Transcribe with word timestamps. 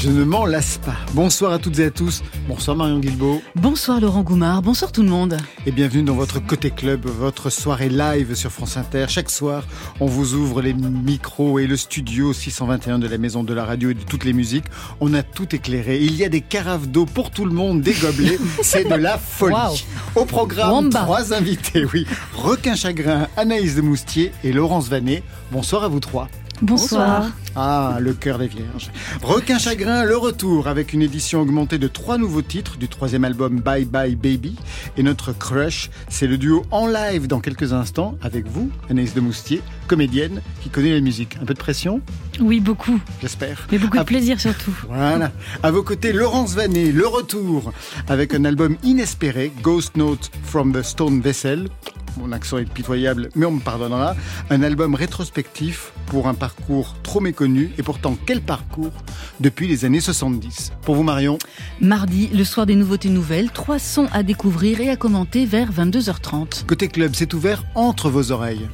je 0.00 0.08
ne 0.08 0.24
m'en 0.24 0.46
lasse 0.46 0.78
pas. 0.78 0.96
Bonsoir 1.12 1.52
à 1.52 1.58
toutes 1.58 1.78
et 1.78 1.84
à 1.84 1.90
tous. 1.90 2.22
Bonsoir 2.48 2.74
Marion 2.74 3.00
Guilbault. 3.00 3.42
Bonsoir 3.54 4.00
Laurent 4.00 4.22
Goumard. 4.22 4.62
Bonsoir 4.62 4.92
tout 4.92 5.02
le 5.02 5.10
monde. 5.10 5.36
Et 5.66 5.72
bienvenue 5.72 6.02
dans 6.02 6.14
votre 6.14 6.38
Côté 6.38 6.70
Club, 6.70 7.04
votre 7.04 7.50
soirée 7.50 7.90
live 7.90 8.34
sur 8.34 8.50
France 8.50 8.78
Inter. 8.78 9.06
Chaque 9.08 9.28
soir, 9.28 9.64
on 10.00 10.06
vous 10.06 10.32
ouvre 10.32 10.62
les 10.62 10.72
micros 10.72 11.58
et 11.58 11.66
le 11.66 11.76
studio 11.76 12.32
621 12.32 12.98
de 12.98 13.08
la 13.08 13.18
Maison 13.18 13.44
de 13.44 13.52
la 13.52 13.66
Radio 13.66 13.90
et 13.90 13.94
de 13.94 14.02
toutes 14.02 14.24
les 14.24 14.32
musiques. 14.32 14.64
On 15.00 15.12
a 15.12 15.22
tout 15.22 15.54
éclairé. 15.54 15.98
Il 16.00 16.16
y 16.16 16.24
a 16.24 16.30
des 16.30 16.40
carafes 16.40 16.88
d'eau 16.88 17.04
pour 17.04 17.30
tout 17.30 17.44
le 17.44 17.52
monde, 17.52 17.82
des 17.82 17.92
gobelets. 17.92 18.38
C'est 18.62 18.88
de 18.88 18.94
la 18.94 19.18
folie. 19.18 19.84
Au 20.16 20.24
programme, 20.24 20.88
trois 20.88 21.34
invités, 21.34 21.84
oui. 21.92 22.06
Requin 22.34 22.74
Chagrin, 22.74 23.28
Anaïs 23.36 23.74
de 23.74 23.82
Moustier 23.82 24.32
et 24.44 24.54
Laurence 24.54 24.88
Vanet. 24.88 25.22
Bonsoir 25.52 25.84
à 25.84 25.88
vous 25.88 26.00
trois. 26.00 26.28
Bonsoir. 26.62 27.30
Ah, 27.56 27.96
le 28.00 28.12
cœur 28.12 28.38
des 28.38 28.46
vierges. 28.46 28.90
Requin 29.22 29.58
Chagrin, 29.58 30.04
le 30.04 30.16
retour 30.16 30.68
avec 30.68 30.92
une 30.92 31.00
édition 31.00 31.40
augmentée 31.40 31.78
de 31.78 31.88
trois 31.88 32.18
nouveaux 32.18 32.42
titres 32.42 32.76
du 32.76 32.86
troisième 32.86 33.24
album 33.24 33.60
Bye 33.60 33.86
Bye 33.86 34.14
Baby. 34.14 34.56
Et 34.96 35.02
notre 35.02 35.32
crush, 35.32 35.90
c'est 36.08 36.26
le 36.26 36.36
duo 36.36 36.64
en 36.70 36.86
live 36.86 37.26
dans 37.26 37.40
quelques 37.40 37.72
instants 37.72 38.16
avec 38.22 38.46
vous, 38.46 38.70
Anaïs 38.90 39.14
de 39.14 39.20
Moustier, 39.20 39.62
comédienne 39.88 40.42
qui 40.60 40.68
connaît 40.68 40.92
la 40.92 41.00
musique. 41.00 41.38
Un 41.40 41.46
peu 41.46 41.54
de 41.54 41.58
pression 41.58 42.02
Oui, 42.40 42.60
beaucoup. 42.60 43.00
J'espère. 43.22 43.66
Mais 43.72 43.78
beaucoup 43.78 43.98
de 43.98 44.02
plaisir 44.02 44.38
surtout. 44.38 44.76
Voilà. 44.88 45.32
À 45.62 45.70
vos 45.70 45.82
côtés, 45.82 46.12
Laurence 46.12 46.54
Vanet, 46.54 46.92
le 46.92 47.06
retour 47.06 47.72
avec 48.06 48.34
un 48.34 48.44
album 48.44 48.76
inespéré, 48.82 49.50
Ghost 49.62 49.96
Notes 49.96 50.30
from 50.44 50.72
the 50.72 50.82
Stone 50.82 51.20
Vessel 51.22 51.68
mon 52.16 52.32
accent 52.32 52.58
est 52.58 52.70
pitoyable, 52.70 53.28
mais 53.34 53.46
on 53.46 53.52
me 53.52 53.60
pardonnera, 53.60 54.14
un 54.50 54.62
album 54.62 54.94
rétrospectif 54.94 55.92
pour 56.06 56.28
un 56.28 56.34
parcours 56.34 56.96
trop 57.02 57.20
méconnu, 57.20 57.70
et 57.78 57.82
pourtant 57.82 58.16
quel 58.26 58.40
parcours 58.40 58.92
depuis 59.40 59.68
les 59.68 59.84
années 59.84 60.00
70. 60.00 60.72
Pour 60.82 60.94
vous 60.94 61.02
Marion 61.02 61.38
Mardi, 61.80 62.28
le 62.28 62.44
soir 62.44 62.66
des 62.66 62.74
nouveautés 62.74 63.10
nouvelles, 63.10 63.50
trois 63.50 63.78
sons 63.78 64.08
à 64.12 64.22
découvrir 64.22 64.80
et 64.80 64.90
à 64.90 64.96
commenter 64.96 65.46
vers 65.46 65.72
22h30. 65.72 66.66
Côté 66.66 66.88
club, 66.88 67.12
c'est 67.14 67.32
ouvert 67.34 67.64
entre 67.74 68.10
vos 68.10 68.32
oreilles. 68.32 68.68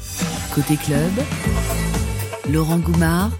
Côté 0.54 0.76
club, 0.76 1.12
Laurent 2.50 2.78
Goumard 2.78 3.30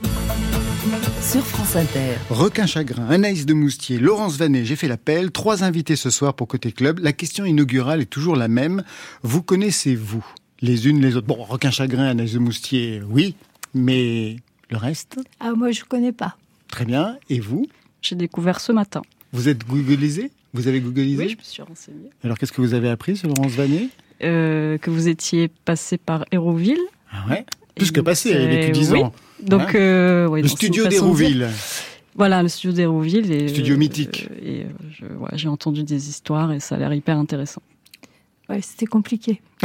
sur 1.26 1.44
France 1.44 1.74
Inter. 1.74 2.14
Requin 2.30 2.66
Chagrin, 2.66 3.08
Anaïs 3.08 3.46
de 3.46 3.54
Moustier, 3.54 3.98
Laurence 3.98 4.36
Vanet, 4.36 4.64
j'ai 4.64 4.76
fait 4.76 4.86
l'appel. 4.86 5.32
Trois 5.32 5.64
invités 5.64 5.96
ce 5.96 6.08
soir 6.10 6.34
pour 6.34 6.46
Côté 6.46 6.70
Club. 6.70 7.00
La 7.00 7.12
question 7.12 7.44
inaugurale 7.44 8.00
est 8.02 8.06
toujours 8.06 8.36
la 8.36 8.46
même. 8.46 8.84
Vous 9.22 9.42
connaissez-vous 9.42 10.24
les 10.60 10.88
unes 10.88 11.00
les 11.02 11.16
autres? 11.16 11.26
Bon, 11.26 11.42
Requin 11.42 11.72
Chagrin, 11.72 12.04
Anaïs 12.06 12.32
de 12.34 12.38
Moustier, 12.38 13.02
oui, 13.10 13.34
mais 13.74 14.36
le 14.70 14.76
reste? 14.76 15.18
Ah, 15.40 15.52
moi, 15.56 15.72
je 15.72 15.82
connais 15.82 16.12
pas. 16.12 16.36
Très 16.68 16.84
bien. 16.84 17.18
Et 17.28 17.40
vous? 17.40 17.66
J'ai 18.02 18.14
découvert 18.14 18.60
ce 18.60 18.70
matin. 18.70 19.02
Vous 19.32 19.48
êtes 19.48 19.66
googlisé? 19.66 20.30
Vous 20.54 20.68
avez 20.68 20.80
googlisé? 20.80 21.24
Oui, 21.24 21.30
je 21.30 21.36
me 21.36 21.42
suis 21.42 21.62
renseignée. 21.62 22.10
Alors, 22.22 22.38
qu'est-ce 22.38 22.52
que 22.52 22.60
vous 22.60 22.74
avez 22.74 22.88
appris 22.88 23.16
sur 23.16 23.28
Laurence 23.28 23.52
Vanet? 23.52 23.88
Euh, 24.22 24.78
Que 24.78 24.90
vous 24.90 25.08
étiez 25.08 25.48
passé 25.48 25.98
par 25.98 26.24
Hérouville. 26.30 26.78
Ah 27.10 27.24
ouais 27.28 27.44
Plus 27.76 27.92
que 27.92 28.00
passé, 28.00 28.30
elle 28.30 28.42
a 28.42 28.46
vécu 28.46 28.72
10 28.72 28.94
ans. 28.94 29.12
Donc, 29.40 29.74
euh, 29.74 30.34
le 30.34 30.48
studio 30.48 30.86
d'Hérouville. 30.86 31.48
Voilà, 32.16 32.42
le 32.42 32.48
studio 32.48 32.72
d'Hérouville. 32.72 33.50
Studio 33.50 33.74
euh, 33.74 33.78
mythique. 33.78 34.28
et 34.42 34.66
j'ai 35.34 35.48
entendu 35.48 35.82
des 35.84 36.08
histoires 36.08 36.52
et 36.52 36.60
ça 36.60 36.76
a 36.76 36.78
l'air 36.78 36.92
hyper 36.94 37.18
intéressant. 37.18 37.62
Ouais, 38.48 38.60
c'était 38.62 38.86
compliqué. 38.86 39.42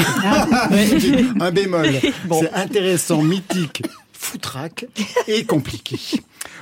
Un 1.40 1.52
bémol. 1.52 1.88
C'est 2.31 2.53
intéressant, 2.53 3.22
mythique, 3.22 3.84
foutraque 4.22 4.86
et 5.28 5.44
compliqué. 5.46 5.98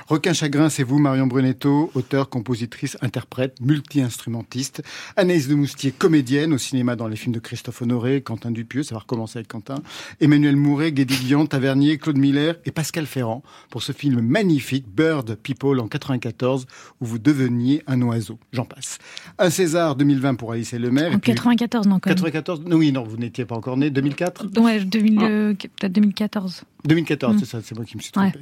Requin 0.08 0.32
Chagrin, 0.32 0.70
c'est 0.70 0.82
vous, 0.82 0.98
Marion 0.98 1.26
Brunetto, 1.26 1.90
auteur, 1.94 2.28
compositrice, 2.28 2.96
interprète, 3.00 3.60
multi-instrumentiste. 3.60 4.82
Anaïs 5.16 5.46
de 5.46 5.54
Moustier, 5.54 5.92
comédienne 5.92 6.52
au 6.52 6.58
cinéma 6.58 6.96
dans 6.96 7.06
les 7.06 7.16
films 7.16 7.34
de 7.34 7.38
Christophe 7.38 7.82
Honoré, 7.82 8.20
Quentin 8.22 8.50
Dupieux, 8.50 8.82
ça 8.82 8.94
va 8.94 9.00
recommencer 9.00 9.38
avec 9.38 9.48
Quentin. 9.48 9.76
Emmanuel 10.20 10.56
Mouret, 10.56 10.90
Guédé 10.90 11.14
Guillon, 11.14 11.46
Tavernier, 11.46 11.98
Claude 11.98 12.18
Miller 12.18 12.56
et 12.64 12.72
Pascal 12.72 13.06
Ferrand 13.06 13.42
pour 13.70 13.82
ce 13.82 13.92
film 13.92 14.20
magnifique, 14.20 14.86
Bird 14.88 15.36
People 15.36 15.78
en 15.78 15.86
94, 15.86 16.66
où 17.00 17.04
vous 17.06 17.18
deveniez 17.18 17.82
un 17.86 18.00
oiseau. 18.02 18.38
J'en 18.52 18.64
passe. 18.64 18.98
Un 19.38 19.50
César 19.50 19.94
2020 19.96 20.34
pour 20.34 20.52
Alice 20.52 20.72
et 20.72 20.78
le 20.78 20.90
maire. 20.90 21.14
En 21.14 21.18
94, 21.18 21.86
non, 21.86 22.00
quand 22.00 22.10
94, 22.10 22.62
non, 22.66 22.76
oui, 22.76 22.90
non, 22.90 23.04
vous 23.04 23.16
n'étiez 23.16 23.44
pas 23.44 23.54
encore 23.54 23.76
né. 23.76 23.90
2004 23.90 24.58
Ouais, 24.60 24.80
2000, 24.80 25.18
euh, 25.22 25.54
peut-être 25.54 25.92
2014. 25.92 26.64
2014, 26.84 27.36
c'est 27.38 27.46
ça, 27.46 27.49
c'est 27.50 27.74
moi 27.74 27.84
qui 27.84 27.96
me 27.96 28.02
suis 28.02 28.12
trompé. 28.12 28.38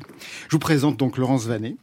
Je 0.49 0.53
vous 0.53 0.59
présente 0.59 0.97
donc 0.97 1.17
Laurence 1.17 1.47
Vanet, 1.47 1.77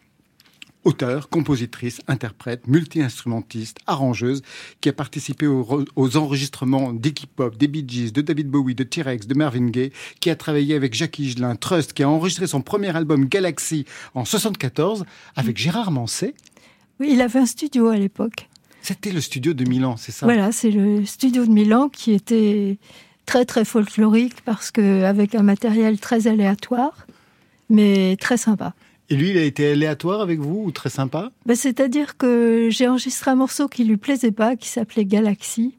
auteure, 0.85 1.29
compositrice, 1.29 1.99
interprète, 2.07 2.67
multi-instrumentiste, 2.67 3.79
arrangeuse, 3.87 4.43
qui 4.79 4.89
a 4.89 4.93
participé 4.93 5.47
aux, 5.47 6.17
enregistrements 6.17 6.93
d'Iggy 6.93 7.25
Pop, 7.25 7.57
des 7.57 7.67
Bee 7.67 7.83
Gees, 7.87 8.11
de 8.11 8.21
David 8.21 8.49
Bowie, 8.49 8.75
de 8.75 8.83
T-Rex, 8.83 9.27
de 9.27 9.33
Marvin 9.33 9.67
Gaye, 9.67 9.91
qui 10.19 10.29
a 10.29 10.35
travaillé 10.35 10.75
avec 10.75 10.93
Jacques 10.93 11.19
Higelin, 11.19 11.55
Trust, 11.55 11.93
qui 11.93 12.03
a 12.03 12.09
enregistré 12.09 12.47
son 12.47 12.61
premier 12.61 12.95
album 12.95 13.25
Galaxy 13.25 13.85
en 14.13 14.23
74 14.23 15.05
avec 15.35 15.57
Gérard 15.57 15.91
Manset. 15.91 16.35
Oui, 16.99 17.09
il 17.11 17.21
avait 17.21 17.39
un 17.39 17.45
studio 17.45 17.87
à 17.87 17.97
l'époque. 17.97 18.47
C'était 18.81 19.11
le 19.11 19.19
studio 19.19 19.53
de 19.53 19.67
Milan, 19.67 19.97
c'est 19.97 20.11
ça? 20.11 20.27
Voilà, 20.27 20.51
c'est 20.51 20.69
le 20.69 21.03
studio 21.05 21.45
de 21.45 21.51
Milan 21.51 21.89
qui 21.89 22.13
était 22.13 22.77
très 23.25 23.43
très 23.43 23.65
folklorique 23.65 24.41
parce 24.45 24.69
que 24.69 25.03
avec 25.03 25.33
un 25.33 25.41
matériel 25.41 25.99
très 25.99 26.27
aléatoire, 26.27 27.07
mais 27.69 28.17
très 28.19 28.37
sympa. 28.37 28.73
Et 29.09 29.15
lui, 29.15 29.29
il 29.29 29.37
a 29.37 29.43
été 29.43 29.71
aléatoire 29.71 30.21
avec 30.21 30.39
vous 30.39 30.63
ou 30.65 30.71
très 30.71 30.89
sympa? 30.89 31.31
Ben, 31.45 31.55
C'est-à-dire 31.55 32.17
que 32.17 32.69
j'ai 32.71 32.87
enregistré 32.87 33.31
un 33.31 33.35
morceau 33.35 33.67
qui 33.67 33.83
lui 33.83 33.97
plaisait 33.97 34.31
pas, 34.31 34.55
qui 34.55 34.67
s'appelait 34.67 35.05
Galaxy, 35.05 35.75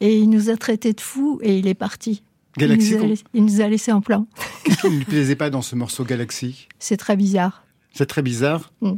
et 0.00 0.18
il 0.18 0.28
nous 0.28 0.50
a 0.50 0.56
traités 0.56 0.92
de 0.92 1.00
fous 1.00 1.38
et 1.42 1.58
il 1.58 1.66
est 1.68 1.74
parti. 1.74 2.22
Galaxy 2.56 2.96
il 3.34 3.44
nous 3.44 3.60
a, 3.60 3.68
laissé 3.68 3.92
en 3.92 4.00
plan. 4.00 4.26
Qu'est-ce 4.64 4.80
qui 4.80 4.90
ne 4.90 4.96
lui 4.96 5.04
plaisait 5.04 5.36
pas 5.36 5.50
dans 5.50 5.62
ce 5.62 5.76
morceau 5.76 6.04
Galaxy? 6.04 6.68
C'est 6.78 6.96
très 6.96 7.16
bizarre. 7.16 7.64
C'est 7.92 8.06
très 8.06 8.22
bizarre 8.22 8.72
mm. 8.80 8.92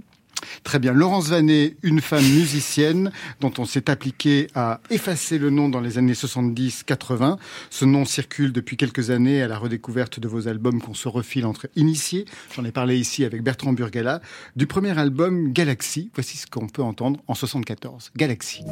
Très 0.65 0.78
bien. 0.78 0.93
Laurence 0.93 1.28
Vanet, 1.28 1.76
une 1.82 2.00
femme 2.00 2.25
musicienne 2.25 3.12
dont 3.41 3.53
on 3.59 3.65
s'est 3.65 3.91
appliqué 3.91 4.49
à 4.54 4.81
effacer 4.91 5.38
le 5.38 5.50
nom 5.50 5.69
dans 5.69 5.81
les 5.81 5.99
années 5.99 6.12
70-80. 6.12 7.38
Ce 7.71 7.84
nom 7.84 8.04
circule 8.04 8.53
depuis 8.53 8.76
quelques 8.76 9.10
années 9.10 9.43
à 9.43 9.49
la 9.49 9.59
redécouverte 9.59 10.21
de 10.21 10.28
vos 10.28 10.49
albums 10.49 10.81
qu'on 10.81 10.94
se 10.94 11.09
refile 11.09 11.47
entre 11.47 11.69
initiés. 11.76 12.25
J'en 12.54 12.65
ai 12.65 12.72
parlé 12.72 12.99
ici 12.99 13.25
avec 13.25 13.43
Bertrand 13.43 13.72
Burgala. 13.72 14.21
Du 14.56 14.66
premier 14.66 14.97
album 14.99 15.53
Galaxy, 15.53 16.10
voici 16.15 16.37
ce 16.37 16.47
qu'on 16.47 16.69
peut 16.69 16.82
entendre 16.82 17.20
en 17.26 17.34
74. 17.34 18.12
Galaxy. 18.16 18.65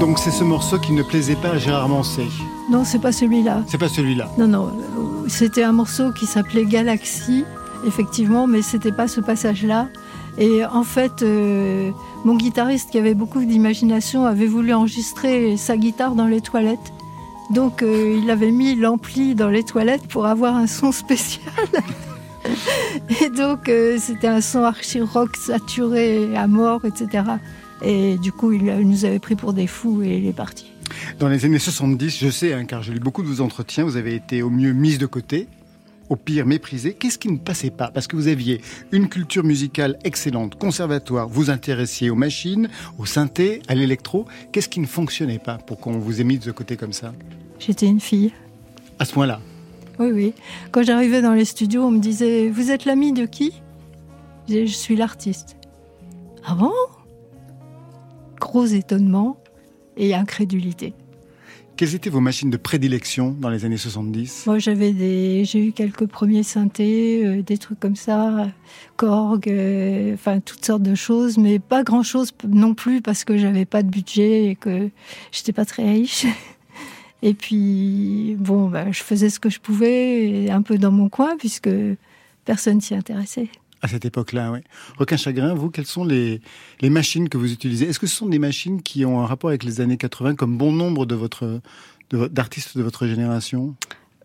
Donc 0.00 0.18
c'est 0.18 0.30
ce 0.30 0.44
morceau 0.44 0.78
qui 0.78 0.92
ne 0.92 1.02
plaisait 1.02 1.36
pas 1.36 1.50
à 1.50 1.58
Gérard 1.58 1.90
Manset. 1.90 2.28
Non, 2.70 2.84
c'est 2.84 2.98
pas 2.98 3.12
celui-là. 3.12 3.62
C'est 3.66 3.76
pas 3.76 3.90
celui-là. 3.90 4.30
Non, 4.38 4.48
non. 4.48 4.72
C'était 5.28 5.62
un 5.62 5.72
morceau 5.72 6.10
qui 6.10 6.24
s'appelait 6.24 6.64
Galaxy, 6.64 7.44
effectivement, 7.86 8.46
mais 8.46 8.62
c'était 8.62 8.92
pas 8.92 9.08
ce 9.08 9.20
passage-là. 9.20 9.88
Et 10.38 10.64
en 10.64 10.84
fait, 10.84 11.20
euh, 11.20 11.90
mon 12.24 12.34
guitariste 12.34 12.90
qui 12.90 12.98
avait 12.98 13.12
beaucoup 13.12 13.44
d'imagination 13.44 14.24
avait 14.24 14.46
voulu 14.46 14.72
enregistrer 14.72 15.58
sa 15.58 15.76
guitare 15.76 16.14
dans 16.14 16.26
les 16.26 16.40
toilettes. 16.40 16.94
Donc 17.50 17.82
euh, 17.82 18.18
il 18.22 18.30
avait 18.30 18.52
mis 18.52 18.76
l'ampli 18.76 19.34
dans 19.34 19.50
les 19.50 19.64
toilettes 19.64 20.08
pour 20.08 20.24
avoir 20.24 20.56
un 20.56 20.66
son 20.66 20.92
spécial. 20.92 21.52
Et 23.20 23.28
donc 23.28 23.68
euh, 23.68 23.98
c'était 24.00 24.28
un 24.28 24.40
son 24.40 24.62
archi 24.62 25.02
rock 25.02 25.36
saturé 25.36 26.34
à 26.36 26.46
mort, 26.46 26.86
etc. 26.86 27.24
Et 27.82 28.18
du 28.18 28.32
coup, 28.32 28.52
il, 28.52 28.64
nous 28.64 29.04
avait 29.04 29.18
pris 29.18 29.36
pour 29.36 29.52
des 29.52 29.66
fous 29.66 30.02
et 30.02 30.16
il 30.18 30.26
est 30.26 30.32
parti. 30.32 30.72
Dans 31.18 31.28
les 31.28 31.44
années 31.44 31.58
70, 31.58 32.18
je 32.18 32.30
sais, 32.30 32.52
hein, 32.52 32.64
car 32.64 32.82
j'ai 32.82 32.92
lu 32.92 33.00
beaucoup 33.00 33.22
de 33.22 33.28
vos 33.28 33.40
entretiens, 33.40 33.84
vous 33.84 33.96
avez 33.96 34.14
été 34.14 34.42
au 34.42 34.50
mieux 34.50 34.72
mise 34.72 34.98
de 34.98 35.06
côté, 35.06 35.48
au 36.08 36.16
pire 36.16 36.46
méprisé. 36.46 36.94
Qu'est-ce 36.94 37.18
qui 37.18 37.30
ne 37.30 37.38
passait 37.38 37.70
pas? 37.70 37.90
Parce 37.90 38.06
que 38.06 38.16
vous 38.16 38.28
aviez 38.28 38.60
une 38.92 39.08
culture 39.08 39.44
musicale 39.44 39.98
excellente, 40.04 40.56
conservatoire, 40.56 41.28
vous 41.28 41.48
intéressiez 41.50 42.10
aux 42.10 42.16
machines, 42.16 42.68
au 42.98 43.06
synthé, 43.06 43.62
à 43.68 43.74
l'électro. 43.74 44.26
Qu'est-ce 44.52 44.68
qui 44.68 44.80
ne 44.80 44.86
fonctionnait 44.86 45.38
pas 45.38 45.58
pour 45.58 45.78
qu'on 45.78 45.98
vous 45.98 46.20
ait 46.20 46.24
mis 46.24 46.38
de 46.38 46.52
côté 46.52 46.76
comme 46.76 46.92
ça? 46.92 47.14
J'étais 47.58 47.86
une 47.86 48.00
fille. 48.00 48.32
À 48.98 49.04
ce 49.04 49.12
point-là? 49.12 49.40
Oui, 49.98 50.10
oui. 50.12 50.34
Quand 50.72 50.82
j'arrivais 50.82 51.22
dans 51.22 51.34
les 51.34 51.44
studios, 51.44 51.82
on 51.82 51.90
me 51.90 52.00
disait 52.00 52.48
Vous 52.48 52.70
êtes 52.70 52.84
l'ami 52.84 53.12
de 53.12 53.26
qui 53.26 53.52
Je 54.48 54.64
suis 54.66 54.96
l'artiste. 54.96 55.56
Ah 56.44 56.54
bon? 56.54 56.72
Gros 58.40 58.64
étonnement 58.64 59.36
et 59.96 60.14
incrédulité. 60.14 60.94
Quelles 61.76 61.94
étaient 61.94 62.10
vos 62.10 62.20
machines 62.20 62.50
de 62.50 62.56
prédilection 62.56 63.30
dans 63.38 63.48
les 63.48 63.64
années 63.64 63.76
70 63.76 64.44
Moi, 64.46 64.58
j'avais 64.58 64.92
des, 64.92 65.44
j'ai 65.44 65.66
eu 65.66 65.72
quelques 65.72 66.06
premiers 66.06 66.42
synthés, 66.42 67.24
euh, 67.24 67.42
des 67.42 67.56
trucs 67.56 67.80
comme 67.80 67.96
ça, 67.96 68.48
Korg, 68.96 69.48
euh, 69.48 70.14
enfin 70.14 70.40
toutes 70.40 70.64
sortes 70.64 70.82
de 70.82 70.94
choses, 70.94 71.38
mais 71.38 71.58
pas 71.58 71.82
grand 71.82 72.02
chose 72.02 72.32
non 72.46 72.74
plus 72.74 73.00
parce 73.00 73.24
que 73.24 73.38
j'avais 73.38 73.64
pas 73.64 73.82
de 73.82 73.88
budget 73.88 74.46
et 74.46 74.56
que 74.56 74.90
j'étais 75.32 75.52
pas 75.52 75.64
très 75.64 75.90
riche. 75.90 76.26
Et 77.22 77.34
puis, 77.34 78.36
bon, 78.38 78.68
ben, 78.68 78.92
je 78.92 79.02
faisais 79.02 79.28
ce 79.28 79.40
que 79.40 79.50
je 79.50 79.60
pouvais, 79.60 80.50
un 80.50 80.62
peu 80.62 80.78
dans 80.78 80.92
mon 80.92 81.08
coin, 81.08 81.36
puisque 81.38 81.70
personne 82.44 82.80
s'y 82.80 82.94
intéressait. 82.94 83.48
À 83.82 83.88
cette 83.88 84.04
époque-là, 84.04 84.52
oui. 84.52 84.58
Requin 84.98 85.16
Chagrin, 85.16 85.54
vous, 85.54 85.70
quelles 85.70 85.86
sont 85.86 86.04
les, 86.04 86.42
les 86.82 86.90
machines 86.90 87.28
que 87.30 87.38
vous 87.38 87.50
utilisez? 87.52 87.86
Est-ce 87.88 87.98
que 87.98 88.06
ce 88.06 88.14
sont 88.14 88.26
des 88.28 88.38
machines 88.38 88.82
qui 88.82 89.04
ont 89.06 89.20
un 89.22 89.26
rapport 89.26 89.48
avec 89.48 89.64
les 89.64 89.80
années 89.80 89.96
80, 89.96 90.34
comme 90.34 90.58
bon 90.58 90.72
nombre 90.72 91.06
de 91.06 91.14
votre 91.14 91.60
d'artistes 92.10 92.76
de, 92.76 92.82
votre 92.82 93.06
génération? 93.06 93.74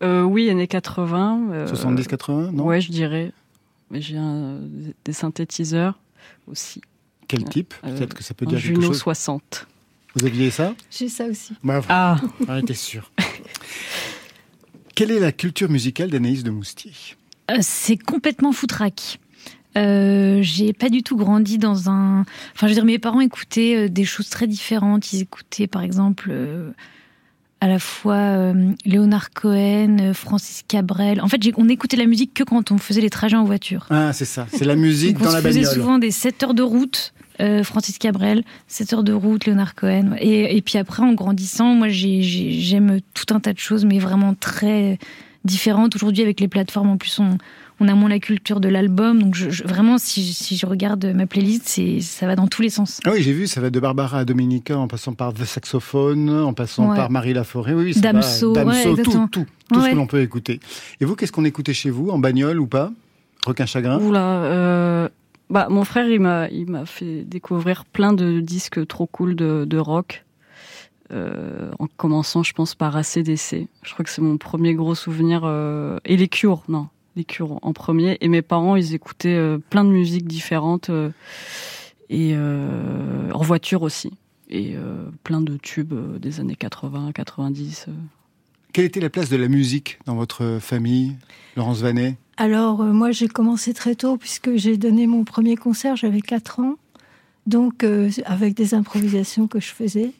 Euh, 0.02 0.22
Oui, 0.22 0.50
années 0.50 0.66
80. 0.66 1.48
Euh, 1.52 1.66
70-80, 1.72 2.50
non? 2.50 2.64
Ouais, 2.64 2.80
je 2.80 2.90
dirais. 2.90 3.32
Mais 3.90 4.02
j'ai 4.02 4.18
des 5.04 5.12
synthétiseurs 5.12 5.98
aussi. 6.48 6.82
Quel 7.28 7.44
type? 7.44 7.72
euh, 7.84 7.96
Peut-être 7.96 8.14
que 8.14 8.22
ça 8.24 8.34
peut 8.34 8.44
dire 8.44 8.58
Juno 8.58 8.80
quelque 8.80 8.88
chose. 8.88 8.98
60. 8.98 9.66
Vous 10.16 10.26
aviez 10.26 10.50
ça? 10.50 10.74
J'ai 10.90 11.08
ça 11.08 11.24
aussi. 11.26 11.54
Bah, 11.62 11.80
ah 11.88 12.16
J'en 12.46 12.56
étais 12.56 12.74
sûr. 12.74 13.10
Quelle 14.94 15.10
est 15.10 15.20
la 15.20 15.32
culture 15.32 15.68
musicale 15.70 16.10
d'Anaïs 16.10 16.42
de 16.42 16.50
Moustier? 16.50 16.92
Euh, 17.50 17.58
C'est 17.60 17.96
complètement 17.96 18.52
foutraque. 18.52 19.18
Euh, 19.76 20.38
j'ai 20.42 20.72
pas 20.72 20.88
du 20.88 21.02
tout 21.02 21.16
grandi 21.16 21.58
dans 21.58 21.90
un. 21.90 22.20
Enfin, 22.54 22.66
je 22.66 22.66
veux 22.68 22.74
dire, 22.74 22.84
mes 22.84 22.98
parents 22.98 23.20
écoutaient 23.20 23.76
euh, 23.76 23.88
des 23.88 24.04
choses 24.04 24.28
très 24.30 24.46
différentes. 24.46 25.12
Ils 25.12 25.22
écoutaient, 25.22 25.66
par 25.66 25.82
exemple, 25.82 26.28
euh, 26.30 26.70
à 27.60 27.68
la 27.68 27.78
fois 27.78 28.14
euh, 28.14 28.72
Léonard 28.84 29.30
Cohen, 29.30 30.12
Francis 30.14 30.62
Cabrel. 30.66 31.20
En 31.20 31.28
fait, 31.28 31.40
on 31.56 31.68
écoutait 31.68 31.96
la 31.96 32.06
musique 32.06 32.32
que 32.34 32.42
quand 32.44 32.70
on 32.72 32.78
faisait 32.78 33.00
les 33.00 33.10
trajets 33.10 33.36
en 33.36 33.44
voiture. 33.44 33.86
Ah, 33.90 34.12
c'est 34.12 34.24
ça. 34.24 34.46
C'est 34.52 34.64
la 34.64 34.76
musique 34.76 35.18
dans 35.18 35.28
on 35.28 35.32
la 35.32 35.38
se 35.40 35.46
faisait 35.46 35.60
bagnole. 35.62 35.74
souvent 35.74 35.98
des 35.98 36.10
7 36.10 36.42
heures 36.42 36.54
de 36.54 36.62
route. 36.62 37.12
Francis 37.64 37.98
Cabrel, 37.98 38.44
7 38.66 38.94
heures 38.94 39.04
de 39.04 39.12
route, 39.12 39.44
Léonard 39.44 39.74
Cohen. 39.74 40.12
Et, 40.18 40.56
et 40.56 40.62
puis 40.62 40.78
après, 40.78 41.02
en 41.02 41.12
grandissant, 41.12 41.74
moi, 41.74 41.90
j'ai- 41.90 42.22
j'ai- 42.22 42.52
j'aime 42.52 43.00
tout 43.12 43.34
un 43.34 43.40
tas 43.40 43.52
de 43.52 43.58
choses, 43.58 43.84
mais 43.84 43.98
vraiment 43.98 44.32
très 44.32 44.98
différentes. 45.44 45.94
Aujourd'hui, 45.96 46.22
avec 46.22 46.40
les 46.40 46.48
plateformes, 46.48 46.88
en 46.88 46.96
plus, 46.96 47.18
on, 47.18 47.36
on 47.80 47.88
a 47.88 47.94
moins 47.94 48.08
la 48.08 48.18
culture 48.18 48.60
de 48.60 48.68
l'album. 48.68 49.20
Donc, 49.22 49.34
je, 49.34 49.50
je- 49.50 49.64
vraiment, 49.64 49.98
si, 49.98 50.32
si 50.32 50.56
je 50.56 50.64
regarde 50.66 51.04
ma 51.14 51.26
playlist, 51.26 51.62
c'est 51.66 52.00
ça 52.00 52.26
va 52.26 52.34
dans 52.36 52.46
tous 52.46 52.62
les 52.62 52.70
sens. 52.70 53.00
Ah 53.04 53.10
oui, 53.12 53.22
j'ai 53.22 53.32
vu, 53.32 53.46
ça 53.46 53.60
va 53.60 53.70
de 53.70 53.78
Barbara 53.80 54.20
à 54.20 54.24
Dominica, 54.24 54.78
en 54.78 54.88
passant 54.88 55.12
par 55.14 55.34
The 55.34 55.44
Saxophone, 55.44 56.30
en 56.30 56.54
passant 56.54 56.90
Ouais. 56.90 56.96
par 56.96 57.10
Marie 57.10 57.34
Laforêt. 57.34 57.74
Oui, 57.74 57.84
oui, 57.84 57.94
ça 57.94 58.00
Damso, 58.00 58.54
va. 58.54 58.64
ouais, 58.64 58.84
Damso, 58.84 59.02
tout, 59.02 59.28
tout, 59.30 59.46
tout 59.72 59.80
ce 59.82 59.90
que 59.90 59.94
l'on 59.96 60.06
peut 60.06 60.20
écouter. 60.22 60.60
Et 61.00 61.04
vous, 61.04 61.16
qu'est-ce 61.16 61.32
qu'on 61.32 61.44
écoutait 61.44 61.74
chez 61.74 61.90
vous, 61.90 62.08
en 62.10 62.18
bagnole 62.18 62.58
ou 62.60 62.66
pas? 62.66 62.90
Requin 63.46 63.66
Chagrin? 63.66 64.00
Oula, 64.00 64.42
euh, 64.44 65.08
bah, 65.50 65.68
mon 65.70 65.84
frère, 65.84 66.08
il 66.08 66.20
m'a, 66.20 66.48
il 66.48 66.70
m'a 66.70 66.86
fait 66.86 67.22
découvrir 67.24 67.84
plein 67.84 68.12
de 68.12 68.40
disques 68.40 68.86
trop 68.86 69.06
cool 69.06 69.36
de, 69.36 69.64
de 69.68 69.78
rock. 69.78 70.24
Euh, 71.12 71.70
en 71.78 71.86
commençant, 71.96 72.42
je 72.42 72.52
pense, 72.52 72.74
par 72.74 72.96
ACDC. 72.96 73.68
Je 73.84 73.92
crois 73.92 74.04
que 74.04 74.10
c'est 74.10 74.22
mon 74.22 74.38
premier 74.38 74.74
gros 74.74 74.96
souvenir. 74.96 75.42
euh, 75.44 75.98
et 76.04 76.16
les 76.16 76.26
Cures, 76.26 76.64
non, 76.68 76.88
les 77.16 77.24
Cures 77.24 77.58
en 77.62 77.72
premier. 77.72 78.18
Et 78.20 78.28
mes 78.28 78.42
parents, 78.42 78.76
ils 78.76 78.94
écoutaient 78.94 79.34
euh, 79.34 79.58
plein 79.58 79.84
de 79.84 79.90
musiques 79.90 80.26
différentes. 80.28 80.90
euh, 80.90 81.10
et 82.08 82.34
euh, 82.36 83.30
en 83.32 83.42
voiture 83.42 83.82
aussi. 83.82 84.12
Et 84.48 84.76
euh, 84.76 85.06
plein 85.24 85.40
de 85.40 85.56
tubes 85.56 85.92
euh, 85.92 86.18
des 86.20 86.38
années 86.38 86.54
80, 86.54 87.10
90. 87.12 87.86
euh. 87.88 87.92
Quelle 88.72 88.84
était 88.84 89.00
la 89.00 89.10
place 89.10 89.28
de 89.28 89.36
la 89.36 89.48
musique 89.48 89.98
dans 90.06 90.14
votre 90.14 90.58
famille, 90.60 91.16
Laurence 91.56 91.80
Vanet 91.80 92.16
Alors, 92.36 92.80
euh, 92.82 92.92
moi, 92.92 93.10
j'ai 93.10 93.26
commencé 93.26 93.74
très 93.74 93.96
tôt, 93.96 94.18
puisque 94.18 94.54
j'ai 94.54 94.76
donné 94.76 95.06
mon 95.08 95.24
premier 95.24 95.56
concert, 95.56 95.96
j'avais 95.96 96.20
4 96.20 96.60
ans. 96.60 96.74
Donc, 97.46 97.82
euh, 97.82 98.08
avec 98.24 98.54
des 98.54 98.74
improvisations 98.74 99.48
que 99.48 99.58
je 99.58 99.68
faisais. 99.72 100.12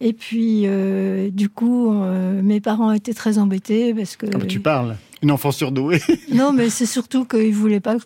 Et 0.00 0.12
puis, 0.12 0.62
euh, 0.66 1.30
du 1.30 1.48
coup, 1.48 1.92
euh, 1.92 2.40
mes 2.42 2.60
parents 2.60 2.92
étaient 2.92 3.14
très 3.14 3.38
embêtés 3.38 3.92
parce 3.94 4.16
que. 4.16 4.26
Ah 4.32 4.38
bah, 4.38 4.46
Tu 4.46 4.60
parles. 4.60 4.96
Une 5.24 5.30
enfant 5.30 5.50
surdouée. 5.52 6.00
Non, 6.32 6.52
mais 6.52 6.68
c'est 6.68 6.84
surtout 6.86 7.24
qu'ils 7.24 7.54
voulaient 7.54 7.80
pas. 7.80 7.96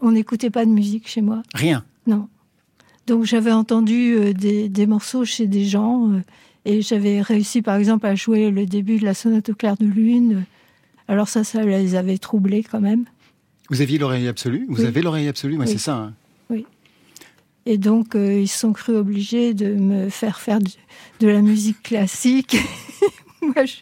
On 0.00 0.12
n'écoutait 0.12 0.48
pas 0.50 0.64
de 0.64 0.70
musique 0.70 1.08
chez 1.08 1.20
moi. 1.20 1.42
Rien. 1.54 1.84
Non. 2.06 2.28
Donc 3.08 3.24
j'avais 3.24 3.50
entendu 3.50 4.14
euh, 4.14 4.32
des, 4.32 4.68
des 4.68 4.86
morceaux 4.86 5.24
chez 5.24 5.48
des 5.48 5.64
gens 5.64 6.08
euh, 6.12 6.20
et 6.64 6.80
j'avais 6.80 7.20
réussi 7.20 7.60
par 7.62 7.74
exemple 7.74 8.06
à 8.06 8.14
jouer 8.14 8.52
le 8.52 8.64
début 8.64 8.98
de 8.98 9.04
la 9.04 9.12
sonate 9.14 9.48
au 9.48 9.54
clair 9.54 9.76
de 9.76 9.86
lune. 9.86 10.44
Alors 11.08 11.28
ça, 11.28 11.42
ça 11.42 11.62
les 11.64 11.96
avait 11.96 12.18
troublés 12.18 12.62
quand 12.62 12.80
même. 12.80 13.06
Vous 13.70 13.80
aviez 13.80 13.98
l'oreille 13.98 14.28
absolue? 14.28 14.66
Vous 14.68 14.82
Oui. 14.82 14.86
avez 14.86 15.02
l'oreille 15.02 15.26
absolue? 15.26 15.56
Moi, 15.56 15.64
Oui. 15.66 15.72
c'est 15.72 15.78
ça. 15.78 15.96
hein. 15.96 16.14
Et 17.66 17.78
donc 17.78 18.14
euh, 18.16 18.40
ils 18.40 18.48
se 18.48 18.58
sont 18.58 18.72
cru 18.72 18.94
obligés 18.96 19.54
de 19.54 19.74
me 19.74 20.08
faire 20.10 20.40
faire 20.40 20.58
de, 20.60 20.68
de 21.20 21.28
la 21.28 21.42
musique 21.42 21.80
classique. 21.82 22.56
Moi, 23.54 23.64
je- 23.64 23.76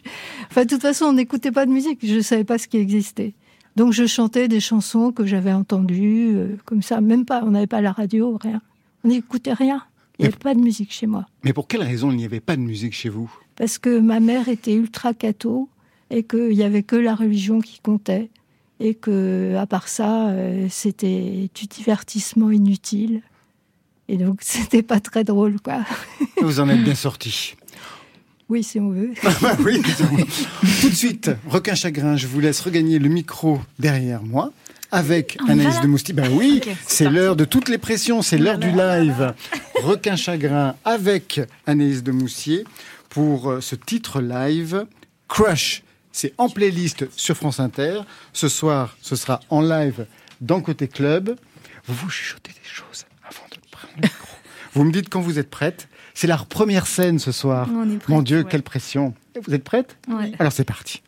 Enfin, 0.49 0.63
de 0.65 0.69
toute 0.69 0.81
façon, 0.81 1.05
on 1.05 1.13
n'écoutait 1.13 1.51
pas 1.51 1.65
de 1.65 1.71
musique. 1.71 1.99
Je 2.03 2.15
ne 2.15 2.21
savais 2.21 2.43
pas 2.43 2.57
ce 2.57 2.67
qui 2.67 2.77
existait. 2.77 3.33
Donc 3.77 3.93
je 3.93 4.05
chantais 4.05 4.47
des 4.49 4.59
chansons 4.59 5.11
que 5.13 5.25
j'avais 5.25 5.53
entendues, 5.53 6.31
euh, 6.35 6.57
comme 6.65 6.81
ça, 6.81 6.99
même 6.99 7.25
pas. 7.25 7.41
On 7.45 7.51
n'avait 7.51 7.67
pas 7.67 7.79
la 7.81 7.91
radio, 7.93 8.37
rien. 8.41 8.61
On 9.03 9.07
n'écoutait 9.07 9.53
rien. 9.53 9.81
Il 10.19 10.23
n'y 10.23 10.27
avait 10.27 10.37
pas 10.37 10.53
de 10.53 10.59
musique 10.59 10.91
chez 10.91 11.07
moi. 11.07 11.25
Mais 11.43 11.53
pour 11.53 11.67
quelle 11.67 11.81
raison 11.81 12.11
il 12.11 12.17
n'y 12.17 12.25
avait 12.25 12.41
pas 12.41 12.55
de 12.57 12.61
musique 12.61 12.93
chez 12.93 13.07
vous? 13.09 13.31
Parce 13.55 13.77
que 13.77 13.97
ma 13.99 14.19
mère 14.19 14.49
était 14.49 14.73
ultra 14.73 15.13
catho 15.13 15.69
et 16.09 16.23
qu'il 16.23 16.49
n'y 16.49 16.63
avait 16.63 16.83
que 16.83 16.95
la 16.97 17.15
religion 17.15 17.59
qui 17.61 17.79
comptait 17.79 18.29
et 18.79 18.93
que 18.93 19.55
à 19.57 19.65
part 19.65 19.87
ça 19.87 20.27
euh, 20.29 20.67
c'était 20.69 21.49
du 21.55 21.65
divertissement 21.67 22.51
inutile 22.51 23.21
et 24.09 24.17
donc 24.17 24.39
c'était 24.41 24.83
pas 24.83 24.99
très 24.99 25.23
drôle 25.23 25.59
quoi 25.61 25.85
Vous 26.41 26.59
en 26.59 26.67
êtes 26.69 26.83
bien 26.83 26.95
sorti. 26.95 27.55
Oui 28.51 28.63
si 28.63 28.81
on 28.81 28.89
veut 28.89 29.11
Ah 29.23 29.29
bah 29.41 29.55
oui, 29.63 29.81
tout 30.81 30.89
de 30.89 30.93
suite, 30.93 31.31
requin 31.47 31.73
chagrin, 31.73 32.17
je 32.17 32.27
vous 32.27 32.41
laisse 32.41 32.59
regagner 32.59 32.99
le 32.99 33.07
micro 33.07 33.61
derrière 33.79 34.21
moi 34.23 34.51
avec 34.91 35.37
va, 35.39 35.53
Anaïs 35.53 35.79
de 35.79 35.87
Mousti. 35.87 36.11
Ben 36.11 36.29
oui, 36.33 36.59
c'est 36.85 37.09
l'heure 37.09 37.37
de 37.37 37.45
toutes 37.45 37.69
les 37.69 37.77
pressions, 37.77 38.21
c'est 38.21 38.37
l'heure 38.37 38.57
du 38.57 38.69
live. 38.71 39.33
Requin 39.83 40.17
chagrin 40.17 40.75
avec 40.83 41.39
Anaïs 41.65 42.03
de 42.03 42.11
Moussier 42.11 42.65
pour 43.07 43.49
euh, 43.49 43.61
ce 43.61 43.75
titre 43.75 44.19
live 44.19 44.85
Crush. 45.29 45.83
C'est 46.11 46.33
en 46.37 46.49
playlist 46.49 47.07
sur 47.15 47.37
France 47.37 47.61
Inter. 47.61 48.01
Ce 48.33 48.49
soir, 48.49 48.97
ce 49.01 49.15
sera 49.15 49.39
en 49.49 49.61
live 49.61 50.05
dans 50.41 50.59
Côté 50.59 50.89
Club. 50.89 51.37
Vous 51.87 51.93
vous 51.93 52.09
chuchotez 52.09 52.51
des 52.51 52.69
choses 52.69 53.05
avant 53.23 53.47
de 53.49 53.57
prendre 53.71 53.93
le 53.95 54.01
micro. 54.01 54.27
Vous 54.73 54.83
me 54.83 54.91
dites 54.91 55.07
quand 55.07 55.21
vous 55.21 55.39
êtes 55.39 55.49
prête. 55.49 55.87
C'est 56.21 56.27
la 56.27 56.37
première 56.37 56.85
scène 56.85 57.17
ce 57.17 57.31
soir. 57.31 57.67
On 57.73 57.89
est 57.89 57.95
prête, 57.95 58.09
Mon 58.09 58.21
Dieu, 58.21 58.41
ouais. 58.41 58.45
quelle 58.47 58.61
pression. 58.61 59.15
Vous 59.43 59.55
êtes 59.55 59.63
prête 59.63 59.97
Ouais. 60.07 60.31
Alors 60.37 60.51
c'est 60.51 60.65
parti. 60.65 61.01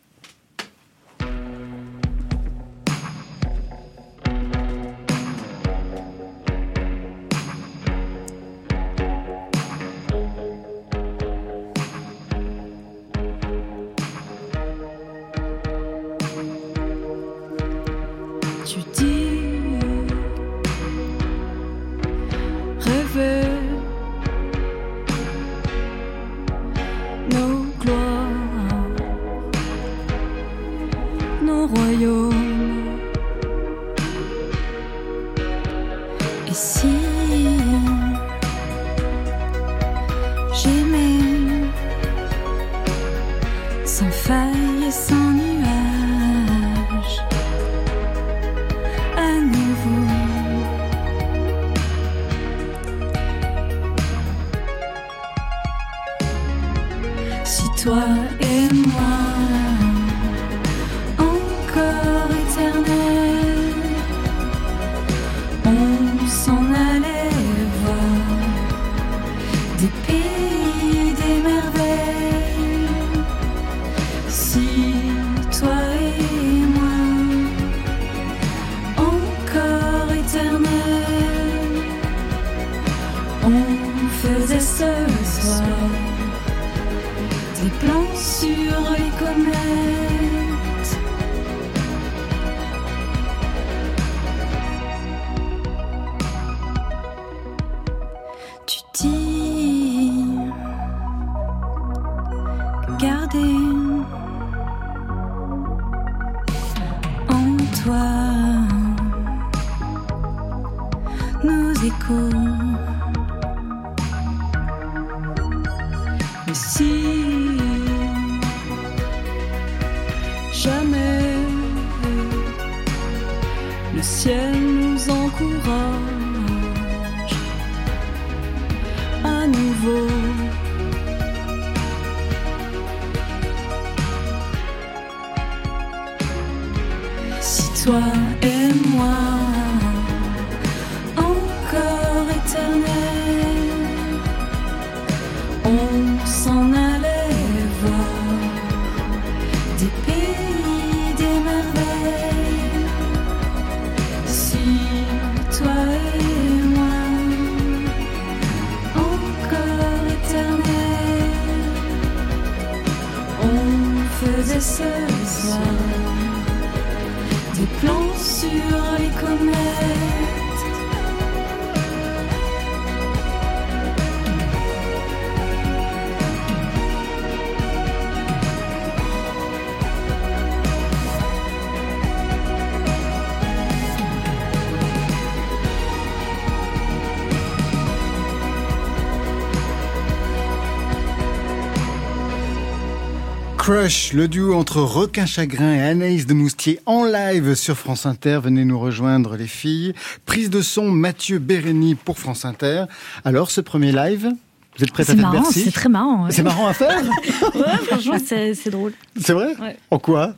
Crush, 193.64 194.12
le 194.12 194.28
duo 194.28 194.52
entre 194.52 194.82
Requin 194.82 195.24
Chagrin 195.24 195.72
et 195.72 195.80
Anaïs 195.80 196.26
de 196.26 196.34
Moustier 196.34 196.80
en 196.84 197.06
live 197.06 197.54
sur 197.54 197.78
France 197.78 198.04
Inter. 198.04 198.40
Venez 198.42 198.66
nous 198.66 198.78
rejoindre 198.78 199.36
les 199.38 199.46
filles. 199.46 199.94
Prise 200.26 200.50
de 200.50 200.60
son 200.60 200.90
Mathieu 200.90 201.38
Bérény 201.38 201.94
pour 201.94 202.18
France 202.18 202.44
Inter. 202.44 202.84
Alors 203.24 203.50
ce 203.50 203.62
premier 203.62 203.90
live, 203.90 204.28
vous 204.76 204.84
êtes 204.84 204.92
prête 204.92 205.08
à 205.08 205.14
marrant, 205.14 205.44
c'est 205.50 205.72
très 205.72 205.88
marrant. 205.88 206.26
ouais. 206.26 206.30
C'est 206.30 206.42
marrant 206.42 206.66
à 206.66 206.74
faire 206.74 207.02
Ouais, 207.54 207.76
franchement, 207.86 208.18
c'est 208.22 208.52
c'est 208.52 208.68
drôle. 208.68 208.92
C'est 209.18 209.32
vrai 209.32 209.56
Ouais. 209.58 209.78
En 209.90 209.98
quoi? 209.98 210.34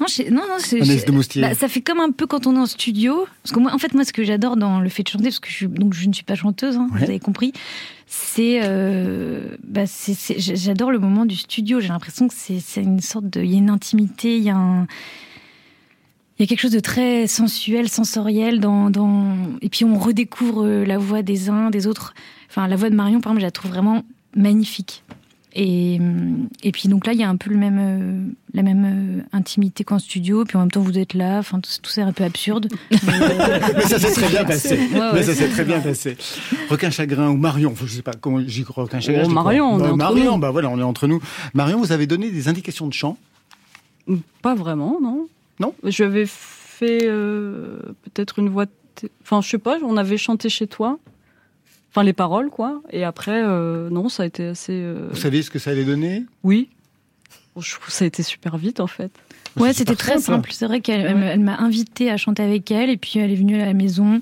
Non, 0.00 0.06
non, 0.30 0.42
non, 0.48 0.56
de 0.56 1.40
bah, 1.42 1.54
ça 1.54 1.68
fait 1.68 1.82
comme 1.82 2.00
un 2.00 2.10
peu 2.10 2.26
quand 2.26 2.46
on 2.46 2.56
est 2.56 2.58
en 2.58 2.66
studio. 2.66 3.26
Parce 3.42 3.52
que 3.54 3.60
moi, 3.60 3.72
en 3.74 3.78
fait, 3.78 3.92
moi, 3.94 4.04
ce 4.04 4.12
que 4.12 4.24
j'adore 4.24 4.56
dans 4.56 4.80
le 4.80 4.88
fait 4.88 5.02
de 5.02 5.08
chanter, 5.08 5.24
parce 5.24 5.40
que 5.40 5.48
je, 5.50 5.54
suis- 5.54 5.68
donc, 5.68 5.92
je 5.94 6.08
ne 6.08 6.12
suis 6.12 6.24
pas 6.24 6.34
chanteuse, 6.34 6.76
hein, 6.76 6.88
Ouais. 6.92 6.98
vous 7.00 7.04
avez 7.04 7.18
compris, 7.20 7.52
c'est, 8.06 8.60
euh, 8.64 9.56
bah, 9.62 9.82
j'adore 10.38 10.90
le 10.90 10.98
moment 10.98 11.26
du 11.26 11.36
studio. 11.36 11.80
J'ai 11.80 11.88
l'impression 11.88 12.28
que 12.28 12.34
c'est 12.34 12.82
une 12.82 13.00
sorte 13.00 13.28
de, 13.28 13.42
il 13.42 13.50
y 13.50 13.54
a 13.54 13.58
une 13.58 13.70
intimité, 13.70 14.36
il 14.38 14.42
y 14.42 14.50
a 14.50 14.56
un, 14.56 14.86
il 16.38 16.42
y 16.42 16.44
a 16.44 16.46
quelque 16.46 16.60
chose 16.62 16.72
de 16.72 16.80
très 16.80 17.26
sensuel, 17.26 17.90
sensoriel 17.90 18.60
dans, 18.60 18.88
dans, 18.88 19.36
et 19.60 19.68
puis 19.68 19.84
on 19.84 19.98
redécouvre 19.98 20.64
euh, 20.64 20.84
la 20.86 20.96
voix 20.96 21.20
des 21.22 21.50
uns, 21.50 21.68
des 21.68 21.86
autres. 21.86 22.14
Enfin, 22.48 22.66
la 22.66 22.76
voix 22.76 22.88
de 22.88 22.94
Marion, 22.96 23.20
par 23.20 23.32
exemple, 23.32 23.40
je 23.42 23.46
la 23.46 23.50
trouve 23.50 23.70
vraiment 23.70 24.02
magnifique. 24.34 25.04
Et, 25.52 25.98
et 26.62 26.70
puis 26.72 26.88
donc 26.88 27.06
là, 27.06 27.12
il 27.12 27.18
y 27.18 27.24
a 27.24 27.28
un 27.28 27.36
peu 27.36 27.50
le 27.50 27.56
même, 27.56 27.78
euh, 27.80 28.32
la 28.54 28.62
même 28.62 28.84
euh, 28.84 29.22
intimité 29.36 29.82
qu'en 29.82 29.98
studio. 29.98 30.44
Puis 30.44 30.56
en 30.56 30.60
même 30.60 30.70
temps, 30.70 30.80
vous 30.80 30.96
êtes 30.98 31.14
là. 31.14 31.38
Enfin, 31.38 31.58
tout, 31.60 31.70
tout 31.82 31.90
ça 31.90 32.02
est 32.02 32.04
un 32.04 32.12
peu 32.12 32.22
absurde. 32.24 32.68
Mais, 32.90 32.98
euh, 33.20 33.58
Mais 33.74 33.82
ça 33.82 33.98
s'est 33.98 34.12
très 34.12 34.28
bien 34.28 34.44
passé. 34.44 34.76
Ouais, 34.78 34.98
ouais, 35.00 35.10
Mais 35.14 35.22
ça 35.24 35.34
s'est 35.34 35.48
très 35.48 35.64
bien 35.64 35.80
passé. 35.80 36.16
Requin 36.68 36.90
Chagrin 36.90 37.30
ou 37.30 37.36
Marion, 37.36 37.74
je 37.76 37.86
sais 37.86 38.02
pas 38.02 38.12
comment 38.12 38.40
j'y 38.46 38.62
crois. 38.64 38.84
Requin 38.84 39.00
Chagrin. 39.00 39.24
Oh, 39.26 39.30
Marion, 39.30 39.66
on 39.74 39.78
est 39.78 39.82
Bah, 39.82 39.88
entre 39.88 39.96
Marion, 39.96 40.32
nous. 40.34 40.38
bah 40.40 40.50
voilà, 40.50 40.68
on 40.70 40.78
est 40.78 40.82
entre 40.82 41.06
nous. 41.08 41.20
Marion, 41.54 41.78
vous 41.80 41.90
avez 41.92 42.06
donné 42.06 42.30
des 42.30 42.46
indications 42.48 42.86
de 42.86 42.92
chant? 42.92 43.18
Pas 44.42 44.54
vraiment, 44.54 44.98
non. 45.02 45.26
Non? 45.58 45.74
Je 45.84 46.04
avais 46.04 46.24
fait 46.26 47.00
euh, 47.04 47.78
peut-être 48.04 48.38
une 48.38 48.48
voix. 48.48 48.66
Enfin, 49.22 49.40
je 49.40 49.48
sais 49.48 49.58
pas, 49.58 49.78
on 49.84 49.96
avait 49.96 50.16
chanté 50.16 50.48
chez 50.48 50.66
toi. 50.66 50.98
Enfin, 51.90 52.04
les 52.04 52.12
paroles, 52.12 52.50
quoi. 52.50 52.82
Et 52.90 53.04
après, 53.04 53.42
euh, 53.44 53.90
non, 53.90 54.08
ça 54.08 54.22
a 54.22 54.26
été 54.26 54.46
assez. 54.46 54.72
euh, 54.74 55.08
Vous 55.10 55.16
saviez 55.16 55.42
ce 55.42 55.50
que 55.50 55.58
ça 55.58 55.70
allait 55.70 55.84
donner? 55.84 56.24
Oui. 56.44 56.68
Bon, 57.54 57.60
je 57.60 57.74
trouve 57.74 57.86
que 57.86 57.92
ça 57.92 58.04
a 58.04 58.08
été 58.08 58.22
super 58.22 58.56
vite, 58.58 58.78
en 58.80 58.86
fait. 58.86 59.10
ouais, 59.58 59.72
C'est 59.72 59.78
c'était 59.78 59.96
très 59.96 60.18
simple. 60.18 60.52
C'est 60.52 60.66
vrai 60.66 60.80
qu'elle 60.80 61.00
elle 61.04 61.16
m'a- 61.16 61.26
elle 61.26 61.40
m'a 61.40 61.56
invité 61.58 62.10
à 62.10 62.16
chanter 62.16 62.42
avec 62.44 62.70
elle. 62.70 62.90
Et 62.90 62.96
puis 62.96 63.18
elle 63.18 63.32
est 63.32 63.36
venue 63.36 63.60
à 63.60 63.64
la 63.64 63.74
maison. 63.74 64.20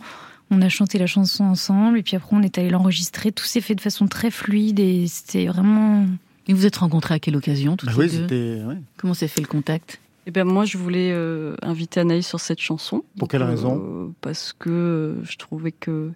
On 0.51 0.63
a 0.63 0.71
chanté 0.71 0.99
la 0.99 1.07
chanson 1.07 1.45
ensemble. 1.45 1.99
Et 1.99 2.03
puis 2.03 2.17
après, 2.17 2.35
on 2.35 2.41
est 2.43 2.57
allé 2.57 2.71
l'enregistrer. 2.71 3.33
Tout 3.33 3.45
s'est 3.45 3.61
fait 3.61 3.75
de 3.75 3.83
façon 3.83 4.07
très 4.07 4.31
fluide. 4.31 4.81
Et 4.81 5.07
c'était 5.07 5.45
vraiment. 5.47 6.07
Et 6.47 6.55
vous 6.55 6.65
êtes 6.65 6.77
rencontrés 6.77 7.13
à 7.15 7.19
quelle 7.19 7.37
occasion 7.37 7.77
toutes 7.77 7.91
Bah 7.91 7.95
les 7.99 7.99
oui, 8.05 8.07
deux 8.07 8.23
c'était. 8.23 8.63
ouais. 8.67 8.79
Comment 8.97 9.13
s'est 9.13 9.29
fait 9.29 9.43
le 9.43 9.47
contact? 9.47 10.01
Et 10.27 10.31
ben 10.31 10.45
moi, 10.45 10.65
je 10.65 10.79
voulais 10.79 11.11
euh, 11.13 11.55
inviter 11.61 12.01
Anaïs 12.01 12.27
sur 12.27 12.41
cette 12.41 12.61
chanson. 12.61 13.05
Pour 13.19 13.29
quelle 13.29 13.43
euh, 13.43 13.47
raison? 13.47 14.15
Parce 14.23 14.55
que 14.59 14.71
euh, 14.71 15.25
je 15.25 15.37
trouvais 15.37 15.73
que 15.73 16.11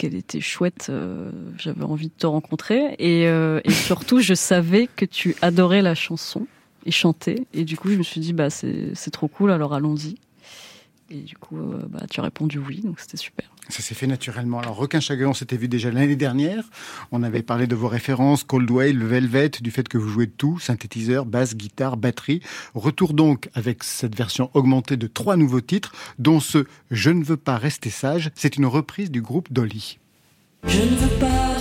qu'elle 0.00 0.14
était 0.14 0.40
chouette. 0.40 0.86
euh, 0.88 1.30
J'avais 1.58 1.84
envie 1.84 2.08
de 2.08 2.14
te 2.16 2.26
rencontrer 2.26 2.94
et, 2.98 3.28
euh, 3.28 3.60
et 3.64 3.70
surtout, 3.70 4.20
je 4.20 4.32
savais 4.34 4.88
que 4.96 5.04
tu 5.04 5.36
adorais 5.42 5.82
la 5.82 5.94
chanson 5.94 6.46
et 6.86 6.90
chanter. 6.90 7.46
Et 7.52 7.64
du 7.64 7.76
coup, 7.76 7.90
je 7.90 7.96
me 7.98 8.02
suis 8.02 8.20
dit 8.22 8.32
bah 8.32 8.48
c'est 8.48 8.92
c'est 8.94 9.10
trop 9.10 9.28
cool. 9.28 9.50
Alors 9.50 9.74
allons-y. 9.74 10.14
Et 11.10 11.22
du 11.22 11.36
coup, 11.36 11.58
euh, 11.58 11.82
bah, 11.88 12.06
tu 12.08 12.20
as 12.20 12.22
répondu 12.22 12.58
oui, 12.58 12.82
donc 12.82 13.00
c'était 13.00 13.16
super. 13.16 13.50
Ça 13.68 13.82
s'est 13.82 13.94
fait 13.94 14.06
naturellement. 14.06 14.60
Alors, 14.60 14.76
Requin 14.76 15.00
Chagrin, 15.00 15.28
on 15.28 15.34
s'était 15.34 15.56
vu 15.56 15.66
déjà 15.66 15.90
l'année 15.90 16.14
dernière. 16.14 16.64
On 17.10 17.24
avait 17.24 17.42
parlé 17.42 17.66
de 17.66 17.74
vos 17.74 17.88
références, 17.88 18.44
Coldwell, 18.44 19.04
Velvet, 19.04 19.50
du 19.60 19.72
fait 19.72 19.88
que 19.88 19.98
vous 19.98 20.08
jouez 20.08 20.26
de 20.26 20.32
tout, 20.32 20.60
synthétiseur, 20.60 21.26
basse, 21.26 21.56
guitare, 21.56 21.96
batterie. 21.96 22.40
Retour 22.74 23.12
donc 23.12 23.48
avec 23.54 23.82
cette 23.82 24.16
version 24.16 24.50
augmentée 24.54 24.96
de 24.96 25.08
trois 25.08 25.36
nouveaux 25.36 25.60
titres, 25.60 25.92
dont 26.18 26.38
ce 26.38 26.64
Je 26.92 27.10
ne 27.10 27.24
veux 27.24 27.36
pas 27.36 27.58
rester 27.58 27.90
sage. 27.90 28.30
C'est 28.36 28.56
une 28.56 28.66
reprise 28.66 29.10
du 29.10 29.20
groupe 29.20 29.52
Dolly. 29.52 29.98
Je 30.64 30.78
ne 30.78 30.96
veux 30.96 31.18
pas 31.18 31.59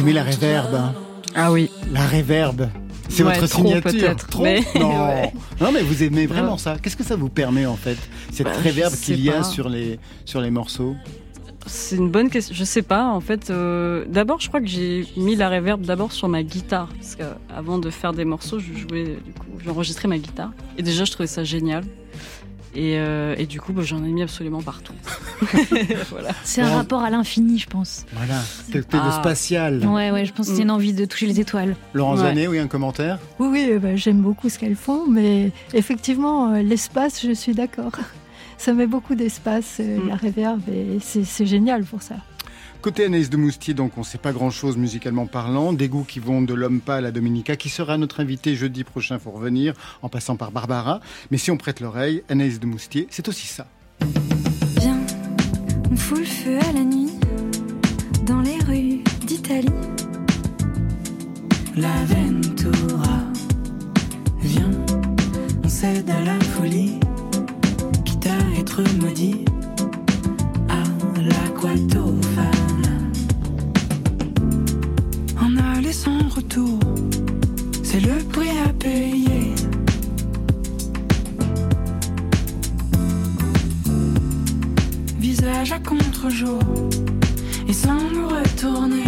aimez 0.00 0.12
la 0.12 0.22
réverbe 0.22 0.74
hein 0.74 0.94
Ah 1.34 1.52
oui. 1.52 1.70
La 1.92 2.04
réverbe 2.06 2.68
c'est 3.12 3.24
Ouais, 3.24 3.34
votre 3.34 3.48
trop, 3.48 3.66
signature. 3.66 4.14
Trop 4.28 4.42
mais- 4.44 4.62
non. 4.76 4.90
Ouais. 5.08 5.32
non, 5.60 5.72
mais 5.72 5.82
vous 5.82 6.04
aimez 6.04 6.26
vraiment 6.26 6.56
ça. 6.56 6.76
Qu'est-ce 6.80 6.96
que 6.96 7.02
ça 7.02 7.16
vous 7.16 7.28
permet 7.28 7.66
en 7.66 7.74
fait, 7.74 7.98
cette 8.30 8.46
Bah, 8.46 8.52
réverbe 8.62 8.94
qu'il 8.94 9.18
y 9.20 9.30
a 9.30 9.38
pas. 9.38 9.42
sur 9.42 9.68
les 9.68 9.98
sur 10.24 10.40
les 10.40 10.50
morceaux? 10.52 10.94
C'est 11.66 11.96
une 11.96 12.08
bonne 12.08 12.30
question. 12.30 12.54
Je 12.54 12.62
sais 12.62 12.82
pas. 12.82 13.06
En 13.08 13.20
fait, 13.20 13.50
euh, 13.50 14.04
d'abord, 14.08 14.40
je 14.40 14.46
crois 14.46 14.60
que 14.60 14.68
j'ai 14.68 15.06
mis 15.16 15.34
la 15.34 15.50
reverb 15.50 15.82
d'abord 15.84 16.12
sur 16.12 16.28
ma 16.28 16.44
guitare 16.44 16.88
parce 17.00 17.16
qu'avant 17.16 17.78
de 17.78 17.90
faire 17.90 18.12
des 18.12 18.24
morceaux, 18.24 18.60
je 18.60 18.72
jouais, 18.72 19.18
du 19.24 19.32
coup, 19.32 19.46
j'enregistrais 19.64 20.06
ma 20.06 20.16
guitare. 20.18 20.52
Et 20.78 20.82
déjà, 20.84 21.04
je 21.04 21.10
trouvais 21.10 21.26
ça 21.26 21.42
génial. 21.42 21.82
Et, 22.76 22.94
euh, 22.96 23.34
et 23.38 23.46
du 23.46 23.60
coup, 23.60 23.72
bah, 23.72 23.82
j'en 23.84 24.04
ai 24.04 24.08
mis 24.08 24.22
absolument 24.22 24.62
partout. 24.62 24.94
voilà. 26.10 26.30
C'est 26.44 26.62
un 26.62 26.74
rapport 26.74 27.02
à 27.02 27.10
l'infini, 27.10 27.58
je 27.58 27.66
pense. 27.66 28.04
Voilà, 28.14 28.40
quelque 28.72 28.92
chose 28.92 29.00
de 29.02 29.06
Ah. 29.10 29.20
spatial. 29.20 29.86
Ouais, 29.86 30.10
ouais, 30.10 30.24
je 30.24 30.32
pense 30.32 30.48
que 30.48 30.56
c'est 30.56 30.62
une 30.62 30.70
envie 30.70 30.92
de 30.92 31.04
toucher 31.04 31.26
les 31.26 31.40
étoiles. 31.40 31.76
Laurent 31.94 32.14
Ouais. 32.16 32.22
Zanet, 32.22 32.46
oui, 32.48 32.58
un 32.58 32.66
commentaire? 32.66 33.18
Oui, 33.38 33.48
oui, 33.50 33.66
euh, 33.70 33.78
bah, 33.78 33.96
j'aime 33.96 34.20
beaucoup 34.20 34.48
ce 34.48 34.58
qu'elles 34.58 34.76
font, 34.76 35.06
mais 35.08 35.52
effectivement, 35.72 36.52
euh, 36.54 36.62
l'espace, 36.62 37.24
je 37.26 37.32
suis 37.32 37.54
d'accord. 37.54 37.92
Ça 38.58 38.74
met 38.74 38.86
beaucoup 38.86 39.14
d'espace, 39.14 39.78
euh, 39.80 39.98
Mm. 40.00 40.08
la 40.08 40.16
réverb, 40.16 40.60
et 40.68 40.98
c'est 41.00 41.24
c'est 41.24 41.46
génial 41.46 41.84
pour 41.84 42.02
ça. 42.02 42.16
Côté 42.82 43.04
Anaïs 43.06 43.28
de 43.30 43.36
Moustier, 43.36 43.74
donc 43.74 43.92
on 43.96 44.00
ne 44.00 44.04
sait 44.06 44.16
pas 44.18 44.32
grand-chose 44.32 44.76
musicalement 44.78 45.26
parlant, 45.26 45.72
des 45.74 45.88
goûts 45.88 46.04
qui 46.04 46.18
vont 46.18 46.40
de 46.42 46.54
l'homme 46.54 46.80
pâle 46.80 47.04
à 47.04 47.10
Dominica, 47.10 47.56
qui 47.56 47.68
sera 47.68 47.98
notre 47.98 48.20
invité 48.20 48.54
jeudi 48.56 48.84
prochain 48.84 49.18
pour 49.18 49.34
revenir, 49.34 49.74
en 50.02 50.08
passant 50.08 50.36
par 50.36 50.50
Barbara. 50.50 51.00
Mais 51.30 51.36
si 51.38 51.50
on 51.50 51.58
prête 51.58 51.80
l'oreille, 51.80 52.22
Anaïs 52.30 52.58
de 52.58 52.64
Moustier, 52.66 53.06
c'est 53.10 53.28
aussi 53.28 53.46
ça. 53.46 53.66
On 55.92 55.96
fout 55.96 56.18
le 56.18 56.24
feu 56.24 56.58
à 56.68 56.72
la 56.72 56.84
nuit 56.84 57.18
dans 58.26 58.40
les 58.40 58.58
rues 58.60 59.02
d'Italie. 59.26 59.68
La 61.76 62.04
Ventura, 62.04 63.18
viens, 64.40 64.70
on 65.64 65.68
cède 65.68 66.08
à 66.08 66.20
la 66.24 66.38
folie, 66.40 67.00
quitte 68.04 68.26
à 68.26 68.60
être 68.60 68.82
maudit 69.00 69.44
à 70.68 71.20
l'aquatofane. 71.20 72.54
En 75.40 75.56
aller 75.74 75.92
sans 75.92 76.28
retour, 76.28 76.78
c'est 77.82 78.00
le 78.00 78.22
prix 78.28 78.50
à 78.64 78.72
payer. 78.74 79.29
Visage 85.40 85.72
à 85.72 85.78
contre-jour, 85.78 86.60
et 87.66 87.72
sans 87.72 87.98
nous 88.12 88.28
retourner. 88.28 89.04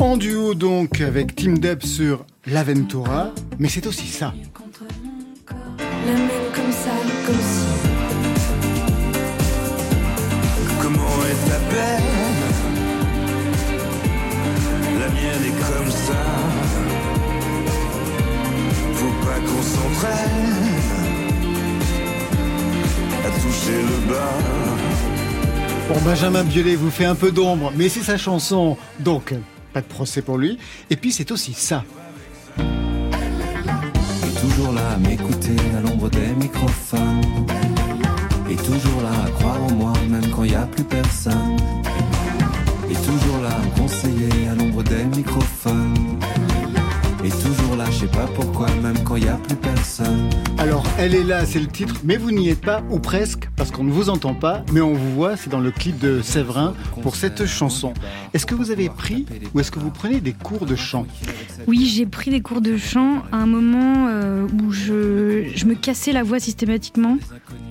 En 0.00 0.16
duo 0.16 0.54
donc 0.54 1.00
avec 1.00 1.36
Team 1.36 1.58
Dub 1.58 1.84
sur 1.84 2.24
L'Aventura, 2.46 3.30
mais 3.60 3.68
c'est 3.68 3.86
aussi 3.86 4.08
ça. 4.08 4.34
La 6.04 6.12
même 6.12 6.28
comme 6.52 6.72
ça, 6.72 6.90
comme 7.26 7.36
si. 7.36 7.64
Comment 10.82 11.24
est 11.30 11.48
ta 11.48 11.58
peine? 11.70 12.02
La 14.98 15.08
mienne 15.10 15.44
est 15.46 15.58
comme 15.60 15.90
ça. 15.92 16.22
Faut 18.94 19.14
pas 19.24 19.38
qu'on 19.46 19.62
s'entraîne 19.62 20.99
à 23.30 23.40
toucher 23.40 23.82
le 23.82 24.12
bas. 24.12 24.34
Bon, 25.88 26.00
Benjamin 26.04 26.44
Biolay 26.44 26.76
vous 26.76 26.90
fait 26.90 27.04
un 27.04 27.14
peu 27.14 27.32
d'ombre, 27.32 27.72
mais 27.76 27.88
c'est 27.88 28.02
sa 28.02 28.16
chanson, 28.16 28.76
donc 29.00 29.34
pas 29.72 29.80
de 29.80 29.86
procès 29.86 30.22
pour 30.22 30.38
lui. 30.38 30.58
Et 30.88 30.96
puis 30.96 31.12
c'est 31.12 31.30
aussi 31.30 31.52
ça. 31.52 31.84
Et 32.58 34.40
toujours 34.40 34.72
là 34.72 34.92
à 34.94 34.96
m'écouter 34.98 35.56
à 35.76 35.80
l'ombre 35.80 36.08
des 36.10 36.28
microphones. 36.38 37.46
Et 38.50 38.56
toujours 38.56 39.02
là 39.02 39.10
à 39.26 39.30
croire 39.30 39.62
en 39.62 39.72
moi 39.72 39.92
même 40.08 40.30
quand 40.30 40.44
il 40.44 40.50
n'y 40.50 40.56
a 40.56 40.66
plus 40.66 40.84
personne. 40.84 41.56
Et 42.90 42.94
toujours 42.94 43.38
là 43.42 43.50
à 43.50 43.58
me 43.58 43.70
conseiller 43.80 44.48
à 44.50 44.54
l'ombre 44.54 44.82
des 44.82 45.04
microphones. 45.04 46.18
Et 47.22 47.28
toujours 47.28 47.76
là, 47.76 47.84
je 47.90 47.98
sais 47.98 48.06
pas 48.06 48.26
pourquoi, 48.34 48.66
même 48.82 48.96
quand 49.04 49.16
il 49.16 49.24
n'y 49.24 49.28
a 49.28 49.34
plus 49.36 49.56
personne. 49.56 50.30
Alors, 50.56 50.82
elle 50.98 51.14
est 51.14 51.22
là, 51.22 51.44
c'est 51.44 51.60
le 51.60 51.66
titre, 51.66 51.96
mais 52.02 52.16
vous 52.16 52.30
n'y 52.30 52.48
êtes 52.48 52.62
pas, 52.62 52.82
ou 52.90 52.98
presque, 52.98 53.50
parce 53.56 53.70
qu'on 53.70 53.84
ne 53.84 53.90
vous 53.92 54.08
entend 54.08 54.32
pas, 54.32 54.62
mais 54.72 54.80
on 54.80 54.94
vous 54.94 55.14
voit, 55.14 55.36
c'est 55.36 55.50
dans 55.50 55.60
le 55.60 55.70
clip 55.70 55.98
de 55.98 56.22
Séverin 56.22 56.72
pour 57.02 57.16
cette 57.16 57.44
chanson. 57.44 57.92
Est-ce 58.32 58.46
que 58.46 58.54
vous 58.54 58.70
avez 58.70 58.88
pris 58.88 59.26
ou 59.54 59.60
est-ce 59.60 59.70
que 59.70 59.78
vous 59.78 59.90
prenez 59.90 60.20
des 60.20 60.32
cours 60.32 60.64
de 60.64 60.76
chant? 60.76 61.06
Oui, 61.66 61.84
j'ai 61.94 62.06
pris 62.06 62.30
des 62.30 62.40
cours 62.40 62.62
de 62.62 62.78
chant 62.78 63.22
à 63.32 63.36
un 63.36 63.46
moment 63.46 64.06
euh, 64.08 64.46
où 64.62 64.72
je, 64.72 65.44
je 65.54 65.66
me 65.66 65.74
cassais 65.74 66.12
la 66.12 66.22
voix 66.22 66.40
systématiquement. 66.40 67.18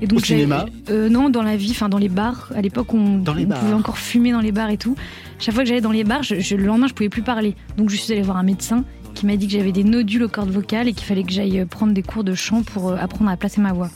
Et 0.02 0.06
Au 0.06 0.10
j'avais- 0.20 0.26
cinéma? 0.26 0.66
Euh, 0.92 1.10
Non, 1.10 1.30
dans 1.32 1.42
la 1.44 1.58
vie, 1.58 1.72
enfin 1.72 1.90
dans 1.90 1.98
les 1.98 2.10
bars. 2.10 2.52
À 2.56 2.62
l'époque, 2.62 2.94
on, 2.94 3.18
Dans 3.18 3.34
les 3.34 3.46
on 3.46 3.50
bars. 3.50 3.60
pouvait 3.60 3.74
encore 3.74 3.98
fumer 3.98 4.32
dans 4.32 4.42
les 4.42 4.52
bars 4.52 4.70
et 4.70 4.78
tout. 4.78 4.96
Chaque 5.40 5.56
fois 5.56 5.64
que 5.64 5.70
j'allais 5.70 5.82
dans 5.82 5.92
les 5.92 6.04
bars, 6.04 6.22
je, 6.22 6.40
je- 6.40 6.56
le 6.56 6.66
lendemain, 6.66 6.88
je 6.88 6.94
pouvais 6.94 7.10
plus 7.10 7.24
parler. 7.24 7.56
Donc 7.78 7.90
je 7.90 7.96
suis 7.96 8.14
allée 8.14 8.22
voir 8.22 8.38
un 8.38 8.44
médecin 8.44 8.84
qui 9.20 9.26
m'a 9.26 9.36
dit 9.36 9.48
que 9.48 9.54
j'avais 9.54 9.72
des 9.74 9.84
nodules 9.84 10.24
aux 10.24 10.30
cordes 10.30 10.50
vocales 10.52 10.88
et 10.88 10.94
qu'il 10.94 11.06
fallait 11.06 11.24
que 11.24 11.32
j'aille 11.32 11.66
prendre 11.66 11.94
des 11.94 12.04
cours 12.04 12.24
de 12.24 12.34
chant 12.36 12.64
pour 12.64 12.90
euh, 12.90 12.96
apprendre 12.98 13.30
à 13.30 13.36
placer 13.38 13.60
ma 13.60 13.74
voix. 13.74 13.90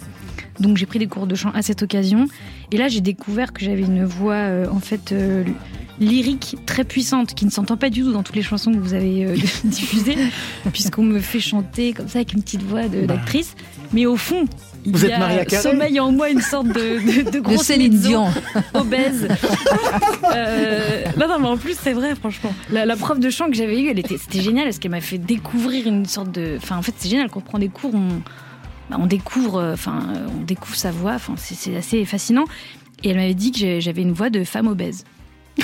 Donc 0.59 0.77
j'ai 0.77 0.85
pris 0.85 0.99
des 0.99 1.07
cours 1.07 1.27
de 1.27 1.35
chant 1.35 1.51
à 1.53 1.61
cette 1.61 1.81
occasion. 1.81 2.27
Et 2.71 2.77
là, 2.77 2.87
j'ai 2.89 3.01
découvert 3.01 3.53
que 3.53 3.63
j'avais 3.63 3.81
une 3.83 4.03
voix 4.03 4.33
euh, 4.35 4.67
en 4.69 4.79
fait 4.79 5.11
euh, 5.13 5.43
lyrique 5.99 6.57
très 6.65 6.83
puissante 6.83 7.33
qui 7.35 7.45
ne 7.45 7.49
s'entend 7.51 7.77
pas 7.77 7.89
du 7.89 8.01
tout 8.01 8.11
dans 8.11 8.21
toutes 8.23 8.35
les 8.35 8.41
chansons 8.41 8.71
que 8.73 8.77
vous 8.79 8.93
avez 8.93 9.25
euh, 9.25 9.35
diffusées, 9.63 10.15
puisqu'on 10.73 11.03
me 11.03 11.19
fait 11.19 11.39
chanter 11.39 11.93
comme 11.93 12.07
ça 12.07 12.19
avec 12.19 12.33
une 12.33 12.41
petite 12.43 12.63
voix 12.63 12.87
de- 12.87 13.05
d'actrice. 13.05 13.55
Mais 13.93 14.05
au 14.05 14.15
fond, 14.17 14.45
Vous 14.85 15.03
y 15.03 15.07
êtes 15.07 15.13
a 15.13 15.19
Maria 15.19 15.45
Carey 15.45 15.61
sommeil 15.61 15.99
en 15.99 16.11
moi 16.11 16.29
une 16.29 16.41
sorte 16.41 16.67
de, 16.67 17.23
de, 17.23 17.31
de 17.31 17.39
grosse 17.41 17.71
Dion. 17.71 18.27
obèse. 18.73 19.27
Euh, 20.35 21.03
non, 21.17 21.27
non, 21.27 21.39
mais 21.39 21.47
en 21.47 21.57
plus, 21.57 21.77
c'est 21.81 21.93
vrai, 21.93 22.15
franchement. 22.15 22.53
La, 22.71 22.85
la 22.85 22.95
prof 22.95 23.19
de 23.19 23.29
chant 23.29 23.47
que 23.49 23.55
j'avais 23.55 23.81
eue, 23.81 23.89
elle 23.89 23.99
était, 23.99 24.17
c'était 24.17 24.41
génial 24.41 24.65
parce 24.65 24.79
qu'elle 24.79 24.91
m'a 24.91 25.01
fait 25.01 25.17
découvrir 25.17 25.87
une 25.87 26.05
sorte 26.05 26.31
de. 26.31 26.57
Enfin, 26.57 26.77
en 26.77 26.81
fait, 26.81 26.93
c'est 26.97 27.09
génial 27.09 27.29
quand 27.29 27.39
on 27.39 27.43
prend 27.43 27.59
des 27.59 27.69
cours, 27.69 27.93
on, 27.93 28.21
bah, 28.89 28.97
on 28.99 29.05
découvre, 29.05 29.57
euh, 29.59 29.73
enfin, 29.73 30.03
euh, 30.15 30.27
on 30.39 30.43
découvre 30.43 30.75
sa 30.75 30.91
voix. 30.91 31.13
Enfin, 31.13 31.35
c'est, 31.37 31.55
c'est 31.55 31.75
assez 31.75 32.03
fascinant. 32.05 32.45
Et 33.03 33.09
elle 33.09 33.17
m'avait 33.17 33.33
dit 33.33 33.51
que 33.51 33.79
j'avais 33.79 34.01
une 34.01 34.13
voix 34.13 34.29
de 34.29 34.43
femme 34.43 34.67
obèse. 34.67 35.03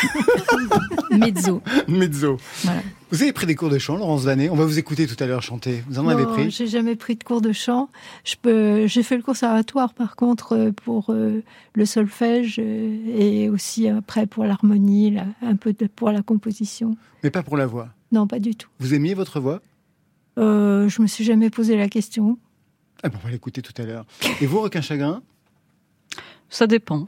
Mezzo. 1.11 1.61
Mezzo. 1.87 2.37
Voilà. 2.63 2.81
Vous 3.11 3.23
avez 3.23 3.33
pris 3.33 3.47
des 3.47 3.55
cours 3.55 3.69
de 3.69 3.79
chant, 3.79 3.97
Laurence 3.97 4.23
Vanet 4.23 4.49
On 4.49 4.55
va 4.55 4.65
vous 4.65 4.77
écouter 4.77 5.07
tout 5.07 5.15
à 5.21 5.25
l'heure 5.25 5.41
chanter. 5.41 5.83
Vous 5.89 5.97
en 5.97 6.07
avez 6.07 6.23
Non, 6.25 6.29
pris? 6.33 6.51
j'ai 6.51 6.67
jamais 6.67 6.95
pris 6.95 7.15
de 7.15 7.23
cours 7.23 7.41
de 7.41 7.51
chant. 7.51 7.89
Je 8.23 8.35
peux, 8.39 8.85
j'ai 8.85 9.01
fait 9.01 9.17
le 9.17 9.23
conservatoire 9.23 9.93
par 9.95 10.15
contre 10.15 10.55
euh, 10.55 10.71
pour 10.71 11.09
euh, 11.09 11.41
le 11.73 11.85
solfège 11.85 12.57
euh, 12.59 13.17
et 13.17 13.49
aussi 13.49 13.87
après 13.87 14.27
pour 14.27 14.43
l'harmonie, 14.45 15.15
un 15.41 15.55
peu 15.55 15.73
de- 15.73 15.87
pour 15.87 16.11
la 16.11 16.21
composition. 16.21 16.97
Mais 17.23 17.31
pas 17.31 17.41
pour 17.41 17.57
la 17.57 17.65
voix? 17.65 17.89
Non, 18.11 18.27
pas 18.27 18.39
du 18.39 18.55
tout. 18.55 18.69
Vous 18.79 18.93
aimiez 18.93 19.15
votre 19.15 19.39
voix? 19.39 19.61
Euh, 20.37 20.87
je 20.87 21.01
me 21.01 21.07
suis 21.07 21.23
jamais 21.23 21.49
posé 21.49 21.75
la 21.77 21.89
question. 21.89 22.37
ah 23.01 23.09
ben, 23.09 23.17
On 23.21 23.25
va 23.25 23.31
l'écouter 23.31 23.63
tout 23.63 23.73
à 23.81 23.85
l'heure. 23.85 24.05
Et 24.39 24.45
vous, 24.45 24.61
Requin 24.61 24.81
Chagrin? 24.81 25.23
Ça 26.51 26.67
dépend. 26.67 27.05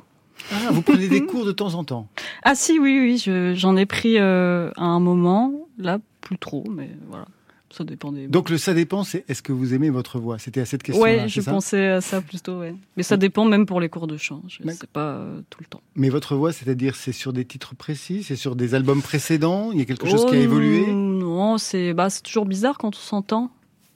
ah, 0.51 0.71
Vous 0.71 0.81
prenez 0.81 1.07
des 1.07 1.23
cours 1.25 1.45
de 1.45 1.51
temps 1.51 1.75
en 1.75 1.83
temps 1.83 2.07
Ah 2.43 2.55
si, 2.55 2.79
oui, 2.79 2.97
oui, 2.99 3.17
je- 3.17 3.53
j'en 3.55 3.75
ai 3.77 3.85
pris 3.85 4.17
euh, 4.17 4.71
à 4.75 4.85
un 4.85 4.99
moment. 4.99 5.53
Là, 5.77 5.99
plus 6.21 6.37
trop, 6.37 6.63
mais 6.69 6.89
voilà. 7.07 7.25
Ça 7.73 7.85
dépend 7.85 8.11
des. 8.11 8.27
Donc 8.27 8.49
le 8.49 8.57
ça 8.57 8.73
dépend, 8.73 9.05
c'est 9.05 9.23
est-ce 9.29 9.41
que 9.41 9.53
vous 9.53 9.73
aimez 9.73 9.89
votre 9.89 10.19
voix? 10.19 10.37
C'était 10.37 10.59
à 10.59 10.65
cette 10.65 10.83
question 10.83 11.01
ouais, 11.01 11.29
je 11.29 11.39
pensais 11.39 11.87
à 11.87 12.01
ça 12.01 12.21
plutôt, 12.21 12.59
ouais. 12.59 12.75
Mais 12.97 13.03
ça 13.03 13.15
dépend 13.15 13.45
même 13.45 13.65
pour 13.65 13.79
les 13.79 13.87
cours 13.87 14.07
de 14.07 14.17
chant. 14.17 14.41
Je 14.49 14.57
D'accord. 14.63 14.73
sais 14.81 14.87
pas 14.87 15.05
euh, 15.13 15.39
tout 15.49 15.59
le 15.61 15.67
temps. 15.67 15.79
Mais 15.95 16.09
votre 16.09 16.35
voix, 16.35 16.51
c'est-à-dire 16.51 16.97
c'est 16.97 17.13
sur 17.13 17.31
des 17.31 17.45
titres 17.45 17.73
précis 17.73 18.23
C'est 18.23 18.35
sur 18.35 18.57
des 18.57 18.75
albums 18.75 19.01
précédents? 19.01 19.71
Il 19.71 19.79
y 19.79 19.81
a 19.81 19.85
quelque 19.85 20.05
chose 20.05 20.23
Oh, 20.25 20.29
qui 20.29 20.35
a 20.35 20.39
évolué? 20.39 20.91
Non, 20.91 21.57
c'est 21.57 21.93
bah, 21.93 22.09
c'est 22.09 22.23
toujours 22.23 22.45
bizarre 22.45 22.77
quand 22.77 22.89
on 22.89 22.99
s'entend. 22.99 23.49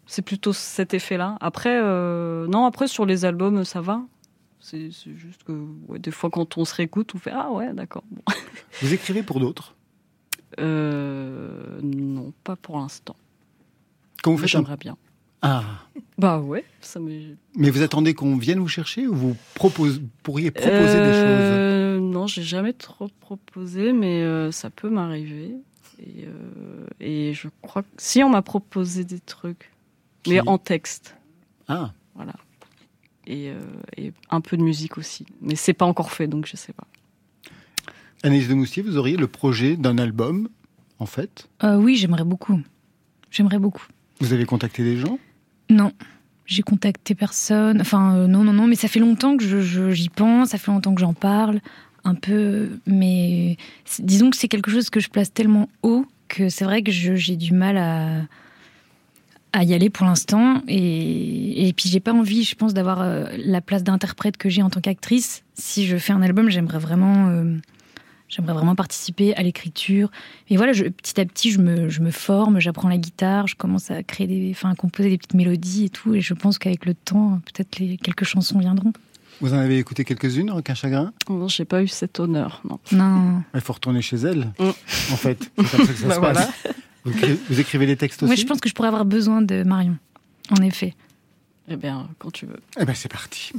C'est 0.07 0.21
plutôt 0.21 0.53
cet 0.53 0.93
effet-là. 0.93 1.35
Après, 1.41 1.77
euh, 1.83 2.47
non, 2.47 2.63
après 2.65 2.87
sur 2.87 3.05
les 3.05 3.25
albums, 3.25 3.65
ça 3.65 3.81
va. 3.81 4.01
C'est 4.67 4.89
juste 4.89 5.43
que 5.43 5.51
ouais, 5.87 5.99
des 5.99 6.09
fois 6.09 6.31
quand 6.31 6.57
on 6.57 6.65
se 6.65 6.73
réécoute, 6.73 7.13
on 7.13 7.19
fait 7.19 7.29
ah 7.31 7.51
ouais, 7.51 7.71
d'accord. 7.73 8.03
Bon. 8.09 8.23
Vous 8.81 8.91
écrivez 8.95 9.21
pour 9.21 9.39
d'autres? 9.39 9.75
Euh, 10.59 11.79
non, 11.83 12.33
pas 12.43 12.55
pour 12.55 12.79
l'instant. 12.79 13.15
Quand 14.23 14.31
vous 14.31 14.37
faites 14.37 14.45
un... 14.55 14.59
J'aimerais 14.59 14.77
bien. 14.77 14.97
Ah 15.43 15.63
Bah 16.17 16.39
ouais, 16.39 16.65
ça 16.81 16.99
me. 16.99 17.35
Mais 17.55 17.69
vous 17.69 17.83
attendez 17.83 18.15
qu'on 18.15 18.37
vienne 18.37 18.57
vous 18.57 18.67
chercher 18.67 19.05
ou 19.05 19.13
vous 19.13 19.37
propose... 19.53 20.01
pourriez 20.23 20.49
proposer 20.49 20.97
des 20.97 21.13
choses? 21.13 21.51
Euh, 21.53 21.99
Non, 21.99 22.25
j'ai 22.25 22.41
jamais 22.41 22.73
trop 22.73 23.09
proposé, 23.19 23.93
mais 23.93 24.23
euh, 24.23 24.51
ça 24.51 24.71
peut 24.71 24.89
m'arriver. 24.89 25.53
Et, 25.99 26.25
et 26.99 27.33
je 27.35 27.49
crois 27.61 27.83
que 27.83 27.87
si 27.97 28.23
on 28.23 28.29
m'a 28.29 28.41
proposé 28.41 29.05
des 29.05 29.19
trucs, 29.19 29.71
mais 30.27 30.41
en 30.47 30.57
texte, 30.57 31.15
Ah, 31.67 31.93
voilà. 32.15 32.33
Et, 33.27 33.49
euh, 33.49 33.59
et 33.97 34.13
un 34.29 34.41
peu 34.41 34.55
de 34.57 34.61
musique 34.61 34.97
aussi, 34.97 35.25
mais 35.41 35.55
c'est 35.55 35.73
pas 35.73 35.85
encore 35.85 36.11
fait, 36.11 36.27
donc 36.27 36.45
je 36.45 36.55
sais 36.55 36.73
pas. 36.73 36.85
Anaïs 38.23 38.47
de 38.47 38.53
Moustier, 38.53 38.83
vous 38.83 38.97
auriez 38.97 39.17
le 39.17 39.27
projet 39.27 39.75
d'un 39.77 39.97
album, 39.97 40.49
en 40.99 41.05
fait? 41.05 41.47
Euh, 41.63 41.77
oui, 41.77 41.95
j'aimerais 41.95 42.23
beaucoup. 42.23 42.59
J'aimerais 43.31 43.59
beaucoup. 43.59 43.85
Vous 44.19 44.33
avez 44.33 44.45
contacté 44.45 44.83
des 44.83 44.97
gens? 44.97 45.19
Non, 45.69 45.91
j'ai 46.45 46.61
contacté 46.63 47.15
personne. 47.15 47.81
Enfin, 47.81 48.15
euh, 48.15 48.27
non, 48.27 48.43
non, 48.43 48.53
non, 48.53 48.67
mais 48.67 48.75
ça 48.75 48.87
fait 48.87 48.99
longtemps 48.99 49.37
que 49.37 49.43
je- 49.43 49.61
je- 49.61 49.91
j'y 49.91 50.09
pense, 50.09 50.49
ça 50.49 50.57
fait 50.57 50.71
longtemps 50.71 50.93
que 50.95 51.01
j'en 51.01 51.13
parle. 51.13 51.59
un 52.07 52.13
peu, 52.13 52.77
mais 52.85 53.57
disons 53.97 54.29
que 54.29 54.37
c'est 54.37 54.47
quelque 54.47 54.69
chose 54.69 54.91
que 54.91 54.99
je 54.99 55.09
place 55.09 55.33
tellement 55.33 55.67
haut 55.81 56.05
que 56.27 56.49
c'est 56.49 56.63
vrai 56.63 56.83
que 56.83 56.91
j'ai 56.91 57.35
du 57.35 57.51
mal 57.51 57.77
à, 57.77 58.21
à 59.55 59.63
y 59.63 59.73
aller 59.73 59.89
pour 59.89 60.05
l'instant. 60.05 60.61
Et, 60.67 61.67
et, 61.67 61.73
puis 61.73 61.89
j'ai 61.89 62.01
pas 62.01 62.13
envie, 62.13 62.43
je 62.43 62.55
pense, 62.55 62.73
d'avoir 62.73 63.01
euh, 63.01 63.25
la 63.37 63.61
place 63.61 63.83
d'interprète 63.83 64.37
que 64.37 64.49
j'ai 64.49 64.61
en 64.61 64.69
tant 64.69 64.81
qu'actrice. 64.81 65.43
Si 65.53 65.85
je 65.85 65.97
fais 65.97 66.11
un 66.11 66.21
album, 66.21 66.49
j'aimerais 66.49 66.77
vraiment, 66.77 67.29
euh, 67.29 67.55
j'aimerais 68.27 68.53
vraiment 68.53 68.75
participer 68.75 69.33
à 69.35 69.43
l'écriture. 69.43 70.11
Et 70.49 70.57
voilà, 70.57 70.73
je, 70.73 70.83
petit 70.83 71.19
à 71.21 71.25
petit, 71.25 71.51
je 71.51 71.59
me, 71.59 71.87
je 71.87 72.01
me 72.01 72.11
forme, 72.11 72.59
j'apprends 72.59 72.89
la 72.89 72.97
guitare, 72.97 73.47
je 73.47 73.55
commence 73.55 73.91
à 73.91 74.03
créer 74.03 74.27
des, 74.27 74.51
enfin, 74.51 74.71
à 74.71 74.75
composer 74.75 75.09
des 75.09 75.17
petites 75.17 75.35
mélodies 75.35 75.85
et 75.85 75.89
tout. 75.89 76.13
Et 76.13 76.21
je 76.21 76.33
pense 76.33 76.59
qu'avec 76.59 76.85
le 76.85 76.93
temps, 76.93 77.39
peut-être 77.45 77.79
les 77.79 77.97
quelques 77.97 78.25
chansons 78.25 78.59
viendront. 78.59 78.91
Vous 79.39 79.53
en 79.53 79.57
avez 79.57 79.77
écouté 79.77 80.03
quelques-unes, 80.03 80.51
Requin 80.51 80.75
Chagrin? 80.75 81.13
Non, 81.29 81.47
j'ai 81.47 81.65
pas 81.65 81.81
eu 81.81 81.87
cet 81.87 82.19
honneur, 82.19 82.61
non. 82.69 82.79
Non. 82.91 83.43
Il 83.53 83.61
faut 83.61 83.73
retourner 83.73 84.01
chez 84.01 84.17
elle, 84.17 84.51
mm. 84.59 84.69
en 84.69 85.17
fait. 85.17 85.51
C'est 85.57 85.77
comme 85.77 85.85
ça 85.85 85.93
que 85.93 85.99
ça 85.99 86.07
bah 86.07 86.15
se 86.15 86.39
passe. 86.39 86.63
Vous, 87.05 87.59
écrivez, 87.59 87.85
des 87.85 87.97
textes 87.97 88.23
aussi 88.23 88.31
Oui, 88.31 88.37
je 88.37 88.45
pense 88.45 88.59
que 88.59 88.67
je 88.67 88.73
pourrais 88.73 88.87
avoir 88.87 89.05
besoin 89.05 89.41
de 89.41 89.63
Marion, 89.63 89.97
en 90.49 90.61
effet. 90.63 90.95
Eh 91.67 91.75
bien, 91.77 92.09
quand 92.19 92.31
tu 92.31 92.45
veux. 92.45 92.59
Eh 92.79 92.85
bien, 92.85 92.93
c'est 92.93 93.11
parti. 93.11 93.51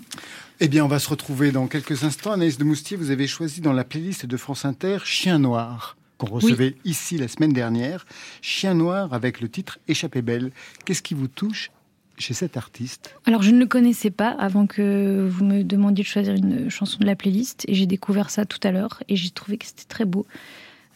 Eh 0.61 0.68
bien, 0.68 0.85
on 0.85 0.88
va 0.88 0.98
se 0.98 1.09
retrouver 1.09 1.52
dans 1.52 1.66
quelques 1.66 2.04
instants. 2.04 2.32
Anaïs 2.32 2.59
de 2.59 2.64
Moustier, 2.64 2.96
vous 2.96 3.11
avez 3.11 3.26
choisi 3.26 3.61
dans 3.61 3.72
la 3.72 3.85
playlist 3.85 4.26
de 4.26 4.37
France 4.37 4.64
Inter 4.64 4.98
Chien 5.04 5.38
Noir, 5.38 5.96
qu'on 6.18 6.26
recevait 6.26 6.76
ici 6.85 7.18
la 7.18 7.28
semaine 7.28 7.52
dernière. 7.52 8.06
Chien 8.42 8.74
Noir 8.74 9.12
avec 9.12 9.40
le 9.40 9.48
titre 9.48 9.78
Échappée 9.88 10.22
belle. 10.22 10.52
Qu'est-ce 10.85 11.02
qui 11.02 11.14
vous 11.14 11.28
touche 11.28 11.70
chez 12.18 12.32
cet 12.32 12.56
artiste? 12.56 13.14
Alors, 13.26 13.42
je 13.42 13.50
ne 13.50 13.59
le 13.59 13.66
connaissais 13.66 14.11
pas 14.11 14.30
avant 14.30 14.66
que 14.66 15.28
vous 15.28 15.44
me 15.44 15.62
demandiez 15.62 16.04
de 16.04 16.09
choisir 16.09 16.35
une 16.35 16.70
chanson 16.70 16.98
de 17.00 17.06
la 17.06 17.16
playlist. 17.16 17.64
Et 17.68 17.74
j'ai 17.74 17.87
découvert 17.87 18.30
ça 18.30 18.44
tout 18.44 18.61
à 18.62 18.70
l'heure. 18.70 19.02
Et 19.09 19.16
j'ai 19.16 19.30
trouvé 19.30 19.59
que 19.59 19.66
c'était 19.66 19.85
très 19.85 20.04
beau. 20.04 20.26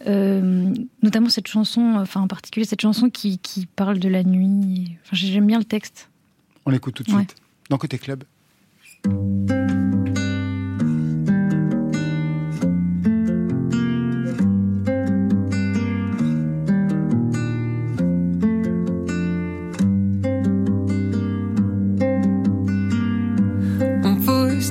Euh, 0.07 0.73
notamment 1.03 1.29
cette 1.29 1.47
chanson, 1.47 1.97
enfin 1.97 2.21
en 2.21 2.29
particulier 2.29 2.65
cette 2.65 2.81
chanson 2.81 3.11
qui, 3.11 3.39
qui 3.39 3.67
parle 3.67 3.99
de 3.99 4.09
la 4.09 4.25
nuit. 4.25 4.97
Enfin, 5.05 5.17
j'aime 5.17 5.47
bien 5.47 5.59
le 5.59 5.65
texte. 5.65 6.09
On 6.65 6.71
l'écoute 6.71 6.95
tout 6.95 7.03
de 7.03 7.11
suite. 7.11 7.35
Dans 7.69 7.79
Côté 7.79 7.99
Club. 7.99 8.25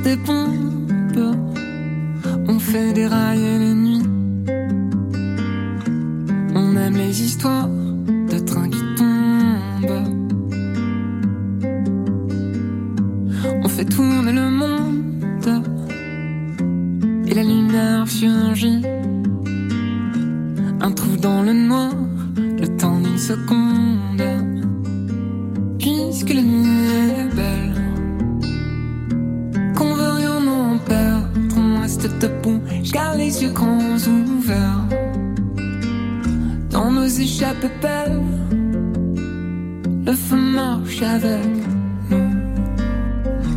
des 0.03 0.17
pompes, 0.17 1.19
on 2.47 2.59
fait 2.59 2.93
des 2.93 3.07
rails 3.07 3.48
surgit. 18.19 18.83
Un 20.81 20.91
trou 20.91 21.15
dans 21.17 21.41
le 21.41 21.53
noir, 21.53 21.93
le 22.35 22.67
temps 22.77 22.99
d'une 22.99 23.17
seconde. 23.17 24.23
Puisque 25.79 26.33
la 26.33 26.41
nuit 26.41 26.89
est 27.21 27.35
belle. 27.35 27.69
je 32.83 32.91
garde 32.91 33.17
les 33.17 33.41
yeux 33.41 33.51
grands 33.51 33.97
ouverts. 34.07 34.85
Dans 36.69 36.91
nos 36.91 37.07
échappées 37.07 37.75
belles, 37.81 38.21
le 40.07 40.13
feu 40.13 40.35
marche 40.35 41.01
avec 41.01 41.51
nous. 42.09 42.31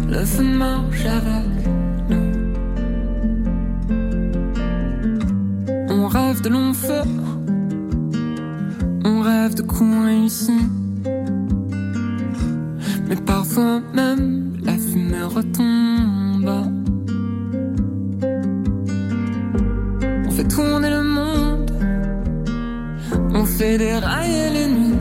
Le 0.09 0.25
feu 0.25 0.45
marche 0.45 1.07
avec 1.07 1.62
de 6.43 6.49
long 6.49 6.73
feu, 6.75 7.03
on 9.05 9.21
rêve 9.21 9.55
de 9.55 9.63
coups 9.63 10.05
réussis. 10.05 10.69
Mais 13.09 13.17
parfois 13.17 13.81
même 13.95 14.57
la 14.65 14.73
fumée 14.73 15.23
retombe. 15.23 16.83
tourner 20.55 20.91
le 20.91 21.03
monde. 21.03 21.71
On 23.35 23.45
fait 23.45 23.79
des 23.79 23.95
rails 23.95 24.31
et 24.31 24.51
les 24.51 24.69
nuits. 24.69 24.99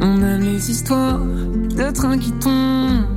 On 0.00 0.22
aime 0.22 0.42
les 0.42 0.70
histoires 0.70 1.20
de 1.20 1.90
trains 1.92 2.18
qui 2.18 2.32
tombent. 2.32 3.09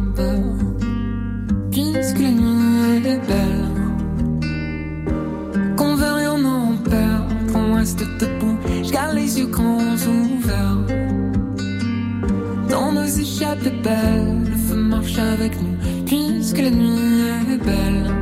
Le 13.70 14.58
feu 14.68 14.76
marche 14.76 15.18
avec 15.18 15.54
nous. 15.62 15.78
Puisque 16.06 16.58
la 16.58 16.72
nuit 16.72 17.54
est 17.54 17.58
belle. 17.58 18.14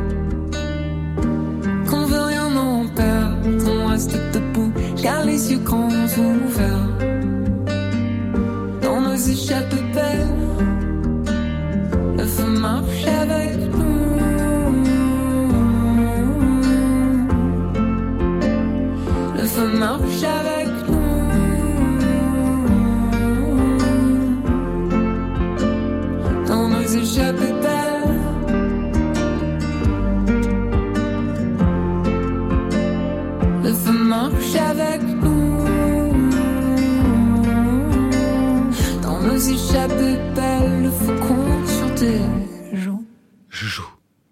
Car 5.02 5.26
les 5.26 5.52
yeux 5.52 5.60
grands 5.60 5.88
ouverts 5.88 6.91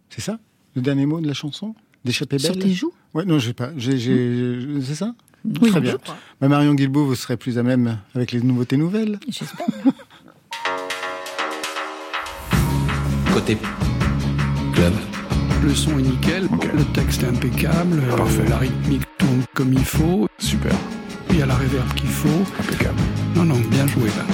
C'est 0.10 0.22
ça 0.22 0.40
Le 0.76 0.82
dernier 0.82 1.06
mot 1.06 1.20
de 1.22 1.28
la 1.28 1.34
chanson? 1.34 1.76
D'échapper 2.06 2.38
belle 2.38 2.54
Sur 2.54 2.62
tes 2.62 2.72
joues? 2.74 2.94
Ouais, 3.14 3.26
non, 3.26 3.40
je 3.40 3.48
sais 3.48 3.54
pas. 3.54 3.72
C'est 3.78 4.96
ça? 4.96 5.14
Très 5.62 5.82
bien. 5.82 5.98
Bah, 6.42 6.48
Marion 6.48 6.74
Guilbault, 6.74 7.06
vous 7.06 7.16
serez 7.16 7.38
plus 7.38 7.58
à 7.58 7.64
même 7.64 7.98
avec 8.16 8.32
les 8.32 8.42
nouveautés 8.42 8.78
nouvelles. 8.78 9.20
J'espère. 9.28 9.66
Côté 13.34 13.58
club. 14.74 14.94
Le 15.64 15.76
son 15.76 16.00
est 16.00 16.04
nickel, 16.04 16.48
le 16.74 16.84
texte 16.94 17.24
est 17.24 17.28
impeccable, 17.28 18.02
Parfait. 18.16 18.48
la 18.48 18.58
rythmique 18.60 19.04
tourne 19.18 19.44
comme 19.54 19.74
il 19.74 19.84
faut. 19.84 20.28
Super. 20.38 20.72
Il 21.30 21.38
y 21.38 21.42
a 21.42 21.46
la 21.46 21.56
réverb 21.56 21.94
qu'il 21.96 22.08
faut. 22.10 22.44
Impeccable. 22.60 22.98
Non, 23.36 23.44
non, 23.44 23.60
bien 23.70 23.86
joué 23.88 24.08
là. 24.08 24.26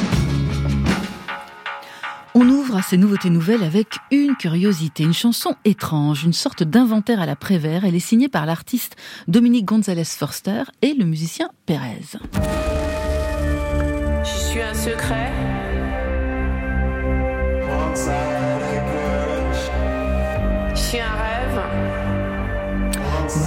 On 2.38 2.50
ouvre 2.50 2.76
à 2.76 2.82
ces 2.82 2.98
nouveautés 2.98 3.30
nouvelles 3.30 3.63
avec 3.63 3.88
une 4.12 4.36
curiosité, 4.36 5.04
une 5.04 5.13
chanson 5.13 5.56
étrange, 5.63 6.26
une 6.26 6.34
sorte 6.34 6.63
d'inventaire 6.63 7.21
à 7.21 7.26
la 7.26 7.38
Prévert. 7.38 7.86
Elle 7.86 7.95
est 7.95 8.00
signée 8.00 8.28
par 8.28 8.45
l'artiste 8.45 8.98
Dominique 9.30 9.63
Gonzalez 9.63 10.04
Forster 10.04 10.63
et 10.82 10.93
le 10.93 11.06
musicien 11.06 11.50
Pérez. 11.65 12.02
Je 14.21 14.30
suis 14.30 14.62
un 14.62 14.74
secret. 14.74 15.32
Je 20.74 20.80
suis 20.82 21.00
un 21.00 21.15
rêve. 21.15 21.24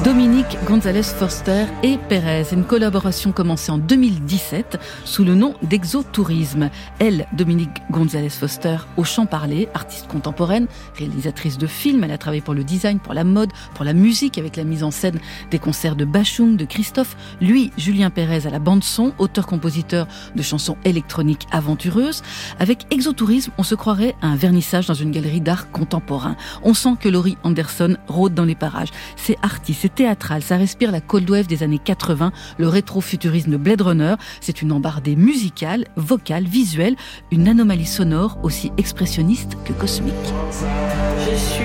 Dominique 0.05 0.59
Gonzalez 0.67 1.03
Forster 1.03 1.65
et 1.83 1.97
Pérez, 2.11 2.45
une 2.53 2.65
collaboration 2.65 3.33
commencée 3.33 3.73
en 3.73 3.79
2017 3.79 4.79
sous 5.07 5.25
le 5.25 5.35
nom 5.35 5.55
d'Exotourisme. 5.63 6.69
Elle, 6.99 7.27
Dominique 7.33 7.83
Gonzalez 7.91 8.29
Foster, 8.29 8.77
au 8.99 9.05
chant 9.05 9.25
parlé, 9.25 9.67
artiste 9.73 10.07
contemporaine, 10.07 10.67
réalisatrice 10.95 11.57
de 11.57 11.67
films, 11.67 12.05
elle 12.05 12.13
a 12.13 12.19
travaillé 12.19 12.43
pour 12.43 12.53
le 12.53 12.65
design, 12.65 13.01
pour 13.01 13.15
la 13.15 13.25
mode, 13.25 13.51
pour 13.75 13.87
la 13.87 13.95
musique 13.95 14.37
avec 14.37 14.57
la 14.57 14.65
mise 14.65 14.85
en 14.85 14.91
scène 14.91 15.21
des 15.51 15.59
concerts 15.59 15.97
de 15.97 16.05
Bachung, 16.05 16.57
de 16.57 16.67
Christophe. 16.67 17.17
Lui, 17.41 17.73
Julien 17.79 18.11
Pérez 18.11 18.47
à 18.47 18.51
la 18.51 18.59
bande 18.59 18.85
son, 18.85 19.15
auteur-compositeur 19.19 20.07
de 20.37 20.43
chansons 20.43 20.77
électroniques 20.85 21.47
aventureuses. 21.51 22.23
Avec 22.59 22.87
Exotourisme, 22.93 23.53
on 23.57 23.63
se 23.63 23.75
croirait 23.75 24.15
à 24.21 24.27
un 24.27 24.37
vernissage 24.37 24.87
dans 24.87 24.95
une 24.95 25.13
galerie 25.13 25.41
d'art 25.41 25.71
contemporain. 25.71 26.37
On 26.63 26.75
sent 26.75 26.97
que 27.01 27.09
Laurie 27.09 27.39
Anderson 27.43 27.97
rôde 28.07 28.35
dans 28.35 28.45
les 28.45 28.55
parages. 28.55 28.91
C'est 29.17 29.39
artiste, 29.43 29.78
c'est 29.81 29.95
théâtral, 29.95 30.43
ça 30.43 30.57
respire 30.57 30.91
la 30.91 31.01
cold 31.01 31.31
wave 31.31 31.47
des 31.47 31.63
années 31.63 31.79
80, 31.79 32.33
le 32.59 32.69
rétro-futurisme 32.69 33.53
de 33.53 33.57
Blade 33.57 33.81
Runner. 33.81 34.17
C'est 34.41 34.61
une 34.61 34.73
embardée 34.73 35.15
musicale, 35.15 35.85
vocale, 35.95 36.45
visuelle, 36.45 36.97
une 37.31 37.47
anomalie 37.47 37.87
sonore 37.87 38.39
aussi 38.43 38.73
expressionniste 38.77 39.57
que 39.65 39.73
cosmique. 39.73 40.15
Je 40.51 41.37
suis 41.37 41.65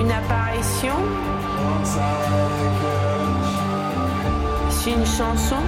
une 0.00 0.10
apparition. 0.10 0.94
Je 4.68 4.74
suis 4.74 4.90
une 4.90 5.06
chanson. 5.06 5.62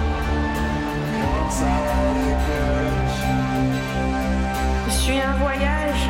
Je 4.89 4.93
suis 4.93 5.21
un 5.21 5.37
voyage. 5.39 6.09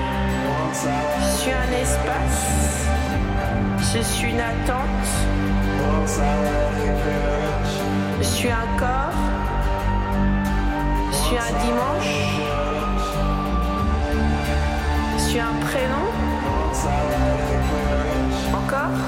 Je 0.72 1.42
suis 1.42 1.52
un 1.52 1.72
espace. 1.82 2.89
Je 3.92 4.02
suis 4.02 4.30
une 4.30 4.40
attente. 4.40 5.08
Je 8.18 8.24
suis 8.24 8.48
un 8.48 8.78
corps. 8.78 9.20
Je 11.10 11.16
suis 11.16 11.36
un 11.36 11.52
dimanche. 11.64 12.14
Je 15.16 15.22
suis 15.22 15.40
un 15.40 15.54
prénom. 15.66 16.06
Encore. 18.54 18.98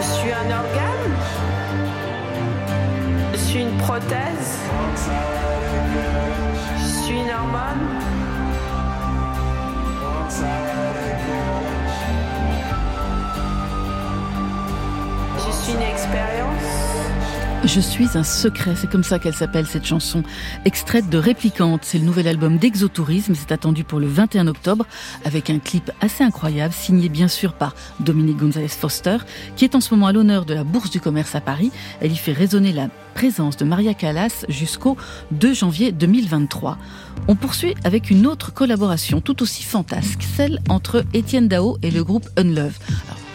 Je 0.00 0.06
suis 0.18 0.32
un 0.32 0.50
organe. 0.50 1.14
Je 3.34 3.38
suis 3.38 3.60
une 3.60 3.76
prothèse. 3.78 4.58
Je 6.76 7.04
suis 7.04 7.20
une 7.20 7.30
hormone. 7.30 8.25
Suis 15.62 15.74
une 15.74 15.82
expérience. 15.82 17.15
Je 17.66 17.80
suis 17.80 18.08
un 18.14 18.22
secret, 18.22 18.74
c'est 18.76 18.88
comme 18.88 19.02
ça 19.02 19.18
qu'elle 19.18 19.34
s'appelle 19.34 19.66
cette 19.66 19.84
chanson, 19.84 20.22
extraite 20.64 21.10
de 21.10 21.18
Réplicante. 21.18 21.80
C'est 21.82 21.98
le 21.98 22.04
nouvel 22.04 22.28
album 22.28 22.58
d'Exotourisme, 22.58 23.34
c'est 23.34 23.50
attendu 23.50 23.82
pour 23.82 23.98
le 23.98 24.06
21 24.06 24.46
octobre, 24.46 24.86
avec 25.24 25.50
un 25.50 25.58
clip 25.58 25.90
assez 26.00 26.22
incroyable, 26.22 26.72
signé 26.72 27.08
bien 27.08 27.26
sûr 27.26 27.54
par 27.54 27.74
Dominique 27.98 28.36
Gonzalez 28.36 28.68
Foster, 28.68 29.16
qui 29.56 29.64
est 29.64 29.74
en 29.74 29.80
ce 29.80 29.92
moment 29.92 30.06
à 30.06 30.12
l'honneur 30.12 30.44
de 30.44 30.54
la 30.54 30.62
Bourse 30.62 30.90
du 30.90 31.00
Commerce 31.00 31.34
à 31.34 31.40
Paris. 31.40 31.72
Elle 32.00 32.12
y 32.12 32.16
fait 32.16 32.32
résonner 32.32 32.72
la 32.72 32.88
présence 33.14 33.56
de 33.56 33.64
Maria 33.64 33.94
Callas 33.94 34.46
jusqu'au 34.48 34.96
2 35.32 35.52
janvier 35.52 35.90
2023. 35.90 36.78
On 37.26 37.34
poursuit 37.34 37.74
avec 37.82 38.10
une 38.10 38.28
autre 38.28 38.54
collaboration 38.54 39.20
tout 39.20 39.42
aussi 39.42 39.64
fantasque, 39.64 40.22
celle 40.36 40.60
entre 40.68 41.04
Étienne 41.14 41.48
Dao 41.48 41.78
et 41.82 41.90
le 41.90 42.04
groupe 42.04 42.28
Unlove. 42.36 42.78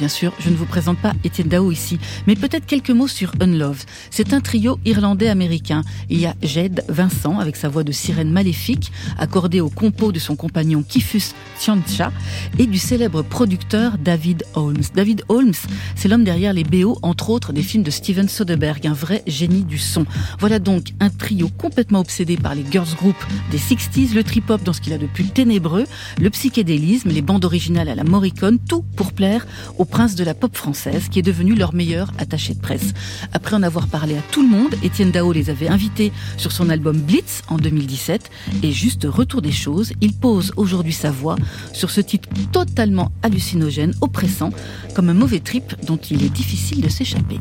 Bien 0.01 0.07
sûr, 0.07 0.33
je 0.39 0.49
ne 0.49 0.55
vous 0.55 0.65
présente 0.65 0.97
pas 0.97 1.13
Étienne 1.23 1.47
Dao 1.47 1.71
ici, 1.71 1.99
mais 2.25 2.33
peut-être 2.33 2.65
quelques 2.65 2.89
mots 2.89 3.07
sur 3.07 3.33
Unlove. 3.39 3.85
C'est 4.09 4.33
un 4.33 4.41
trio 4.41 4.79
irlandais-américain. 4.83 5.83
Il 6.09 6.19
y 6.19 6.25
a 6.25 6.33
Jed 6.41 6.83
Vincent 6.89 7.37
avec 7.37 7.55
sa 7.55 7.69
voix 7.69 7.83
de 7.83 7.91
sirène 7.91 8.31
maléfique, 8.31 8.91
accordée 9.19 9.61
au 9.61 9.69
compo 9.69 10.11
de 10.11 10.17
son 10.17 10.35
compagnon 10.35 10.81
Kifus 10.81 11.35
Tiancha 11.59 12.11
et 12.57 12.65
du 12.65 12.79
célèbre 12.79 13.21
producteur 13.21 13.99
David 13.99 14.43
Holmes. 14.55 14.81
David 14.95 15.23
Holmes, 15.29 15.53
c'est 15.95 16.07
l'homme 16.07 16.23
derrière 16.23 16.53
les 16.53 16.63
BO, 16.63 16.97
entre 17.03 17.29
autres 17.29 17.53
des 17.53 17.61
films 17.61 17.83
de 17.83 17.91
Steven 17.91 18.27
Soderbergh, 18.27 18.87
un 18.87 18.93
vrai 18.93 19.21
génie 19.27 19.65
du 19.65 19.77
son. 19.77 20.07
Voilà 20.39 20.57
donc 20.57 20.93
un 20.99 21.11
trio 21.11 21.47
complètement 21.59 21.99
obsédé 21.99 22.37
par 22.37 22.55
les 22.55 22.65
girls 22.71 22.95
group 22.97 23.17
des 23.51 23.59
60s, 23.59 24.15
le 24.15 24.23
trip-hop 24.23 24.63
dans 24.63 24.73
ce 24.73 24.81
qu'il 24.81 24.93
a 24.93 24.97
de 24.97 25.05
plus 25.05 25.25
ténébreux, 25.25 25.85
le 26.19 26.29
psychédélisme, 26.31 27.09
les 27.09 27.21
bandes 27.21 27.45
originales 27.45 27.87
à 27.87 27.93
la 27.93 28.03
Morricone, 28.03 28.57
tout 28.57 28.83
pour 28.95 29.13
plaire 29.13 29.45
au 29.77 29.85
prince 29.91 30.15
de 30.15 30.23
la 30.23 30.33
pop 30.33 30.55
française 30.55 31.09
qui 31.09 31.19
est 31.19 31.21
devenu 31.21 31.53
leur 31.53 31.75
meilleur 31.75 32.11
attaché 32.17 32.53
de 32.55 32.59
presse. 32.59 32.93
Après 33.33 33.55
en 33.55 33.61
avoir 33.61 33.87
parlé 33.87 34.15
à 34.15 34.21
tout 34.31 34.41
le 34.41 34.47
monde, 34.47 34.73
Étienne 34.81 35.11
Dao 35.11 35.31
les 35.33 35.49
avait 35.49 35.67
invités 35.67 36.11
sur 36.37 36.51
son 36.51 36.69
album 36.69 36.97
Blitz 36.97 37.43
en 37.49 37.57
2017 37.57 38.31
et 38.63 38.71
juste 38.71 39.05
retour 39.07 39.41
des 39.41 39.51
choses, 39.51 39.91
il 40.01 40.13
pose 40.13 40.53
aujourd'hui 40.55 40.93
sa 40.93 41.11
voix 41.11 41.35
sur 41.73 41.91
ce 41.91 42.01
titre 42.01 42.29
totalement 42.51 43.11
hallucinogène, 43.21 43.93
oppressant, 44.01 44.51
comme 44.95 45.09
un 45.09 45.13
mauvais 45.13 45.39
trip 45.41 45.75
dont 45.85 45.97
il 45.97 46.23
est 46.23 46.29
difficile 46.29 46.81
de 46.81 46.89
s'échapper. 46.89 47.39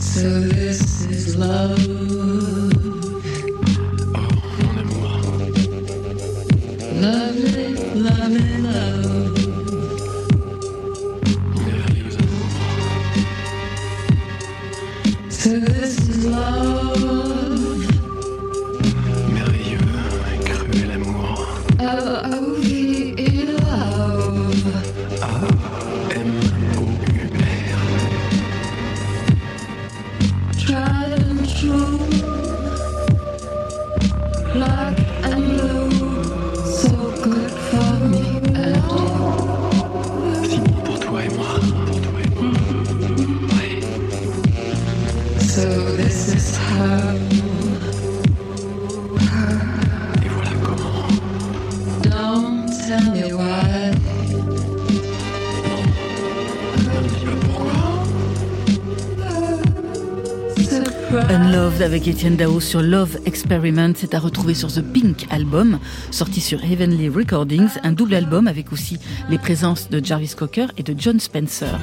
So 0.00 0.40
this 0.48 1.06
is 1.06 1.36
love. 1.36 1.78
Oh, 1.88 2.58
mon 4.58 4.78
amour. 4.78 5.08
Lovely, 7.00 7.74
lovely 7.94 8.62
love. 8.62 9.17
Merveilleux 19.32 19.78
et 20.34 20.44
cruel 20.44 20.90
amour. 20.90 21.46
L-O-V 21.80 22.47
Avec 61.80 62.08
Étienne 62.08 62.34
Dao 62.34 62.58
sur 62.58 62.82
Love 62.82 63.18
Experiment, 63.24 63.92
c'est 63.94 64.12
à 64.12 64.18
retrouver 64.18 64.54
sur 64.54 64.72
The 64.72 64.82
Pink 64.82 65.26
Album, 65.30 65.78
sorti 66.10 66.40
sur 66.40 66.62
Heavenly 66.64 67.08
Recordings, 67.08 67.68
un 67.84 67.92
double 67.92 68.14
album 68.14 68.48
avec 68.48 68.72
aussi 68.72 68.98
les 69.30 69.38
présences 69.38 69.88
de 69.88 70.04
Jarvis 70.04 70.34
Cocker 70.36 70.66
et 70.76 70.82
de 70.82 70.94
John 70.98 71.20
Spencer. 71.20 71.78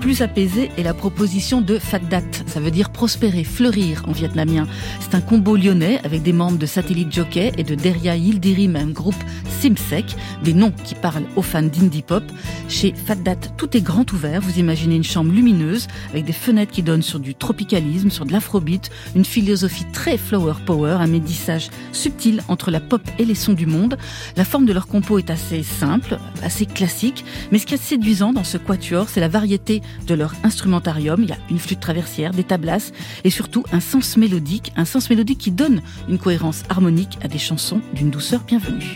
Plus 0.00 0.22
apaisé 0.22 0.70
est 0.78 0.82
la 0.82 0.94
proposition 0.94 1.60
de 1.60 1.78
Fatdat, 1.78 2.22
ça 2.46 2.58
veut 2.58 2.70
dire 2.70 2.88
prospérer, 2.88 3.44
fleurir 3.44 4.02
en 4.08 4.12
vietnamien. 4.12 4.66
C'est 4.98 5.14
un 5.14 5.20
combo 5.20 5.56
lyonnais 5.56 6.00
avec 6.04 6.22
des 6.22 6.32
membres 6.32 6.56
de 6.56 6.64
Satellite 6.64 7.12
Jockey 7.12 7.52
et 7.58 7.64
de 7.64 7.74
Deria 7.74 8.16
Yildirim, 8.16 8.76
un 8.76 8.86
groupe 8.86 9.22
Simsec, 9.60 10.16
des 10.42 10.54
noms 10.54 10.72
qui 10.84 10.94
parlent 10.94 11.26
aux 11.36 11.42
fans 11.42 11.62
d'indie 11.62 12.00
pop. 12.00 12.24
Chez 12.66 12.94
Fatdat, 12.94 13.36
tout 13.58 13.76
est 13.76 13.82
grand 13.82 14.10
ouvert, 14.14 14.40
vous 14.40 14.58
imaginez 14.58 14.96
une 14.96 15.04
chambre 15.04 15.32
lumineuse 15.32 15.86
avec 16.12 16.24
des 16.24 16.32
fenêtres 16.32 16.72
qui 16.72 16.82
donnent 16.82 17.02
sur 17.02 17.20
du 17.20 17.34
tropicalisme, 17.34 18.08
sur 18.08 18.24
de 18.24 18.32
l'afrobeat, 18.32 18.90
une 19.14 19.26
philosophie 19.26 19.84
très 19.92 20.16
flower 20.16 20.54
power, 20.64 20.96
un 21.00 21.08
métissage 21.08 21.68
subtil 21.92 22.42
entre 22.48 22.70
la 22.70 22.80
pop 22.80 23.02
et 23.18 23.26
les 23.26 23.34
sons 23.34 23.52
du 23.52 23.66
monde. 23.66 23.98
La 24.36 24.46
forme 24.46 24.64
de 24.64 24.72
leur 24.72 24.86
compo 24.86 25.18
est 25.18 25.28
assez 25.28 25.62
simple, 25.62 26.18
assez 26.42 26.64
classique, 26.64 27.22
mais 27.52 27.58
ce 27.58 27.66
qui 27.66 27.74
est 27.74 27.82
séduisant 27.82 28.32
dans 28.32 28.44
ce 28.44 28.56
quatuor, 28.56 29.10
c'est 29.10 29.20
la 29.20 29.28
variété 29.28 29.82
de 30.06 30.14
leur 30.14 30.34
instrumentarium. 30.44 31.22
Il 31.22 31.30
y 31.30 31.32
a 31.32 31.38
une 31.50 31.58
flûte 31.58 31.80
traversière, 31.80 32.32
des 32.32 32.44
tablasses 32.44 32.92
et 33.24 33.30
surtout 33.30 33.64
un 33.72 33.80
sens 33.80 34.16
mélodique, 34.16 34.72
un 34.76 34.84
sens 34.84 35.10
mélodique 35.10 35.38
qui 35.38 35.50
donne 35.50 35.82
une 36.08 36.18
cohérence 36.18 36.62
harmonique 36.68 37.18
à 37.22 37.28
des 37.28 37.38
chansons 37.38 37.80
d'une 37.94 38.10
douceur 38.10 38.42
bienvenue. 38.46 38.94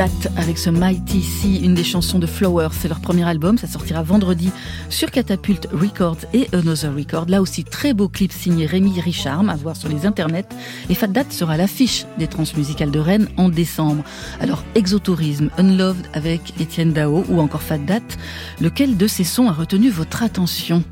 Date 0.00 0.32
avec 0.38 0.56
ce 0.56 0.70
Mighty 0.70 1.20
Sea, 1.20 1.60
une 1.62 1.74
des 1.74 1.84
chansons 1.84 2.18
de 2.18 2.26
Flowers. 2.26 2.70
C'est 2.72 2.88
leur 2.88 3.00
premier 3.00 3.24
album, 3.24 3.58
ça 3.58 3.66
sortira 3.66 4.02
vendredi 4.02 4.50
sur 4.88 5.10
Catapult 5.10 5.68
Records 5.74 6.24
et 6.32 6.48
Another 6.54 6.94
Record. 6.94 7.26
Là 7.28 7.42
aussi, 7.42 7.64
très 7.64 7.92
beau 7.92 8.08
clip 8.08 8.32
signé 8.32 8.64
Rémi 8.64 8.98
Richard, 8.98 9.46
à 9.46 9.56
voir 9.56 9.76
sur 9.76 9.90
les 9.90 10.06
internets. 10.06 10.48
Et 10.88 10.94
Fat 10.94 11.08
Date 11.08 11.34
sera 11.34 11.58
l'affiche 11.58 12.06
des 12.18 12.28
transmusicales 12.28 12.90
de 12.90 12.98
Rennes 12.98 13.28
en 13.36 13.50
décembre. 13.50 14.02
Alors, 14.40 14.64
Exotourisme, 14.74 15.50
Unloved 15.58 16.06
avec 16.14 16.58
Étienne 16.58 16.94
Dao 16.94 17.26
ou 17.28 17.38
encore 17.38 17.60
Fat 17.60 17.76
Date, 17.76 18.16
lequel 18.58 18.96
de 18.96 19.06
ces 19.06 19.24
sons 19.24 19.48
a 19.48 19.52
retenu 19.52 19.90
votre 19.90 20.22
attention? 20.22 20.82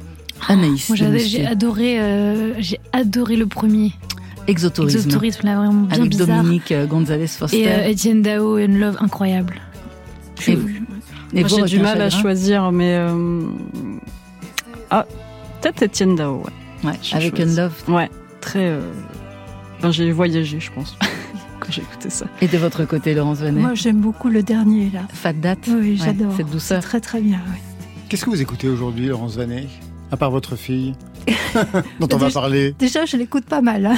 Anaïs. 0.49 0.87
Moi, 0.91 1.17
j'ai 1.17 1.47
adoré, 1.47 1.99
euh, 1.99 2.53
j'ai 2.59 2.79
adoré 2.93 3.37
le 3.37 3.47
premier. 3.47 3.95
Exotourisme. 4.49 4.99
Exotourisme, 4.99 5.47
là, 5.47 5.57
vraiment 5.57 5.83
bien 5.83 5.99
Avec 5.99 6.11
bizarre. 6.11 6.43
Dominique 6.43 6.73
euh, 6.73 6.87
Gonzalez 6.87 7.27
Foster. 7.29 7.61
Et 7.61 7.69
euh, 7.69 7.91
Etienne 7.93 8.23
Dao 8.23 8.59
et 8.59 8.67
Love, 8.67 8.97
incroyable. 9.01 9.55
Et, 10.47 10.53
et 10.53 10.57
Moi, 10.57 11.49
vous, 11.49 11.57
j'ai 11.67 11.77
du 11.77 11.81
mal 11.81 12.01
à 12.01 12.11
choisir, 12.11 12.73
mais. 12.73 12.97
euh, 12.97 13.43
Ah, 14.91 15.07
peut-être 15.61 15.83
Etienne 15.85 16.15
Dao, 16.17 16.43
ouais. 16.85 16.91
Avec 17.13 17.37
choisi. 17.37 17.43
Unloved. 17.61 17.89
Ouais, 17.89 18.11
très. 18.41 18.67
euh, 18.67 18.81
Enfin, 19.79 19.93
j'ai 19.93 20.11
voyagé, 20.11 20.59
je 20.59 20.73
pense, 20.73 20.97
quand 21.61 21.71
j'ai 21.71 21.83
écouté 21.83 22.11
ça. 22.11 22.27
Et 22.41 22.49
de 22.49 22.59
votre 22.59 22.85
côté, 22.85 23.15
Laurence 23.15 23.39
Venet 23.39 23.61
Moi, 23.61 23.75
j'aime 23.75 24.01
beaucoup 24.01 24.29
le 24.29 24.43
dernier, 24.43 24.91
là. 24.93 25.03
Fat 25.13 25.35
Date. 25.35 25.69
Oui, 25.69 25.91
Ouais, 25.91 25.97
j'adore. 25.97 26.33
cette 26.37 26.51
douceur. 26.51 26.83
Très, 26.83 27.01
très 27.01 27.21
bien, 27.21 27.39
oui. 27.49 27.59
Qu'est-ce 28.09 28.25
que 28.25 28.31
vous 28.31 28.41
écoutez 28.43 28.69
aujourd'hui, 28.69 29.07
Laurence 29.07 29.37
Vanet 29.37 29.69
À 30.11 30.17
part 30.17 30.31
votre 30.33 30.57
fille, 30.57 30.95
dont 32.01 32.09
on 32.13 32.17
va 32.17 32.27
Déjà- 32.27 32.41
parler. 32.41 32.75
Déjà, 32.79 33.05
je 33.07 33.17
l'écoute 33.17 33.45
pas 33.45 33.61
mal. 33.61 33.87
hein. 33.87 33.97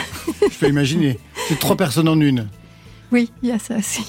Je 0.51 0.59
peux 0.59 0.69
imaginer. 0.69 1.19
C'est 1.49 1.59
trois 1.59 1.77
personnes 1.77 2.09
en 2.09 2.21
une. 2.21 2.49
Oui, 3.13 3.31
il 3.43 3.49
y 3.49 3.53
a 3.53 3.59
ça 3.59 3.77
aussi. 3.79 4.05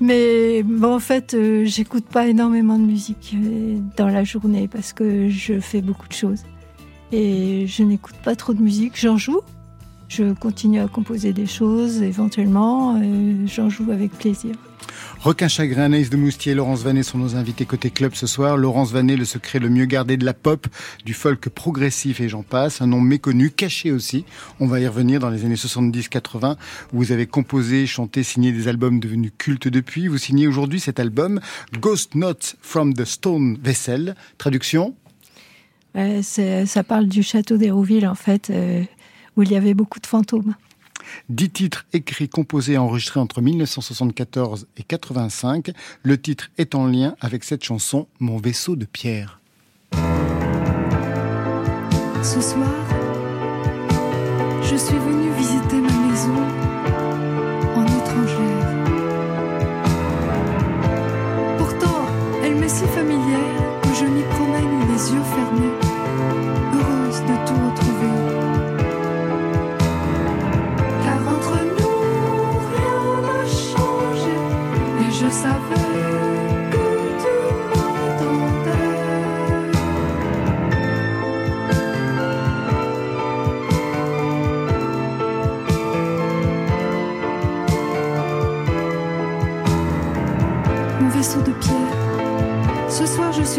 Mais 0.00 0.62
bon, 0.62 0.94
en 0.94 1.00
fait, 1.00 1.34
euh, 1.34 1.64
j'écoute 1.66 2.06
pas 2.06 2.26
énormément 2.26 2.78
de 2.78 2.84
musique 2.84 3.34
euh, 3.34 3.78
dans 3.96 4.08
la 4.08 4.24
journée 4.24 4.66
parce 4.68 4.92
que 4.94 5.28
je 5.28 5.60
fais 5.60 5.82
beaucoup 5.82 6.08
de 6.08 6.14
choses. 6.14 6.40
Et 7.12 7.66
je 7.66 7.82
n'écoute 7.82 8.14
pas 8.24 8.34
trop 8.36 8.54
de 8.54 8.62
musique. 8.62 8.92
J'en 8.98 9.16
joue. 9.18 9.40
Je 10.08 10.32
continue 10.32 10.80
à 10.80 10.86
composer 10.88 11.32
des 11.32 11.46
choses 11.46 12.00
éventuellement. 12.02 12.96
euh, 13.02 13.46
J'en 13.46 13.68
joue 13.68 13.90
avec 13.92 14.12
plaisir. 14.12 14.54
Requin 15.22 15.48
Chagrin, 15.48 15.82
Anaïs 15.82 16.08
de 16.08 16.16
Moustier, 16.16 16.54
Laurence 16.54 16.82
Vanet 16.82 17.02
sont 17.02 17.18
nos 17.18 17.36
invités 17.36 17.66
côté 17.66 17.90
club 17.90 18.14
ce 18.14 18.26
soir. 18.26 18.56
Laurence 18.56 18.90
Vanet, 18.90 19.16
le 19.16 19.26
secret 19.26 19.58
le 19.58 19.68
mieux 19.68 19.84
gardé 19.84 20.16
de 20.16 20.24
la 20.24 20.32
pop, 20.32 20.66
du 21.04 21.12
folk 21.12 21.50
progressif 21.50 22.20
et 22.22 22.28
j'en 22.30 22.42
passe. 22.42 22.80
Un 22.80 22.86
nom 22.86 23.02
méconnu, 23.02 23.50
caché 23.50 23.92
aussi. 23.92 24.24
On 24.60 24.66
va 24.66 24.80
y 24.80 24.88
revenir 24.88 25.20
dans 25.20 25.28
les 25.28 25.44
années 25.44 25.56
70-80. 25.56 26.56
Vous 26.92 27.12
avez 27.12 27.26
composé, 27.26 27.86
chanté, 27.86 28.22
signé 28.22 28.50
des 28.50 28.66
albums 28.66 28.98
devenus 28.98 29.32
cultes 29.36 29.68
depuis. 29.68 30.08
Vous 30.08 30.16
signez 30.16 30.46
aujourd'hui 30.48 30.80
cet 30.80 30.98
album 30.98 31.38
Ghost 31.78 32.14
Notes 32.14 32.56
from 32.62 32.94
the 32.94 33.04
Stone 33.04 33.58
Vessel. 33.62 34.14
Traduction? 34.38 34.94
C'est- 36.22 36.64
ça 36.64 36.82
parle 36.82 37.08
du 37.08 37.22
château 37.22 37.58
d'Hérouville, 37.58 38.06
en 38.08 38.14
fait, 38.14 38.48
euh, 38.48 38.82
où 39.36 39.42
il 39.42 39.50
y 39.52 39.56
avait 39.56 39.74
beaucoup 39.74 40.00
de 40.00 40.06
fantômes. 40.06 40.54
Dix 41.28 41.50
titres 41.50 41.86
écrits, 41.92 42.28
composés 42.28 42.74
et 42.74 42.78
enregistrés 42.78 43.20
entre 43.20 43.40
1974 43.40 44.66
et 44.76 44.82
85. 44.82 45.72
Le 46.02 46.20
titre 46.20 46.50
est 46.58 46.74
en 46.74 46.86
lien 46.86 47.14
avec 47.20 47.44
cette 47.44 47.64
chanson 47.64 48.06
Mon 48.18 48.38
vaisseau 48.38 48.76
de 48.76 48.84
pierre. 48.84 49.40
Ce 52.22 52.40
soir, 52.40 52.68
je 54.62 54.76
suis 54.76 54.98
venue 54.98 55.32
visiter 55.38 55.76
ma 55.76 55.92
maison 55.92 56.36
en 57.74 57.84
étrangère. 57.84 58.60
Pourtant, 61.56 62.06
elle 62.44 62.56
m'est 62.56 62.68
si 62.68 62.84
familière 62.84 63.80
que 63.82 63.88
je 63.98 64.04
m'y 64.04 64.22
promène 64.22 64.80
les 64.88 65.12
yeux 65.12 65.22
fermés, 65.34 65.69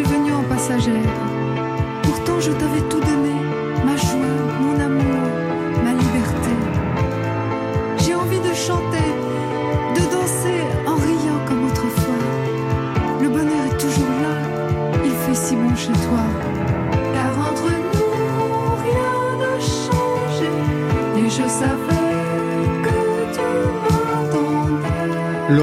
suis 0.03 0.13
venue 0.13 0.33
en 0.33 0.43
passagère. 0.43 1.13
Pourtant, 2.03 2.39
je 2.39 2.51
t'avais 2.51 2.81
tout 2.89 2.99
donné, 2.99 3.40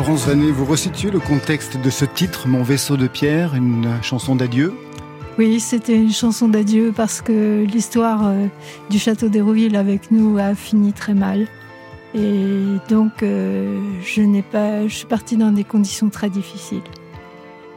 Laurence 0.08 0.26
vous 0.26 0.64
resituez 0.64 1.10
le 1.10 1.20
contexte 1.20 1.76
de 1.76 1.90
ce 1.90 2.06
titre, 2.06 2.48
Mon 2.48 2.62
vaisseau 2.62 2.96
de 2.96 3.08
pierre, 3.08 3.54
une 3.54 3.86
chanson 4.00 4.36
d'adieu 4.36 4.72
Oui, 5.38 5.60
c'était 5.60 5.96
une 5.96 6.12
chanson 6.12 6.48
d'adieu 6.48 6.94
parce 6.96 7.20
que 7.20 7.62
l'histoire 7.64 8.26
euh, 8.26 8.46
du 8.88 8.98
château 8.98 9.28
d'Hérouville 9.28 9.76
avec 9.76 10.10
nous 10.10 10.38
a 10.38 10.54
fini 10.54 10.94
très 10.94 11.12
mal. 11.12 11.46
Et 12.14 12.78
donc, 12.88 13.22
euh, 13.22 13.78
je 14.02 14.40
pas, 14.50 14.88
je 14.88 14.94
suis 14.94 15.06
partie 15.06 15.36
dans 15.36 15.52
des 15.52 15.64
conditions 15.64 16.08
très 16.08 16.30
difficiles. 16.30 16.80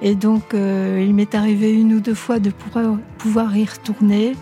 Et 0.01 0.15
donc, 0.15 0.53
euh, 0.53 1.03
il 1.05 1.13
m'est 1.13 1.35
arrivé 1.35 1.73
une 1.73 1.95
ou 1.95 1.99
deux 1.99 2.15
fois 2.15 2.39
de 2.39 2.49
pouvoir, 2.49 2.95
pouvoir 3.17 3.57
y 3.57 3.65
retourner 3.65 4.37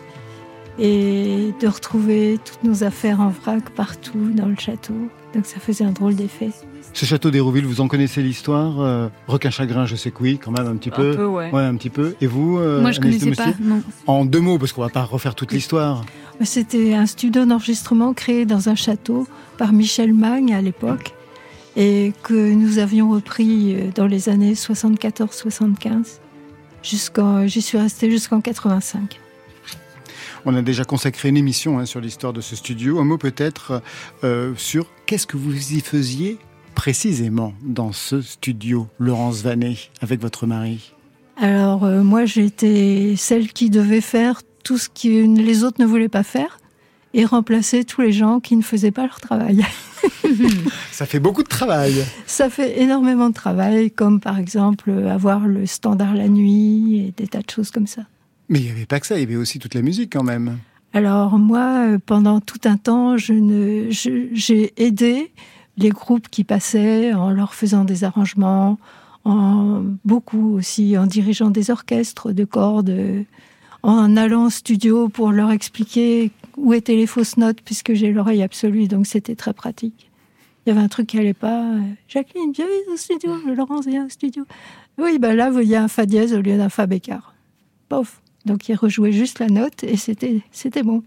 et 0.80 1.54
de 1.60 1.68
retrouver 1.68 2.40
toutes 2.44 2.64
nos 2.64 2.84
affaires 2.84 3.20
en 3.22 3.30
vrac 3.30 3.70
partout 3.72 4.32
dans 4.34 4.48
le 4.48 4.56
château. 4.58 4.94
Donc, 5.36 5.46
ça 5.46 5.60
faisait 5.60 5.84
un 5.84 5.92
drôle 5.92 6.16
d'effet. 6.16 6.50
Ce 6.94 7.06
château 7.06 7.30
d'Hérouville, 7.30 7.66
vous 7.66 7.82
en 7.82 7.88
connaissez 7.88 8.24
l'histoire 8.24 8.82
Euh, 8.82 9.10
Requin 9.28 9.52
Chagrin, 9.52 9.86
je 9.86 9.96
sais 9.96 10.10
que 10.10 10.24
oui, 10.24 10.40
quand 10.44 10.52
même 10.52 10.66
un 10.68 10.76
petit 10.76 10.90
Un 10.90 10.96
peu. 10.96 11.16
peu, 11.16 11.26
ouais. 11.28 11.52
un 11.54 11.76
petit 11.76 11.92
peu. 11.92 12.16
Et 12.20 12.28
vous 12.28 12.58
euh, 12.58 12.82
Moi, 12.82 12.92
je 12.92 13.00
de 13.00 13.04
connaissais 13.04 13.32
pas. 13.32 13.54
Non. 13.62 13.84
En 14.08 14.26
deux 14.26 14.40
mots, 14.40 14.58
parce 14.58 14.74
qu'on 14.74 14.82
va 14.82 14.90
pas 14.90 15.04
refaire 15.04 15.36
toute 15.36 15.52
l'histoire. 15.52 16.04
C'était 16.42 16.94
un 16.96 17.06
studio 17.06 17.46
d'enregistrement 17.46 18.14
créé 18.14 18.46
dans 18.46 18.70
un 18.70 18.76
château 18.76 19.28
par 19.58 19.74
Michel 19.74 20.14
Magne 20.14 20.54
à 20.54 20.62
l'époque 20.62 21.14
et 21.76 22.14
que 22.24 22.54
nous 22.54 22.80
avions 22.80 23.12
repris 23.12 23.76
euh, 23.76 23.90
dans 23.94 24.08
les 24.08 24.30
années 24.30 24.54
74-75. 24.54 26.20
Jusqu'en, 26.82 27.46
j'y 27.46 27.62
suis 27.62 27.78
restée 27.78 28.10
jusqu'en 28.10 28.42
85. 28.42 29.20
On 30.46 30.56
a 30.56 30.62
déjà 30.62 30.84
consacré 30.86 31.30
une 31.30 31.38
émission 31.38 31.80
hein, 31.80 31.86
sur 31.86 32.00
l'histoire 32.00 32.34
de 32.34 32.42
ce 32.42 32.56
studio. 32.56 33.00
Un 33.00 33.04
mot 33.04 33.18
peut-être 33.18 33.82
euh, 34.24 34.54
sur 34.56 34.86
qu'est-ce 35.06 35.28
que 35.28 35.38
vous 35.38 35.74
y 35.74 35.82
faisiez 35.82 36.38
précisément 36.76 37.54
dans 37.62 37.92
ce 37.92 38.22
studio, 38.22 38.88
Laurence 39.00 39.42
Vanet, 39.42 39.78
avec 40.02 40.22
votre 40.22 40.48
mari? 40.48 40.94
Alors 41.38 41.86
euh, 41.86 42.04
moi 42.04 42.26
j'étais 42.26 43.16
celle 43.18 43.52
qui 43.52 43.70
devait 43.70 44.02
faire 44.02 44.42
tout 44.64 44.78
ce 44.78 44.90
que 44.90 45.36
les 45.36 45.64
autres 45.64 45.82
ne 45.82 45.86
voulaient 45.86 46.10
pas 46.10 46.24
faire 46.24 46.60
et 47.14 47.26
remplacer 47.26 47.86
tous 47.86 48.02
les 48.02 48.12
gens 48.12 48.40
qui 48.40 48.56
ne 48.56 48.62
faisaient 48.62 48.92
pas 48.92 49.04
leur 49.04 49.20
travail. 49.20 49.66
Ça 50.92 51.06
fait 51.06 51.20
beaucoup 51.20 51.44
de 51.44 51.48
travail. 51.48 52.06
Ça 52.26 52.50
fait 52.50 52.82
énormément 52.82 53.30
de 53.30 53.34
travail, 53.34 53.90
comme 53.90 54.20
par 54.20 54.38
exemple 54.38 54.90
euh, 54.90 55.10
avoir 55.10 55.48
le 55.48 55.66
standard 55.66 56.14
la 56.14 56.28
nuit 56.28 57.08
et 57.08 57.14
des 57.16 57.28
tas 57.28 57.42
de 57.42 57.50
choses 57.50 57.72
comme 57.72 57.88
ça. 57.88 58.04
Mais 58.50 58.60
il 58.60 58.66
n'y 58.66 58.72
avait 58.72 58.86
pas 58.86 59.00
que 59.00 59.08
ça, 59.08 59.18
il 59.18 59.22
y 59.22 59.24
avait 59.24 59.36
aussi 59.36 59.60
toute 59.60 59.76
la 59.76 59.82
musique 59.82 60.12
quand 60.12 60.24
même. 60.24 60.58
Alors 60.94 61.38
moi, 61.38 61.86
euh, 61.86 62.00
pendant 62.04 62.40
tout 62.42 62.60
un 62.66 62.78
temps, 62.78 63.16
j'ai 63.18 64.74
aidé 64.78 65.32
les 65.78 65.90
groupes 65.90 66.28
qui 66.30 66.44
passaient 66.44 67.14
en 67.14 67.30
leur 67.30 67.54
faisant 67.54 67.86
des 67.86 68.04
arrangements, 68.04 68.80
en 69.24 69.84
beaucoup 70.04 70.56
aussi 70.56 70.98
en 70.98 71.06
dirigeant 71.06 71.52
des 71.52 71.70
orchestres 71.70 72.32
de 72.32 72.44
cordes, 72.44 73.26
en 73.84 74.18
allant 74.18 74.46
au 74.46 74.50
studio 74.50 75.10
pour 75.10 75.32
leur 75.32 75.52
expliquer 75.52 76.32
où 76.58 76.74
étaient 76.74 76.96
les 76.96 77.08
fausses 77.08 77.38
notes, 77.38 77.62
puisque 77.64 77.94
j'ai 77.94 78.12
l'oreille 78.12 78.44
absolue, 78.44 78.88
donc 78.88 79.06
c'était 79.08 79.36
très 79.36 79.54
pratique. 79.54 80.10
Il 80.66 80.70
y 80.70 80.72
avait 80.76 80.84
un 80.84 80.90
truc 80.90 81.08
qui 81.08 81.18
allait 81.18 81.34
pas. 81.34 81.64
euh, 81.64 81.80
Jacqueline, 82.08 82.52
viens 82.52 82.66
au 82.92 82.98
studio. 82.98 83.32
Laurence, 83.56 83.88
viens 83.88 84.06
au 84.06 84.10
studio. 84.10 84.46
Oui, 84.98 85.18
ben 85.18 85.36
là, 85.36 85.50
y 85.62 85.76
a 85.76 85.84
un 85.84 85.88
fa 85.88 86.06
dièse 86.06 86.34
au 86.34 86.42
lieu 86.42 86.58
d'un 86.58 86.70
fa 86.70 86.86
bécard. 86.86 87.34
Pof. 87.88 88.22
Donc 88.46 88.70
il 88.70 88.76
rejouait 88.76 89.12
juste 89.12 89.40
la 89.40 89.48
note 89.48 89.84
et 89.84 89.98
c'était 89.98 90.42
c'était 90.52 90.84
bon. 90.84 91.04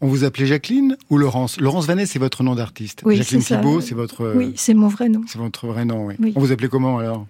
On 0.00 0.06
vous 0.06 0.24
appelait 0.24 0.46
Jacqueline 0.46 0.96
ou 1.10 1.18
Laurence? 1.18 1.60
Laurence 1.60 1.86
Vanet, 1.86 2.06
c'est 2.06 2.18
votre 2.18 2.42
nom 2.42 2.54
d'artiste. 2.54 3.02
Oui, 3.04 3.16
Jacqueline. 3.16 3.42
Thibault, 3.42 3.80
c'est 3.80 3.94
votre. 3.94 4.32
Oui, 4.36 4.52
c'est 4.56 4.74
mon 4.74 4.88
vrai 4.88 5.08
nom. 5.08 5.22
C'est 5.26 5.38
votre 5.38 5.66
vrai 5.66 5.84
nom, 5.84 6.06
oui. 6.06 6.14
Oui. 6.20 6.32
On 6.36 6.40
vous 6.40 6.52
appelait 6.52 6.68
comment 6.68 6.98
alors? 6.98 7.26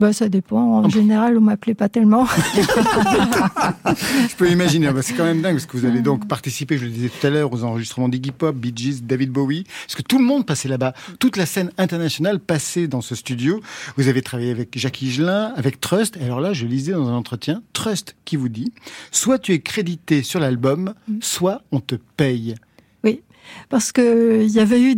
Bah 0.00 0.14
ça 0.14 0.30
dépend. 0.30 0.78
En 0.78 0.88
général, 0.88 1.36
on 1.36 1.42
m'appelait 1.42 1.74
pas 1.74 1.90
tellement. 1.90 2.26
Je 2.56 4.34
peux 4.36 4.50
imaginer, 4.50 4.90
bah, 4.90 5.02
c'est 5.02 5.12
quand 5.12 5.24
même 5.24 5.42
dingue 5.42 5.56
parce 5.56 5.66
que 5.66 5.76
vous 5.76 5.84
avez 5.84 6.00
donc 6.00 6.26
participé, 6.26 6.78
je 6.78 6.86
le 6.86 6.90
disais 6.90 7.10
tout 7.10 7.26
à 7.26 7.30
l'heure, 7.30 7.52
aux 7.52 7.64
enregistrements 7.64 8.08
d'Iggy 8.08 8.30
Pop, 8.30 8.56
Bee 8.56 8.72
Gees, 8.74 9.02
David 9.02 9.30
Bowie, 9.30 9.64
parce 9.64 9.96
que 9.96 10.02
tout 10.02 10.18
le 10.18 10.24
monde 10.24 10.46
passait 10.46 10.68
là-bas, 10.68 10.94
toute 11.18 11.36
la 11.36 11.44
scène 11.44 11.70
internationale 11.76 12.40
passait 12.40 12.88
dans 12.88 13.02
ce 13.02 13.14
studio. 13.14 13.60
Vous 13.96 14.08
avez 14.08 14.22
travaillé 14.22 14.50
avec 14.50 14.78
Jacques 14.78 15.02
Higelin, 15.02 15.52
avec 15.54 15.80
Trust, 15.80 16.16
et 16.16 16.24
alors 16.24 16.40
là, 16.40 16.54
je 16.54 16.64
lisais 16.64 16.92
dans 16.92 17.08
un 17.08 17.14
entretien, 17.14 17.62
Trust 17.74 18.16
qui 18.24 18.36
vous 18.36 18.48
dit, 18.48 18.72
soit 19.12 19.38
tu 19.38 19.52
es 19.52 19.60
crédité 19.60 20.22
sur 20.22 20.40
l'album, 20.40 20.94
soit 21.20 21.62
on 21.72 21.80
te 21.80 21.96
paye. 22.16 22.54
Parce 23.68 23.92
que 23.92 24.42
il 24.42 24.50
y 24.50 24.60
avait 24.60 24.80
eu 24.80 24.96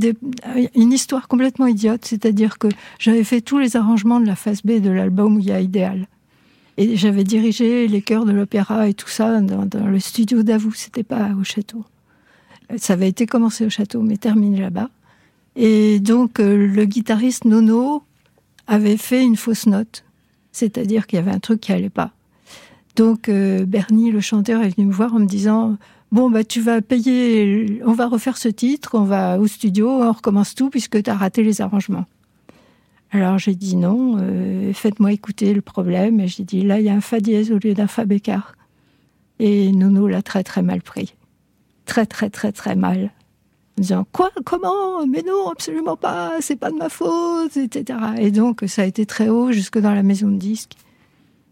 une 0.75 0.93
histoire 0.93 1.29
complètement 1.29 1.67
idiote, 1.67 2.05
c'est-à-dire 2.05 2.59
que 2.59 2.69
j'avais 2.99 3.25
fait 3.25 3.41
tous 3.41 3.59
les 3.59 3.77
arrangements 3.77 4.21
de 4.21 4.27
la 4.27 4.37
phase 4.37 4.63
B 4.63 4.81
de 4.81 4.91
l'album 4.91 5.39
il 5.41 5.47
y 5.47 5.53
a 5.53 5.61
Idéal. 5.61 6.07
Et 6.79 6.97
j'avais 6.97 7.25
dirigé 7.25 7.87
les 7.87 8.03
chœurs 8.03 8.25
de 8.25 8.33
l'opéra 8.33 8.89
et 8.89 8.95
tout 8.95 9.09
ça 9.09 9.41
dans, 9.41 9.67
dans 9.67 9.87
le 9.87 10.01
studio 10.01 10.43
d'Avou, 10.43 10.73
c'était 10.73 11.03
pas 11.03 11.31
au 11.39 11.45
château. 11.45 11.85
Ça 12.77 12.95
avait 12.95 13.09
été 13.09 13.27
commencé 13.27 13.67
au 13.67 13.71
château, 13.71 14.01
mais 14.01 14.17
terminé 14.17 14.61
là-bas. 14.61 14.89
Et 15.57 16.01
donc 16.01 16.41
euh, 16.41 16.67
le 16.67 16.85
guitariste 16.87 17.45
Nono 17.45 18.03
avait 18.67 18.97
fait 18.97 19.23
une 19.23 19.37
fausse 19.37 19.67
note, 19.67 20.05
c'est-à-dire 20.53 21.07
qu'il 21.07 21.19
y 21.19 21.23
avait 21.23 21.31
un 21.31 21.41
truc 21.41 21.61
qui 21.61 21.73
allait 21.73 21.91
pas. 21.91 22.13
Donc 22.97 23.29
euh, 23.29 23.65
Bernie, 23.67 24.11
le 24.11 24.21
chanteur, 24.21 24.63
est 24.63 24.75
venu 24.75 24.87
me 24.87 24.93
voir 24.93 25.15
en 25.15 25.19
me 25.19 25.27
disant 25.27 25.77
Bon, 26.13 26.31
bah, 26.31 26.45
tu 26.45 26.61
vas 26.61 26.83
payer, 26.83 27.81
on 27.87 27.95
va 27.95 28.07
refaire 28.07 28.37
ce 28.37 28.49
titre, 28.49 28.91
on 28.95 29.05
va 29.05 29.39
au 29.39 29.47
studio, 29.47 29.89
on 29.89 30.13
recommence 30.13 30.55
tout 30.55 30.69
puisque 30.69 31.03
tu 31.03 31.09
as 31.09 31.15
raté 31.15 31.43
les 31.43 31.63
arrangements. 31.63 32.05
Alors 33.13 33.39
j'ai 33.39 33.55
dit 33.55 33.77
non, 33.77 34.19
euh, 34.21 34.75
faites-moi 34.75 35.13
écouter 35.13 35.55
le 35.55 35.63
problème. 35.63 36.21
Et 36.21 36.29
j'ai 36.29 36.45
dit 36.45 36.63
là, 36.63 36.81
il 36.81 36.85
y 36.85 36.91
a 36.91 36.95
un 36.95 37.01
fa 37.01 37.19
dièse 37.19 37.51
au 37.51 37.59
lieu 37.59 37.73
d'un 37.73 37.87
fa 37.87 38.05
bécard. 38.05 38.57
Et 39.39 39.73
Nono 39.73 40.07
l'a 40.07 40.21
très 40.21 40.45
très 40.45 40.61
mal 40.61 40.83
pris. 40.83 41.15
Très 41.87 42.05
très 42.05 42.29
très 42.29 42.53
très 42.53 42.77
mal. 42.77 43.11
En 43.79 43.81
disant 43.81 44.07
quoi, 44.13 44.31
comment, 44.45 45.07
mais 45.07 45.23
non, 45.27 45.49
absolument 45.51 45.97
pas, 45.97 46.33
c'est 46.41 46.57
pas 46.57 46.71
de 46.71 46.77
ma 46.77 46.91
faute, 46.91 47.57
etc. 47.57 47.99
Et 48.19 48.31
donc 48.31 48.65
ça 48.67 48.83
a 48.83 48.85
été 48.85 49.07
très 49.07 49.31
haut 49.31 49.51
jusque 49.51 49.79
dans 49.79 49.95
la 49.95 50.03
maison 50.03 50.29
de 50.29 50.37
disques. 50.37 50.75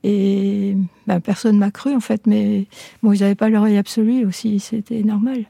Et 0.02 0.76
ben, 1.06 1.20
personne 1.20 1.58
m'a 1.58 1.70
cru 1.70 1.94
en 1.94 2.00
fait, 2.00 2.26
mais 2.26 2.66
bon, 3.02 3.12
ils 3.12 3.20
n'avaient 3.20 3.34
pas 3.34 3.48
l'oreille 3.48 3.76
absolue 3.76 4.24
aussi, 4.24 4.58
c'était 4.60 5.02
normal. 5.02 5.44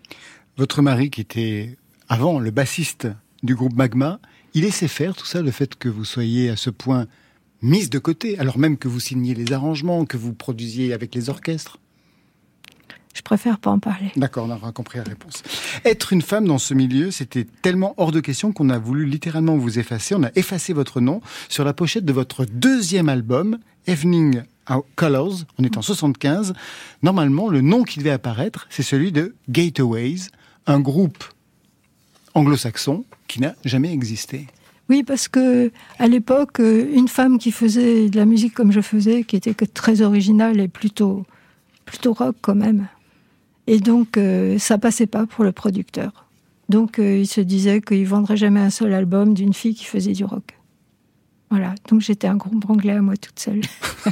Votre 0.56 0.82
mari, 0.82 1.10
qui 1.10 1.20
était 1.20 1.76
avant 2.08 2.40
le 2.40 2.50
bassiste 2.50 3.08
du 3.42 3.54
groupe 3.54 3.74
Magma, 3.74 4.20
il 4.54 4.62
laissait 4.62 4.88
faire 4.88 5.14
tout 5.14 5.26
ça, 5.26 5.42
le 5.42 5.50
fait 5.52 5.76
que 5.76 5.88
vous 5.88 6.04
soyez 6.04 6.50
à 6.50 6.56
ce 6.56 6.70
point 6.70 7.06
mise 7.62 7.90
de 7.90 7.98
côté, 7.98 8.38
alors 8.38 8.58
même 8.58 8.76
que 8.76 8.88
vous 8.88 9.00
signiez 9.00 9.34
les 9.34 9.52
arrangements, 9.52 10.04
que 10.04 10.16
vous 10.16 10.32
produisiez 10.32 10.92
avec 10.92 11.14
les 11.14 11.30
orchestres? 11.30 11.78
Je 13.14 13.22
préfère 13.22 13.58
pas 13.58 13.70
en 13.70 13.78
parler. 13.78 14.12
D'accord, 14.16 14.46
on 14.48 14.50
aura 14.50 14.72
compris 14.72 14.98
la 14.98 15.04
réponse. 15.04 15.42
Être 15.84 16.12
une 16.12 16.22
femme 16.22 16.46
dans 16.46 16.58
ce 16.58 16.74
milieu, 16.74 17.10
c'était 17.10 17.46
tellement 17.62 17.94
hors 17.96 18.12
de 18.12 18.20
question 18.20 18.52
qu'on 18.52 18.70
a 18.70 18.78
voulu 18.78 19.04
littéralement 19.04 19.56
vous 19.56 19.78
effacer. 19.78 20.14
On 20.14 20.22
a 20.22 20.30
effacé 20.36 20.72
votre 20.72 21.00
nom 21.00 21.20
sur 21.48 21.64
la 21.64 21.72
pochette 21.72 22.04
de 22.04 22.12
votre 22.12 22.44
deuxième 22.44 23.08
album, 23.08 23.58
Evening 23.86 24.42
Colors. 24.94 25.44
On 25.58 25.64
est 25.64 25.76
en 25.76 25.82
75. 25.82 26.54
Normalement, 27.02 27.48
le 27.48 27.60
nom 27.60 27.82
qui 27.82 27.98
devait 27.98 28.10
apparaître, 28.10 28.66
c'est 28.70 28.84
celui 28.84 29.10
de 29.10 29.34
Gateways, 29.48 30.28
un 30.66 30.78
groupe 30.78 31.24
anglo-saxon 32.34 33.04
qui 33.26 33.40
n'a 33.40 33.54
jamais 33.64 33.92
existé. 33.92 34.46
Oui, 34.88 35.02
parce 35.04 35.28
que 35.28 35.70
à 35.98 36.08
l'époque, 36.08 36.60
euh, 36.60 36.88
une 36.92 37.08
femme 37.08 37.38
qui 37.38 37.52
faisait 37.52 38.08
de 38.08 38.16
la 38.16 38.24
musique 38.24 38.54
comme 38.54 38.72
je 38.72 38.80
faisais, 38.80 39.22
qui 39.22 39.36
était 39.36 39.54
très 39.54 40.02
originale 40.02 40.58
et 40.58 40.68
plutôt, 40.68 41.24
plutôt 41.84 42.12
rock 42.12 42.36
quand 42.40 42.56
même, 42.56 42.88
et 43.66 43.78
donc 43.80 44.16
euh, 44.16 44.58
ça 44.58 44.78
passait 44.78 45.06
pas 45.06 45.26
pour 45.26 45.44
le 45.44 45.52
producteur. 45.52 46.26
Donc 46.68 46.98
euh, 46.98 47.18
il 47.18 47.26
se 47.26 47.40
disait 47.40 47.80
qu'il 47.80 48.06
vendrait 48.06 48.36
jamais 48.36 48.60
un 48.60 48.70
seul 48.70 48.92
album 48.94 49.34
d'une 49.34 49.52
fille 49.54 49.74
qui 49.74 49.84
faisait 49.84 50.12
du 50.12 50.24
rock. 50.24 50.56
Voilà, 51.50 51.74
donc 51.88 52.00
j'étais 52.00 52.28
un 52.28 52.36
gros 52.36 52.54
branglais 52.54 52.92
à 52.92 53.00
moi 53.02 53.16
toute 53.16 53.38
seule. 53.40 53.60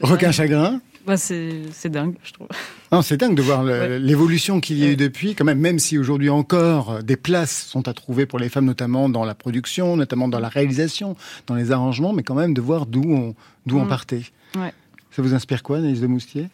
Requin 0.00 0.32
chagrin 0.32 0.80
bah 1.06 1.16
c'est 1.16 1.62
c'est 1.72 1.88
dingue, 1.88 2.16
je 2.22 2.34
trouve. 2.34 2.48
Non, 2.92 3.00
c'est 3.00 3.16
dingue 3.16 3.34
de 3.34 3.40
voir 3.40 3.64
Ouais. 3.64 3.98
l'évolution 3.98 4.60
qu'il 4.60 4.76
y 4.78 4.84
a 4.84 4.90
eu 4.90 4.96
depuis, 4.96 5.34
quand 5.34 5.44
même, 5.46 5.58
même 5.58 5.78
si 5.78 5.96
aujourd'hui 5.96 6.28
encore 6.28 6.90
euh, 6.90 7.00
des 7.02 7.16
places 7.16 7.64
sont 7.66 7.88
à 7.88 7.94
trouver 7.94 8.26
pour 8.26 8.38
les 8.38 8.50
femmes, 8.50 8.66
notamment 8.66 9.08
dans 9.08 9.24
la 9.24 9.34
production, 9.34 9.96
notamment 9.96 10.28
dans 10.28 10.38
la 10.38 10.50
réalisation, 10.50 11.16
dans 11.46 11.54
les 11.54 11.70
arrangements, 11.72 12.12
mais 12.12 12.22
quand 12.24 12.34
même 12.34 12.52
de 12.52 12.60
voir 12.60 12.84
d'où 12.84 13.04
on, 13.10 13.34
d'où 13.64 13.78
on 13.78 13.86
Mm. 13.86 13.88
partait. 13.88 14.22
Ouais. 14.56 14.72
Ça 15.10 15.22
vous 15.22 15.32
inspire 15.32 15.62
quoi, 15.62 15.80
Naïs 15.80 16.00
de 16.02 16.06
Moustier? 16.06 16.48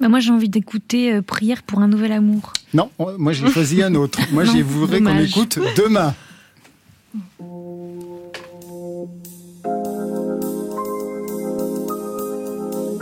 Bah, 0.00 0.08
moi, 0.08 0.20
j'ai 0.20 0.30
envie 0.30 0.48
d'écouter 0.48 1.12
euh, 1.12 1.22
Prière 1.22 1.62
pour 1.62 1.80
un 1.80 1.88
nouvel 1.88 2.12
amour. 2.12 2.52
Non, 2.72 2.90
on- 2.98 3.18
moi 3.18 3.32
j'ai 3.32 3.48
choisi 3.50 3.82
un 3.82 3.94
autre. 3.94 4.18
Moi 4.32 4.44
j'ai 4.44 4.62
voudrais 4.62 5.00
qu'on 5.02 5.18
écoute 5.18 5.58
demain. 5.76 6.14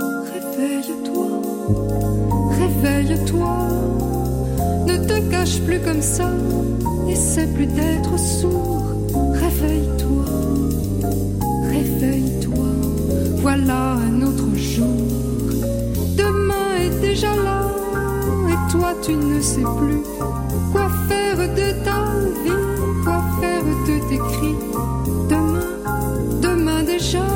Réveille-toi, 0.08 1.42
réveille-toi, 2.58 3.68
ne 4.86 4.96
te 5.06 5.30
cache 5.30 5.60
plus 5.62 5.80
comme 5.80 6.02
ça, 6.02 6.30
essaie 7.08 7.46
plus 7.54 7.66
d'être 7.66 8.18
sourd. 8.18 8.84
Réveille-toi, 9.34 10.24
réveille-toi, 11.70 12.66
voilà 13.36 13.92
un 13.94 14.22
autre 14.22 14.48
jour. 14.56 15.07
Et 17.26 18.70
toi 18.70 18.94
tu 19.02 19.16
ne 19.16 19.40
sais 19.40 19.62
plus 19.62 20.02
quoi 20.72 20.88
faire 21.08 21.36
de 21.36 21.72
ta 21.84 21.98
vie, 22.44 23.02
quoi 23.02 23.20
faire 23.40 23.64
de 23.64 24.08
tes 24.08 24.18
cris. 24.18 24.56
Demain, 25.28 25.72
demain 26.40 26.82
déjà. 26.84 27.26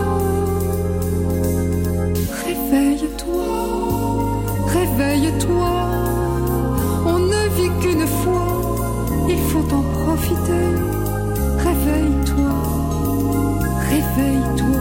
Réveille-toi, 2.47 3.45
réveille-toi. 4.69 5.75
On 7.07 7.19
ne 7.19 7.49
vit 7.57 7.73
qu'une 7.81 8.07
fois, 8.07 8.77
il 9.29 9.39
faut 9.51 9.67
en 9.75 9.83
profiter. 10.05 10.69
Réveille-toi, 11.59 12.55
réveille-toi 13.91 14.81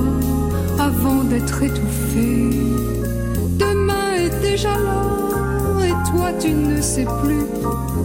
avant 0.79 1.23
d'être 1.23 1.63
étouffé. 1.63 3.00
Déjà 4.51 4.73
et 5.85 6.11
toi 6.11 6.33
tu 6.37 6.51
ne 6.51 6.81
sais 6.81 7.05
plus 7.23 7.45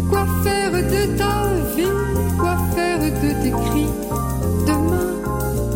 quoi 0.09 0.25
faire 0.45 0.71
de 0.71 1.19
ta 1.19 1.35
vie, 1.75 1.91
quoi 2.39 2.57
faire 2.73 3.01
de 3.01 3.43
tes 3.43 3.51
cris. 3.51 3.91
Demain, 4.65 5.09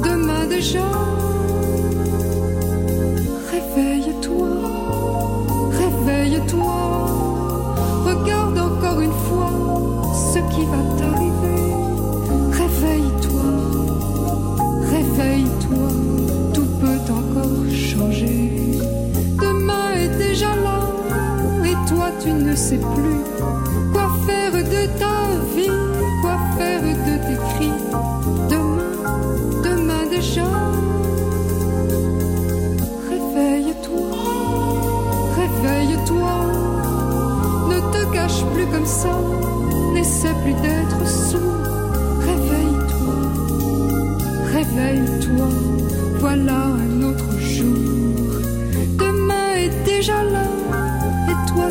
demain 0.04 0.46
déjà. 0.46 0.86
Plus 22.78 23.22
quoi 23.92 24.08
faire 24.26 24.52
de 24.52 24.86
ta 24.98 25.16
vie, 25.56 25.76
quoi 26.22 26.36
faire 26.56 26.82
de 26.82 27.14
tes 27.26 27.38
cris. 27.54 27.78
Demain, 28.48 28.94
demain 29.64 30.06
déjà. 30.10 30.46
Réveille-toi, 33.08 34.16
réveille-toi, 35.40 36.36
ne 37.70 37.80
te 37.92 38.12
cache 38.12 38.44
plus 38.54 38.66
comme 38.66 38.86
ça, 38.86 39.14
n'essaie 39.94 40.34
plus 40.42 40.54
d'être 40.54 41.08
sourd. 41.08 41.40
Réveille-toi, 42.26 43.16
réveille-toi, 44.52 45.48
voilà 46.20 46.89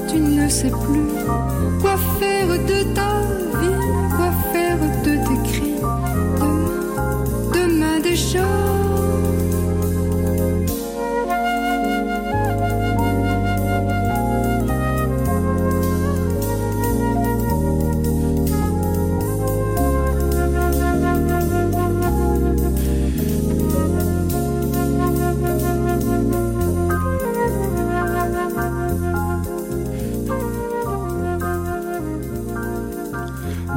tu 0.09 0.19
ne 0.19 0.49
sais 0.49 0.71
plus 0.71 1.07
quoi 1.81 1.95
faire 2.19 2.47
de 2.47 2.95
ta 2.95 3.08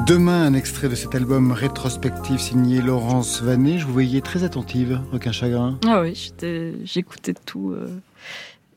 Demain, 0.06 0.42
un 0.46 0.54
extrait 0.54 0.88
de 0.88 0.96
cet 0.96 1.14
album 1.14 1.52
rétrospectif 1.52 2.40
signé 2.40 2.82
Laurence 2.82 3.40
Vanet. 3.40 3.78
Je 3.78 3.86
vous 3.86 3.92
voyais 3.92 4.20
très 4.20 4.42
attentive, 4.42 5.00
aucun 5.12 5.30
chagrin. 5.30 5.78
Ah 5.86 6.02
oui, 6.02 6.32
j'écoutais 6.84 7.34
tout. 7.34 7.70
euh, 7.70 7.88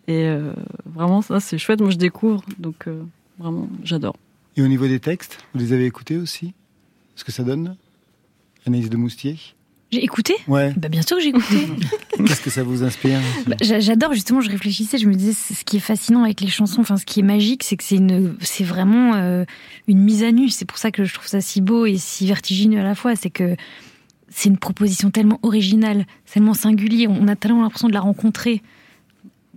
et 0.07 0.27
euh, 0.27 0.53
vraiment, 0.85 1.23
ça, 1.23 1.39
c'est 1.39 1.57
chouette. 1.57 1.81
Moi, 1.81 1.89
je 1.89 1.97
découvre. 1.97 2.43
Donc, 2.59 2.87
euh, 2.87 3.01
vraiment, 3.39 3.67
j'adore. 3.83 4.15
Et 4.55 4.61
au 4.61 4.67
niveau 4.67 4.87
des 4.87 4.99
textes, 4.99 5.39
vous 5.53 5.59
les 5.61 5.73
avez 5.73 5.85
écoutés 5.85 6.17
aussi? 6.17 6.53
Ce 7.15 7.23
que 7.23 7.31
ça 7.31 7.43
donne? 7.43 7.75
Anaïs 8.67 8.89
de 8.89 8.97
Moustier? 8.97 9.37
J'ai 9.91 10.03
écouté 10.03 10.35
Ouais. 10.47 10.73
bah, 10.75 10.89
Bien 10.89 11.01
sûr 11.03 11.17
que 11.17 11.23
j'ai 11.23 11.29
écouté. 11.29 11.67
Qu'est-ce 12.25 12.41
que 12.41 12.49
ça 12.49 12.63
vous 12.63 12.83
inspire 12.83 13.19
Bah, 13.47 13.55
j'a- 13.61 13.79
J'adore 13.79 14.13
justement, 14.13 14.41
je 14.41 14.49
réfléchissais, 14.49 14.97
je 14.97 15.07
me 15.07 15.13
disais, 15.13 15.33
ce 15.33 15.63
qui 15.63 15.77
est 15.77 15.81
fascinant 15.81 16.23
avec 16.23 16.41
les 16.41 16.47
chansons, 16.49 16.81
enfin 16.81 16.97
ce 16.97 17.05
qui 17.05 17.19
est 17.19 17.23
magique, 17.23 17.63
c'est 17.63 17.77
que 17.77 17.83
c'est 17.83 17.95
une, 17.97 18.35
c'est 18.41 18.63
vraiment 18.63 19.15
euh, 19.15 19.45
une 19.87 19.99
mise 19.99 20.23
à 20.23 20.31
nu. 20.31 20.49
C'est 20.49 20.65
pour 20.65 20.77
ça 20.79 20.91
que 20.91 21.05
je 21.05 21.13
trouve 21.13 21.27
ça 21.27 21.39
si 21.41 21.61
beau 21.61 21.85
et 21.85 21.97
si 21.97 22.25
vertigineux 22.27 22.79
à 22.79 22.83
la 22.83 22.95
fois, 22.95 23.15
c'est 23.15 23.29
que 23.29 23.55
c'est 24.29 24.49
une 24.49 24.57
proposition 24.57 25.11
tellement 25.11 25.39
originale, 25.43 26.05
tellement 26.31 26.53
singulière. 26.55 27.09
On 27.11 27.27
a 27.27 27.35
tellement 27.35 27.61
l'impression 27.61 27.87
de 27.87 27.93
la 27.93 28.01
rencontrer 28.01 28.61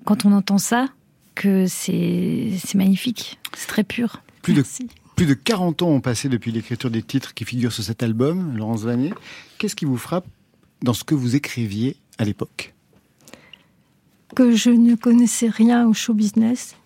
quand 0.05 0.24
on 0.24 0.33
entend 0.33 0.59
ça 0.59 0.87
que 1.35 1.66
c'est 1.66 2.51
c'est 2.64 2.76
magnifique, 2.76 3.39
c'est 3.57 3.66
très 3.66 3.83
pur. 3.85 4.22
Plus 4.43 4.55
de, 4.55 4.62
plus 5.19 5.27
de 5.27 5.35
40 5.35 5.83
ans 5.83 5.89
ont 5.89 6.01
passé 6.01 6.29
depuis 6.29 6.53
l'écriture 6.53 6.93
des 6.93 7.03
titres 7.03 7.35
qui 7.35 7.45
figurent 7.45 7.73
sur 7.73 7.83
cet 7.83 8.05
album, 8.05 8.57
Laurence 8.57 8.83
Vanet. 8.83 9.11
Qu'est-ce 9.59 9.75
qui 9.75 9.85
vous 9.85 9.97
frappe 9.97 10.27
dans 10.81 10.95
ce 10.95 11.03
que 11.03 11.16
vous 11.16 11.35
écriviez 11.35 11.97
à 12.19 12.25
l'époque? 12.25 12.73
Que 14.37 14.55
je 14.55 14.71
ne 14.71 14.95
connaissais 14.95 15.49
rien 15.49 15.89
au 15.89 15.93
show 15.93 16.14
business, 16.14 16.77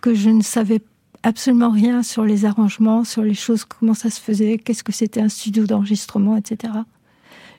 que 0.00 0.14
je 0.14 0.30
ne 0.30 0.40
savais 0.40 0.82
absolument 1.24 1.70
rien 1.70 2.04
sur 2.04 2.24
les 2.24 2.44
arrangements, 2.44 3.02
sur 3.02 3.22
les 3.22 3.34
choses, 3.34 3.64
comment 3.64 3.94
ça 3.94 4.08
se 4.08 4.20
faisait, 4.20 4.56
qu'est-ce 4.58 4.84
que 4.84 4.92
c'était 4.92 5.20
un 5.20 5.28
studio 5.28 5.66
d'enregistrement, 5.66 6.36
etc. 6.36 6.74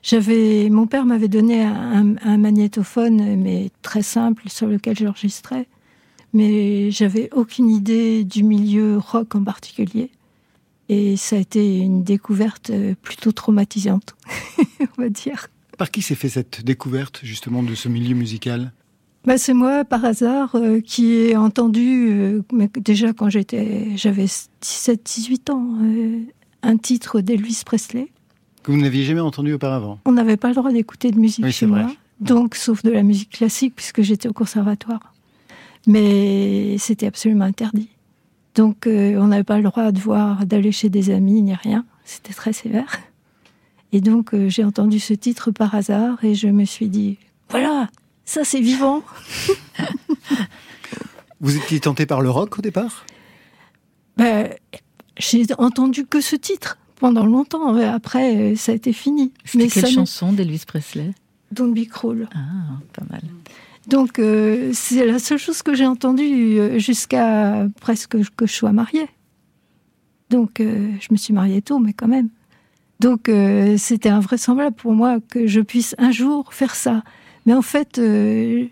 J'avais, 0.02 0.70
mon 0.70 0.86
père 0.86 1.04
m'avait 1.04 1.28
donné 1.28 1.62
un, 1.62 2.16
un 2.22 2.38
magnétophone, 2.38 3.36
mais 3.36 3.70
très 3.82 4.02
simple, 4.02 4.48
sur 4.48 4.66
lequel 4.66 4.96
j'enregistrais, 4.96 5.68
mais 6.32 6.90
j'avais 6.90 7.28
aucune 7.32 7.70
idée 7.70 8.24
du 8.24 8.42
milieu 8.42 8.98
rock 8.98 9.34
en 9.34 9.42
particulier. 9.42 10.10
Et 10.88 11.16
ça 11.16 11.36
a 11.36 11.38
été 11.40 11.78
une 11.78 12.04
découverte 12.04 12.70
euh, 12.70 12.94
plutôt 13.02 13.32
traumatisante, 13.32 14.14
on 14.98 15.02
va 15.02 15.08
dire. 15.08 15.48
Par 15.78 15.90
qui 15.90 16.00
s'est 16.02 16.14
fait 16.14 16.28
cette 16.28 16.64
découverte 16.64 17.20
justement 17.22 17.62
de 17.62 17.74
ce 17.74 17.88
milieu 17.88 18.14
musical? 18.14 18.72
Bah, 19.26 19.38
c'est 19.38 19.54
moi, 19.54 19.84
par 19.84 20.04
hasard, 20.04 20.54
euh, 20.54 20.80
qui 20.80 21.12
ai 21.12 21.36
entendu, 21.36 22.08
euh, 22.10 22.42
mais 22.52 22.70
déjà 22.76 23.12
quand 23.12 23.28
j'étais, 23.28 23.96
j'avais 23.96 24.26
17-18 24.26 25.50
ans, 25.50 25.66
euh, 25.82 26.20
un 26.62 26.76
titre 26.76 27.20
d'Elvis 27.20 27.62
Presley. 27.66 28.12
Que 28.62 28.70
vous 28.70 28.80
n'aviez 28.80 29.02
jamais 29.02 29.20
entendu 29.20 29.52
auparavant? 29.52 29.98
On 30.04 30.12
n'avait 30.12 30.36
pas 30.36 30.48
le 30.48 30.54
droit 30.54 30.70
d'écouter 30.70 31.10
de 31.10 31.18
musique 31.18 31.44
Oui, 31.44 31.50
chez 31.50 31.66
c'est 31.66 31.66
vrai. 31.66 31.82
moi, 31.82 31.92
donc 32.20 32.54
sauf 32.54 32.84
de 32.84 32.90
la 32.90 33.02
musique 33.02 33.30
classique, 33.30 33.74
puisque 33.74 34.02
j'étais 34.02 34.28
au 34.28 34.32
conservatoire. 34.32 35.12
Mais 35.86 36.76
c'était 36.78 37.06
absolument 37.06 37.44
interdit. 37.44 37.90
Donc 38.54 38.86
euh, 38.86 39.16
on 39.20 39.28
n'avait 39.28 39.44
pas 39.44 39.58
le 39.58 39.64
droit 39.64 39.92
de 39.92 40.00
voir, 40.00 40.46
d'aller 40.46 40.72
chez 40.72 40.88
des 40.88 41.10
amis, 41.10 41.42
ni 41.42 41.54
rien. 41.54 41.84
C'était 42.04 42.32
très 42.32 42.52
sévère. 42.52 42.98
Et 43.92 44.00
donc 44.00 44.34
euh, 44.34 44.48
j'ai 44.48 44.64
entendu 44.64 44.98
ce 44.98 45.14
titre 45.14 45.50
par 45.50 45.74
hasard 45.74 46.24
et 46.24 46.34
je 46.34 46.48
me 46.48 46.64
suis 46.64 46.88
dit, 46.88 47.18
voilà, 47.50 47.88
ça 48.24 48.44
c'est 48.44 48.60
vivant. 48.60 49.02
Vous 51.40 51.56
étiez 51.56 51.80
tenté 51.80 52.06
par 52.06 52.22
le 52.22 52.30
rock 52.30 52.58
au 52.58 52.62
départ? 52.62 53.04
Ben, 54.16 54.48
j'ai 55.18 55.44
entendu 55.58 56.06
que 56.06 56.22
ce 56.22 56.34
titre 56.34 56.78
pendant 56.96 57.26
longtemps. 57.26 57.74
mais 57.74 57.84
Après, 57.84 58.36
euh, 58.36 58.56
ça 58.56 58.72
a 58.72 58.74
été 58.74 58.92
fini. 58.92 59.32
C'était 59.44 59.68
quelle 59.68 59.86
ça 59.86 59.90
chanson 59.90 60.32
d'Elvis 60.32 60.64
Presley? 60.66 61.12
Don't 61.52 61.74
Be 61.74 61.86
Cruel. 61.86 62.28
Ah, 62.34 62.38
pas 62.92 63.04
mal. 63.10 63.22
Donc, 63.86 64.18
euh, 64.18 64.70
c'est 64.72 65.06
la 65.06 65.18
seule 65.18 65.38
chose 65.38 65.62
que 65.62 65.74
j'ai 65.74 65.86
entendue 65.86 66.58
euh, 66.58 66.78
jusqu'à 66.78 67.66
presque 67.80 68.16
que 68.36 68.46
je 68.46 68.52
sois 68.52 68.72
mariée. 68.72 69.08
Donc, 70.30 70.60
euh, 70.60 70.90
je 71.00 71.08
me 71.10 71.16
suis 71.16 71.32
mariée 71.32 71.62
tôt, 71.62 71.78
mais 71.78 71.92
quand 71.92 72.08
même. 72.08 72.28
Donc, 73.00 73.28
euh, 73.28 73.76
c'était 73.76 74.08
invraisemblable 74.08 74.74
pour 74.74 74.92
moi 74.92 75.18
que 75.20 75.46
je 75.46 75.60
puisse 75.60 75.94
un 75.98 76.10
jour 76.10 76.52
faire 76.52 76.74
ça. 76.74 77.02
Mais 77.44 77.52
en 77.52 77.62
fait, 77.62 77.98
euh, 77.98 78.66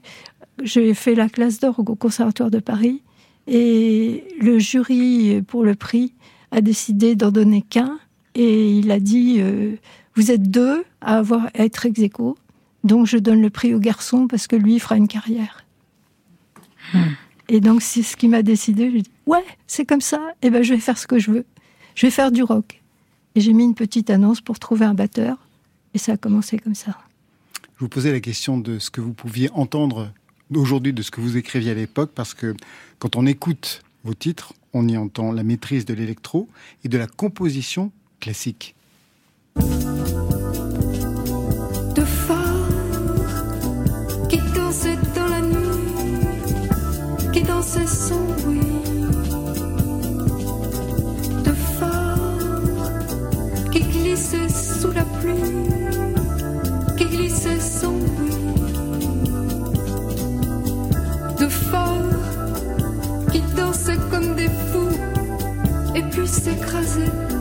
j'ai 0.62 0.94
fait 0.94 1.14
la 1.14 1.28
classe 1.28 1.60
d'or 1.60 1.78
au 1.78 1.94
Conservatoire 1.94 2.50
de 2.50 2.58
Paris 2.58 3.02
et 3.46 4.24
le 4.40 4.58
jury 4.58 5.42
pour 5.46 5.64
le 5.64 5.74
prix 5.74 6.14
a 6.50 6.60
décidé 6.60 7.14
d'en 7.14 7.30
donner 7.30 7.62
qu'un 7.62 7.98
et 8.34 8.70
il 8.70 8.90
a 8.90 9.00
dit 9.00 9.36
euh, 9.38 9.74
vous 10.14 10.30
êtes 10.30 10.50
deux 10.50 10.84
à 11.00 11.18
avoir 11.18 11.50
être 11.54 11.86
ex 11.86 12.00
donc 12.84 13.06
je 13.06 13.18
donne 13.18 13.42
le 13.42 13.50
prix 13.50 13.74
au 13.74 13.80
garçon 13.80 14.28
parce 14.28 14.46
que 14.46 14.56
lui 14.56 14.74
il 14.74 14.80
fera 14.80 14.96
une 14.96 15.08
carrière. 15.08 15.64
Et 17.48 17.60
donc 17.60 17.82
c'est 17.82 18.02
ce 18.02 18.16
qui 18.16 18.28
m'a 18.28 18.42
décidé. 18.42 18.90
J'ai 18.90 19.02
dit 19.02 19.10
ouais 19.26 19.44
c'est 19.66 19.84
comme 19.84 20.00
ça. 20.00 20.20
Et 20.42 20.50
ben 20.50 20.62
je 20.62 20.74
vais 20.74 20.80
faire 20.80 20.98
ce 20.98 21.06
que 21.06 21.18
je 21.18 21.30
veux. 21.30 21.44
Je 21.94 22.06
vais 22.06 22.10
faire 22.10 22.30
du 22.30 22.42
rock. 22.42 22.82
Et 23.34 23.40
j'ai 23.40 23.52
mis 23.52 23.64
une 23.64 23.74
petite 23.74 24.10
annonce 24.10 24.40
pour 24.40 24.58
trouver 24.58 24.84
un 24.84 24.94
batteur 24.94 25.38
et 25.92 25.98
ça 25.98 26.12
a 26.12 26.16
commencé 26.16 26.58
comme 26.58 26.74
ça. 26.74 26.96
Je 27.76 27.80
vous 27.80 27.88
posais 27.88 28.12
la 28.12 28.20
question 28.20 28.58
de 28.58 28.78
ce 28.78 28.90
que 28.90 29.00
vous 29.00 29.12
pouviez 29.12 29.50
entendre 29.52 30.12
aujourd'hui 30.54 30.92
de 30.92 31.02
ce 31.02 31.10
que 31.10 31.20
vous 31.20 31.36
écriviez 31.36 31.72
à 31.72 31.74
l'époque, 31.74 32.12
parce 32.14 32.34
que 32.34 32.54
quand 32.98 33.16
on 33.16 33.26
écoute 33.26 33.82
vos 34.04 34.14
titres, 34.14 34.52
on 34.72 34.86
y 34.88 34.96
entend 34.96 35.32
la 35.32 35.42
maîtrise 35.42 35.84
de 35.84 35.94
l'électro 35.94 36.48
et 36.84 36.88
de 36.88 36.98
la 36.98 37.06
composition 37.06 37.92
classique. 38.20 38.74
La 54.94 55.04
pluie, 55.04 55.34
qui 56.96 57.04
glissait 57.06 57.60
sans 57.60 57.92
bruit, 57.92 58.34
de 61.38 61.48
phare 61.48 61.94
qui 63.32 63.40
dansaient 63.56 63.98
comme 64.10 64.34
des 64.36 64.48
fous 64.48 64.98
et 65.94 66.02
puis 66.02 66.26
s'écrasaient 66.28 67.33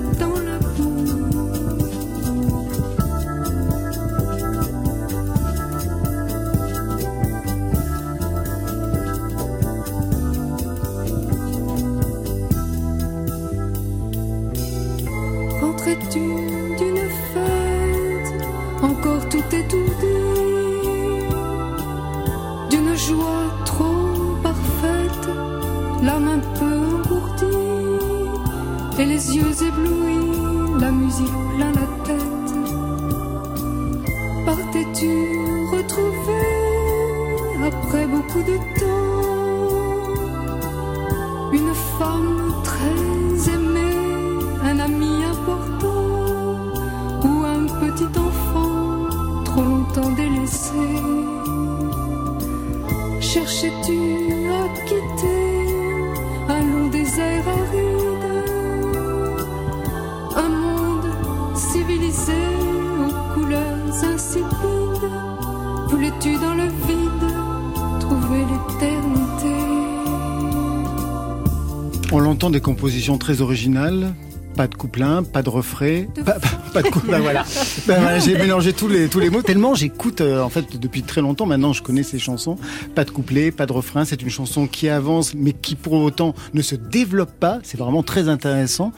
l'éternité 72.88 73.10
On 73.10 73.14
l'entend 73.14 73.14
des 73.14 73.16
compositions 73.16 73.18
très 73.18 73.42
originales, 73.42 74.14
pas 74.56 74.68
de 74.68 74.76
couplin, 74.76 75.24
pas 75.24 75.42
de 75.42 75.50
refrain, 75.50 76.04
pas, 76.26 76.34
pas- 76.34 76.48
pas 76.74 76.82
de 76.84 76.90
couplin, 76.90 77.20
voilà. 77.20 77.44
Ben 77.88 78.00
voilà, 78.02 78.20
j'ai 78.20 78.36
mélangé 78.38 78.72
tous 78.74 78.88
les, 78.88 79.08
tous 79.08 79.20
les 79.20 79.30
mots, 79.32 79.42
tellement 79.42 79.74
j'écoute, 79.76 80.22
euh, 80.22 80.42
en 80.44 80.50
fait, 80.50 80.78
depuis 80.80 81.02
très 81.02 81.22
longtemps, 81.22 81.46
maintenant 81.48 81.74
je 81.74 81.82
connais 81.82 82.04
ces 82.04 82.20
chansons. 82.20 82.58
Pas 82.96 83.04
de 83.04 83.10
couplet, 83.12 83.52
pas 83.52 83.66
de 83.66 83.74
refrain, 83.74 84.06
c'est 84.06 84.22
une 84.22 84.30
chanson 84.30 84.68
qui 84.68 84.90
avance, 84.90 85.34
mais 85.36 85.54
qui 85.54 85.76
pour 85.76 85.94
autant 85.94 86.34
ne 86.54 86.62
se 86.62 86.76
développe 86.76 87.32
pas, 87.40 87.60
c'est 87.64 87.78
vraiment 87.78 88.04
très 88.04 88.28
intéressant. 88.30 88.92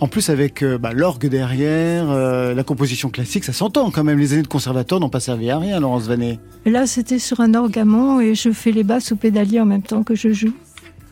En 0.00 0.08
plus, 0.08 0.30
avec 0.30 0.62
euh, 0.62 0.78
bah, 0.78 0.92
l'orgue 0.94 1.26
derrière, 1.28 2.10
euh, 2.10 2.54
la 2.54 2.62
composition 2.64 3.10
classique, 3.10 3.44
ça 3.44 3.52
s'entend 3.52 3.90
quand 3.90 4.04
même, 4.04 4.18
les 4.18 4.32
années 4.32 4.42
de 4.42 4.48
conservatoire 4.48 5.00
n'ont 5.00 5.10
pas 5.10 5.20
servi 5.20 5.50
à 5.50 5.58
rien, 5.58 5.80
Laurence 5.80 6.04
Vanet. 6.06 6.38
Et 6.66 6.70
Là, 6.70 6.86
c'était 6.86 7.18
sur 7.18 7.40
un 7.40 7.52
orgamon 7.54 8.20
et 8.20 8.34
je 8.34 8.50
fais 8.52 8.72
les 8.72 8.84
basses 8.84 9.12
au 9.12 9.16
pédalier 9.16 9.60
en 9.60 9.66
même 9.66 9.82
temps 9.82 10.02
que 10.02 10.14
je 10.14 10.32
joue. 10.32 10.54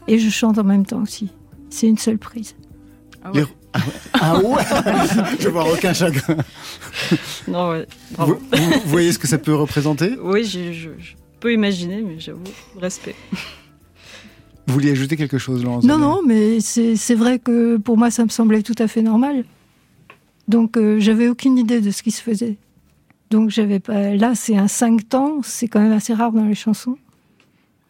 Et 0.09 0.19
je 0.19 0.31
chante 0.31 0.59
en 0.59 0.65
même 0.65 0.85
temps 0.87 1.03
aussi. 1.03 1.31
C'est 1.73 1.87
une 1.89 1.99
seule 1.99 2.19
prise. 2.19 2.55
Les- 3.35 3.45
Ah 3.73 3.81
ouais, 3.81 3.83
Ah 4.13 4.39
ouais 4.39 4.63
Je 5.41 5.49
vois 5.49 5.73
aucun 5.73 5.93
chagrin. 5.95 6.37
Non, 7.49 7.71
ouais. 7.71 7.87
Vous, 8.11 8.17
bravo. 8.17 8.35
vous- 8.53 8.59
vous 8.73 8.81
voyez 8.91 9.13
ce 9.13 9.19
que 9.19 9.27
ça 9.27 9.39
peut 9.39 9.55
représenter? 9.55 10.17
Oui, 10.23 10.45
je, 10.45 10.73
je- 10.73 10.91
je 10.99 11.13
peux 11.41 11.53
imaginer, 11.53 12.03
mais 12.03 12.19
j'avoue, 12.21 12.43
respect. 12.79 13.15
Vous 14.67 14.75
vouliez 14.75 14.91
ajouter 14.93 15.17
quelque 15.17 15.39
chose, 15.39 15.65
Laurence 15.65 15.85
Non, 15.85 15.99
non, 15.99 16.21
mais 16.27 16.61
c'est 16.61 17.15
vrai 17.15 17.39
que 17.39 17.79
pour 17.79 17.97
moi, 17.97 18.11
ça 18.11 18.25
me 18.25 18.29
semblait 18.29 18.63
tout 18.63 18.75
à 18.79 18.87
fait 18.87 19.03
normal. 19.03 19.45
Donc, 20.49 20.77
euh, 20.77 21.01
j'avais 21.01 21.29
aucune 21.29 21.57
idée 21.59 21.81
de 21.81 21.91
ce 21.91 22.03
qui 22.03 22.11
se 22.11 22.23
faisait. 22.23 22.57
Donc, 23.31 23.49
j'avais 23.51 23.81
pas. 23.81 24.15
Là, 24.15 24.35
c'est 24.35 24.57
un 24.57 24.69
5 24.69 25.09
temps, 25.09 25.41
c'est 25.43 25.67
quand 25.69 25.81
même 25.81 25.93
assez 25.93 26.13
rare 26.13 26.33
dans 26.33 26.45
les 26.45 26.55
chansons. 26.55 26.99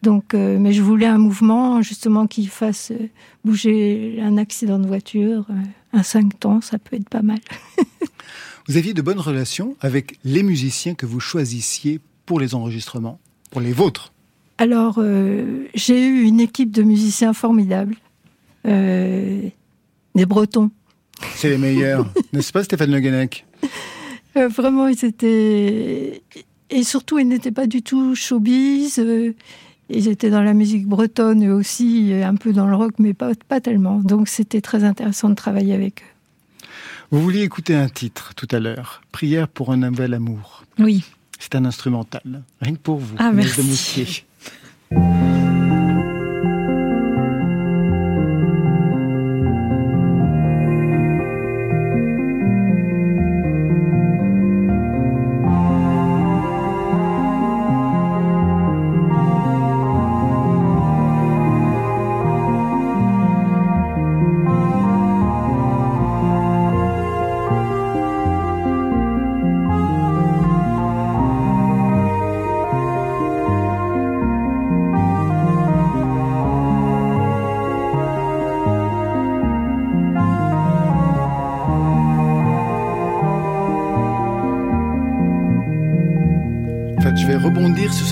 Donc, 0.03 0.33
euh, 0.33 0.59
mais 0.59 0.73
je 0.73 0.81
voulais 0.81 1.05
un 1.05 1.17
mouvement, 1.17 1.81
justement, 1.81 2.27
qui 2.27 2.45
fasse 2.45 2.91
euh, 2.91 3.07
bouger 3.45 4.19
un 4.21 4.37
accident 4.37 4.77
de 4.77 4.85
voiture. 4.85 5.45
Euh, 5.49 5.53
un 5.93 6.03
5 6.03 6.39
temps, 6.39 6.59
ça 6.59 6.77
peut 6.77 6.97
être 6.97 7.07
pas 7.07 7.21
mal. 7.21 7.39
Vous 8.67 8.75
aviez 8.77 8.93
de 8.93 9.01
bonnes 9.01 9.19
relations 9.19 9.77
avec 9.79 10.19
les 10.25 10.43
musiciens 10.43 10.93
que 10.93 11.05
vous 11.05 11.19
choisissiez 11.19 11.99
pour 12.25 12.39
les 12.39 12.53
enregistrements, 12.53 13.19
pour 13.49 13.61
les 13.61 13.73
vôtres? 13.73 14.13
Alors, 14.57 14.95
euh, 14.97 15.67
j'ai 15.73 16.05
eu 16.05 16.23
une 16.23 16.39
équipe 16.39 16.71
de 16.71 16.83
musiciens 16.83 17.33
formidables. 17.33 17.95
Euh, 18.65 19.49
des 20.15 20.25
Bretons. 20.25 20.71
C'est 21.35 21.49
les 21.49 21.57
meilleurs, 21.57 22.09
n'est-ce 22.33 22.51
pas, 22.51 22.63
Stéphane 22.63 22.91
Le 22.91 22.99
Guenec 22.99 23.45
vraiment, 24.35 24.87
ils 24.87 25.05
étaient. 25.05 26.23
Et 26.71 26.83
surtout, 26.83 27.19
ils 27.19 27.27
n'étaient 27.27 27.51
pas 27.51 27.67
du 27.67 27.83
tout 27.83 28.15
showbiz. 28.15 28.99
Ils 29.93 30.07
étaient 30.07 30.29
dans 30.29 30.41
la 30.41 30.53
musique 30.53 30.87
bretonne 30.87 31.47
eux 31.47 31.53
aussi, 31.53 32.11
un 32.23 32.35
peu 32.35 32.53
dans 32.53 32.67
le 32.67 32.75
rock, 32.75 32.93
mais 32.99 33.13
pas, 33.13 33.31
pas 33.47 33.61
tellement. 33.61 33.99
Donc, 33.99 34.27
c'était 34.27 34.61
très 34.61 34.83
intéressant 34.83 35.29
de 35.29 35.35
travailler 35.35 35.73
avec 35.73 36.01
eux. 36.01 36.65
Vous 37.11 37.21
vouliez 37.21 37.41
écouter 37.43 37.75
un 37.75 37.89
titre 37.89 38.33
tout 38.35 38.47
à 38.51 38.59
l'heure, 38.59 39.01
Prière 39.11 39.47
pour 39.47 39.71
un 39.71 39.77
nouvel 39.77 40.13
amour. 40.13 40.63
Oui. 40.79 41.03
C'est 41.39 41.55
un 41.55 41.65
instrumental, 41.65 42.43
rien 42.61 42.73
que 42.73 42.79
pour 42.79 42.97
vous, 42.97 43.15
Ah, 43.19 43.31
merci. 43.31 44.05
de 44.91 45.31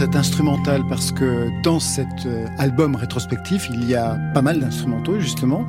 cet 0.02 0.16
instrumental 0.16 0.84
parce 0.89 1.12
que 1.12 1.52
dans 1.62 1.80
cet 1.80 2.26
euh, 2.26 2.47
album 2.58 2.95
rétrospectif, 2.95 3.70
il 3.72 3.88
y 3.88 3.93
a 3.93 4.18
pas 4.34 4.41
mal 4.41 4.60
d'instrumentaux 4.60 5.20
justement. 5.20 5.64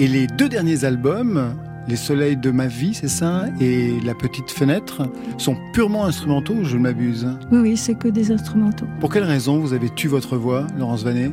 Et 0.00 0.08
les 0.08 0.26
deux 0.26 0.48
derniers 0.48 0.84
albums, 0.84 1.54
Les 1.86 1.94
Soleils 1.94 2.36
de 2.36 2.50
ma 2.50 2.66
vie, 2.66 2.92
c'est 2.92 3.06
ça, 3.06 3.44
et 3.60 4.00
La 4.00 4.14
Petite 4.14 4.50
Fenêtre, 4.50 5.02
sont 5.36 5.56
purement 5.72 6.06
instrumentaux, 6.06 6.64
je 6.64 6.76
m'abuse. 6.76 7.28
Oui, 7.52 7.58
oui, 7.60 7.76
c'est 7.76 7.94
que 7.94 8.08
des 8.08 8.32
instrumentaux. 8.32 8.86
Pour 8.98 9.12
quelle 9.12 9.22
raison 9.22 9.60
vous 9.60 9.72
avez 9.72 9.90
tué 9.90 10.08
votre 10.08 10.36
voix, 10.36 10.66
Laurence 10.76 11.04
Vanet 11.04 11.30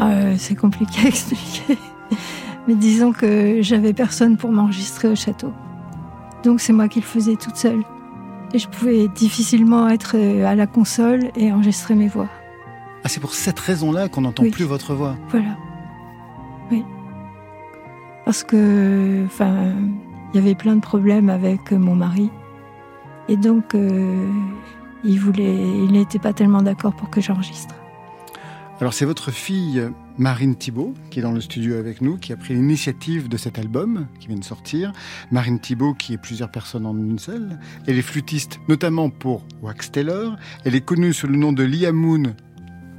Euh, 0.00 0.36
c'est 0.38 0.54
compliqué 0.54 1.00
à 1.06 1.08
expliquer. 1.08 1.76
Mais 2.68 2.76
disons 2.76 3.10
que 3.10 3.62
j'avais 3.62 3.94
personne 3.94 4.36
pour 4.36 4.52
m'enregistrer 4.52 5.08
au 5.08 5.16
château. 5.16 5.52
Donc, 6.44 6.60
c'est 6.60 6.72
moi 6.72 6.86
qui 6.86 7.00
le 7.00 7.04
faisais 7.04 7.34
toute 7.34 7.56
seule. 7.56 7.82
Et 8.54 8.58
je 8.58 8.68
pouvais 8.68 9.08
difficilement 9.08 9.88
être 9.88 10.12
euh, 10.16 10.46
à 10.46 10.54
la 10.54 10.66
console 10.68 11.30
et 11.36 11.52
enregistrer 11.52 11.94
mes 11.96 12.06
voix. 12.08 12.28
Ah, 13.02 13.08
c'est 13.08 13.18
pour 13.20 13.34
cette 13.34 13.58
raison-là 13.58 14.08
qu'on 14.08 14.20
n'entend 14.22 14.44
Oui. 14.44 14.50
plus 14.50 14.64
votre 14.64 14.94
voix. 14.94 15.16
Voilà. 15.28 15.56
Oui. 16.70 16.84
Parce 18.24 18.44
que, 18.44 19.24
enfin, 19.26 19.72
il 20.32 20.36
y 20.36 20.42
avait 20.42 20.54
plein 20.54 20.76
de 20.76 20.80
problèmes 20.80 21.28
avec 21.30 21.72
euh, 21.72 21.78
mon 21.78 21.96
mari. 21.96 22.30
Et 23.28 23.36
donc, 23.36 23.74
euh, 23.74 24.28
il 25.02 25.18
voulait, 25.18 25.52
il 25.52 25.90
n'était 25.92 26.20
pas 26.20 26.32
tellement 26.32 26.62
d'accord 26.62 26.94
pour 26.94 27.10
que 27.10 27.20
j'enregistre. 27.20 27.74
Alors 28.80 28.92
c'est 28.92 29.04
votre 29.04 29.30
fille 29.30 29.82
Marine 30.18 30.56
Thibault 30.56 30.94
qui 31.10 31.18
est 31.18 31.22
dans 31.22 31.32
le 31.32 31.40
studio 31.40 31.76
avec 31.76 32.00
nous, 32.00 32.16
qui 32.16 32.32
a 32.32 32.36
pris 32.36 32.54
l'initiative 32.54 33.28
de 33.28 33.36
cet 33.36 33.58
album 33.58 34.06
qui 34.20 34.28
vient 34.28 34.36
de 34.36 34.44
sortir. 34.44 34.92
Marine 35.30 35.58
Thibault 35.58 35.94
qui 35.94 36.14
est 36.14 36.18
plusieurs 36.18 36.50
personnes 36.50 36.86
en 36.86 36.96
une 36.96 37.18
seule. 37.18 37.58
Elle 37.86 37.98
est 37.98 38.02
flûtiste 38.02 38.60
notamment 38.68 39.10
pour 39.10 39.44
Wax 39.62 39.90
Taylor. 39.92 40.36
Elle 40.64 40.74
est 40.74 40.84
connue 40.84 41.12
sous 41.12 41.26
le 41.26 41.36
nom 41.36 41.52
de 41.52 41.62
Lia 41.62 41.92
Moon 41.92 42.34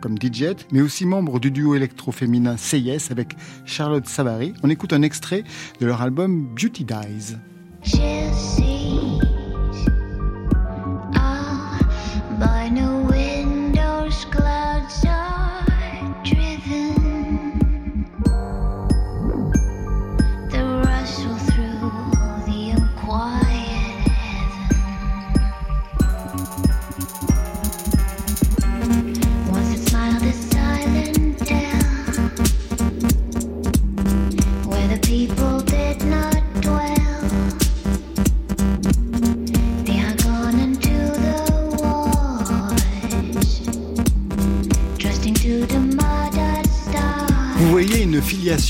comme 0.01 0.18
DJ, 0.22 0.53
mais 0.72 0.82
aussi 0.82 1.05
membre 1.05 1.39
du 1.39 1.49
duo 1.49 1.74
électro-féminin 1.74 2.57
Yes 2.74 3.09
avec 3.09 3.36
Charlotte 3.66 4.05
Savary. 4.07 4.53
On 4.61 4.70
écoute 4.70 4.93
un 4.93 5.01
extrait 5.01 5.43
de 5.80 5.86
leur 5.88 6.01
album 6.01 6.47
Beauty 6.55 6.86
Dies. 6.86 7.36
No 12.72 12.84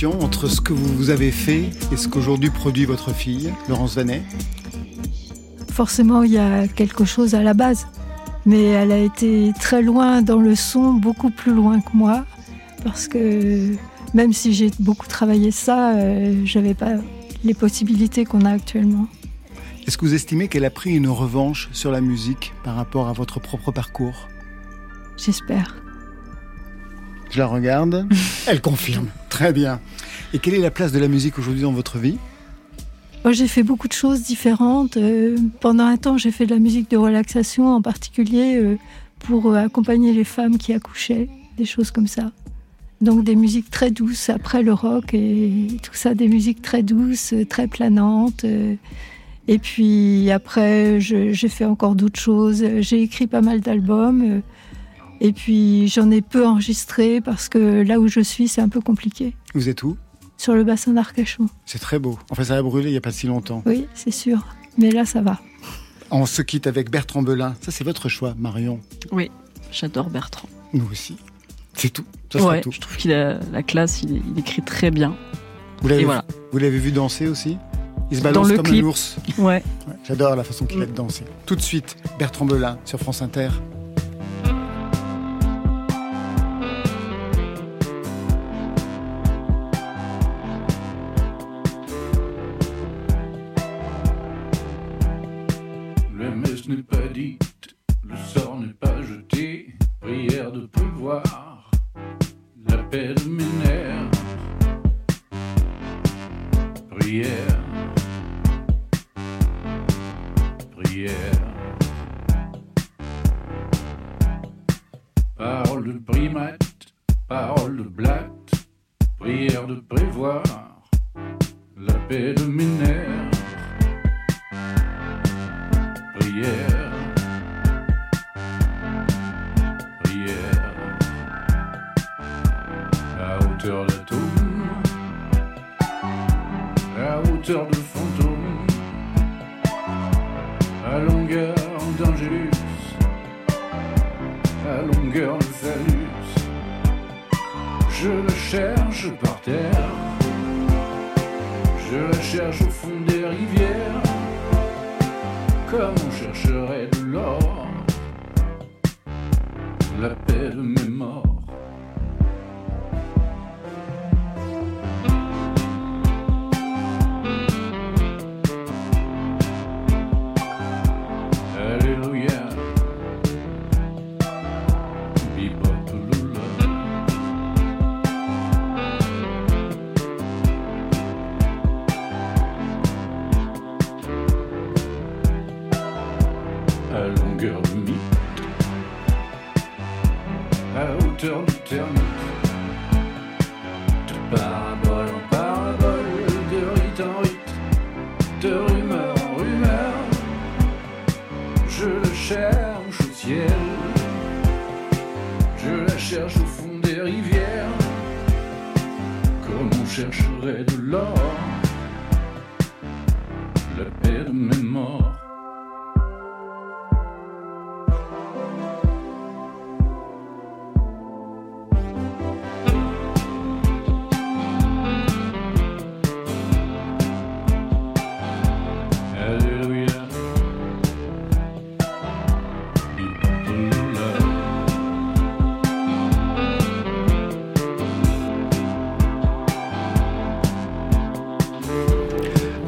entre 0.03 0.47
ce 0.49 0.59
que 0.59 0.73
vous 0.73 1.09
avez 1.09 1.31
fait 1.31 1.69
et 1.91 1.95
ce 1.95 2.09
qu'aujourd'hui 2.09 2.49
produit 2.49 2.83
votre 2.83 3.13
fille, 3.13 3.53
Laurence 3.69 3.95
Vanet 3.95 4.23
Forcément, 5.71 6.23
il 6.23 6.33
y 6.33 6.37
a 6.37 6.67
quelque 6.67 7.05
chose 7.05 7.33
à 7.33 7.41
la 7.41 7.53
base. 7.53 7.87
Mais 8.45 8.63
elle 8.63 8.91
a 8.91 8.97
été 8.97 9.53
très 9.59 9.81
loin 9.81 10.21
dans 10.21 10.39
le 10.39 10.53
son, 10.53 10.93
beaucoup 10.93 11.29
plus 11.29 11.53
loin 11.53 11.79
que 11.79 11.91
moi. 11.93 12.25
Parce 12.83 13.07
que 13.07 13.73
même 14.13 14.33
si 14.33 14.53
j'ai 14.53 14.69
beaucoup 14.79 15.07
travaillé 15.07 15.51
ça, 15.51 15.95
euh, 15.95 16.41
j'avais 16.43 16.73
pas 16.73 16.95
les 17.45 17.53
possibilités 17.53 18.25
qu'on 18.25 18.41
a 18.41 18.51
actuellement. 18.51 19.07
Est-ce 19.87 19.97
que 19.97 20.05
vous 20.05 20.13
estimez 20.13 20.49
qu'elle 20.49 20.65
a 20.65 20.71
pris 20.71 20.93
une 20.93 21.07
revanche 21.07 21.69
sur 21.71 21.91
la 21.91 22.01
musique 22.01 22.53
par 22.65 22.75
rapport 22.75 23.07
à 23.07 23.13
votre 23.13 23.39
propre 23.39 23.71
parcours? 23.71 24.27
J'espère. 25.15 25.84
Je 27.31 27.39
la 27.39 27.47
regarde. 27.47 28.07
Elle 28.47 28.61
confirme. 28.61 29.07
Très 29.29 29.51
bien. 29.53 29.79
Et 30.33 30.39
quelle 30.39 30.53
est 30.53 30.59
la 30.59 30.71
place 30.71 30.91
de 30.91 30.99
la 30.99 31.07
musique 31.07 31.37
aujourd'hui 31.39 31.61
dans 31.63 31.71
votre 31.71 31.97
vie? 31.97 32.17
Moi, 33.23 33.33
j'ai 33.33 33.47
fait 33.47 33.63
beaucoup 33.63 33.87
de 33.87 33.93
choses 33.93 34.21
différentes. 34.21 34.97
Euh, 34.97 35.35
pendant 35.59 35.85
un 35.85 35.97
temps, 35.97 36.17
j'ai 36.17 36.31
fait 36.31 36.45
de 36.45 36.53
la 36.53 36.59
musique 36.59 36.89
de 36.91 36.97
relaxation, 36.97 37.67
en 37.73 37.81
particulier 37.81 38.55
euh, 38.57 38.77
pour 39.19 39.47
euh, 39.47 39.55
accompagner 39.55 40.13
les 40.13 40.23
femmes 40.23 40.57
qui 40.57 40.73
accouchaient, 40.73 41.27
des 41.57 41.65
choses 41.65 41.91
comme 41.91 42.07
ça. 42.07 42.31
Donc 43.01 43.23
des 43.23 43.35
musiques 43.35 43.69
très 43.69 43.91
douces 43.91 44.29
après 44.29 44.63
le 44.63 44.73
rock 44.73 45.13
et 45.13 45.67
tout 45.83 45.93
ça, 45.93 46.13
des 46.13 46.27
musiques 46.27 46.61
très 46.61 46.81
douces, 46.83 47.33
très 47.49 47.67
planantes. 47.67 48.45
euh. 48.45 48.75
Et 49.47 49.59
puis 49.59 50.31
après, 50.31 50.99
j'ai 50.99 51.33
fait 51.49 51.65
encore 51.65 51.95
d'autres 51.95 52.19
choses. 52.19 52.65
J'ai 52.79 53.01
écrit 53.03 53.27
pas 53.27 53.41
mal 53.41 53.59
d'albums. 53.59 54.41
Et 55.21 55.31
puis 55.33 55.87
j'en 55.87 56.11
ai 56.11 56.21
peu 56.21 56.45
enregistré 56.45 57.21
parce 57.21 57.47
que 57.49 57.81
là 57.83 57.99
où 57.99 58.07
je 58.07 58.19
suis, 58.19 58.47
c'est 58.47 58.61
un 58.61 58.69
peu 58.69 58.81
compliqué. 58.81 59.35
Vous 59.53 59.69
êtes 59.69 59.83
où? 59.83 59.97
Sur 60.37 60.53
le 60.55 60.63
bassin 60.65 60.91
d'Arcachon. 60.91 61.47
C'est 61.65 61.79
très 61.79 61.97
beau. 61.99 62.19
Enfin, 62.29 62.43
ça 62.43 62.55
a 62.57 62.61
brûlé 62.61 62.89
il 62.89 62.91
n'y 62.91 62.97
a 62.97 63.01
pas 63.01 63.11
si 63.11 63.25
longtemps. 63.27 63.63
Oui, 63.65 63.85
c'est 63.93 64.11
sûr. 64.11 64.45
Mais 64.77 64.91
là, 64.91 65.05
ça 65.05 65.21
va. 65.21 65.39
On 66.11 66.25
se 66.25 66.41
quitte 66.41 66.67
avec 66.67 66.91
Bertrand 66.91 67.21
Belin. 67.23 67.55
Ça, 67.61 67.71
c'est 67.71 67.85
votre 67.85 68.09
choix, 68.09 68.35
Marion. 68.37 68.79
Oui, 69.13 69.31
j'adore 69.71 70.09
Bertrand. 70.09 70.49
Nous 70.73 70.85
aussi. 70.91 71.15
C'est 71.73 71.89
tout. 71.89 72.03
Ça 72.31 72.39
sera 72.39 72.51
Ouais, 72.51 72.61
tout. 72.61 72.71
je 72.71 72.81
trouve 72.81 72.97
qu'il 72.97 73.13
a 73.13 73.39
la 73.53 73.63
classe, 73.63 74.03
il, 74.03 74.21
il 74.29 74.37
écrit 74.39 74.61
très 74.61 74.91
bien. 74.91 75.15
Vous 75.81 75.87
l'avez 75.87 76.01
Et 76.01 76.05
voilà. 76.05 76.25
vous 76.51 76.57
l'avez 76.57 76.77
vu 76.79 76.91
danser 76.91 77.27
aussi? 77.27 77.57
Il 78.11 78.17
se 78.17 78.21
Dans 78.21 78.29
balance 78.29 78.49
le 78.49 78.55
comme 78.57 78.65
clip. 78.65 78.83
un 78.83 78.87
ours. 78.87 79.15
Ouais. 79.37 79.63
J'adore 80.05 80.35
la 80.35 80.43
façon 80.43 80.65
qu'il 80.65 80.81
a 80.81 80.85
de 80.85 80.91
danser. 80.91 81.23
Tout 81.45 81.55
de 81.55 81.61
suite, 81.61 81.95
Bertrand 82.19 82.45
Belin 82.45 82.77
sur 82.85 82.99
France 82.99 83.21
Inter. 83.21 83.49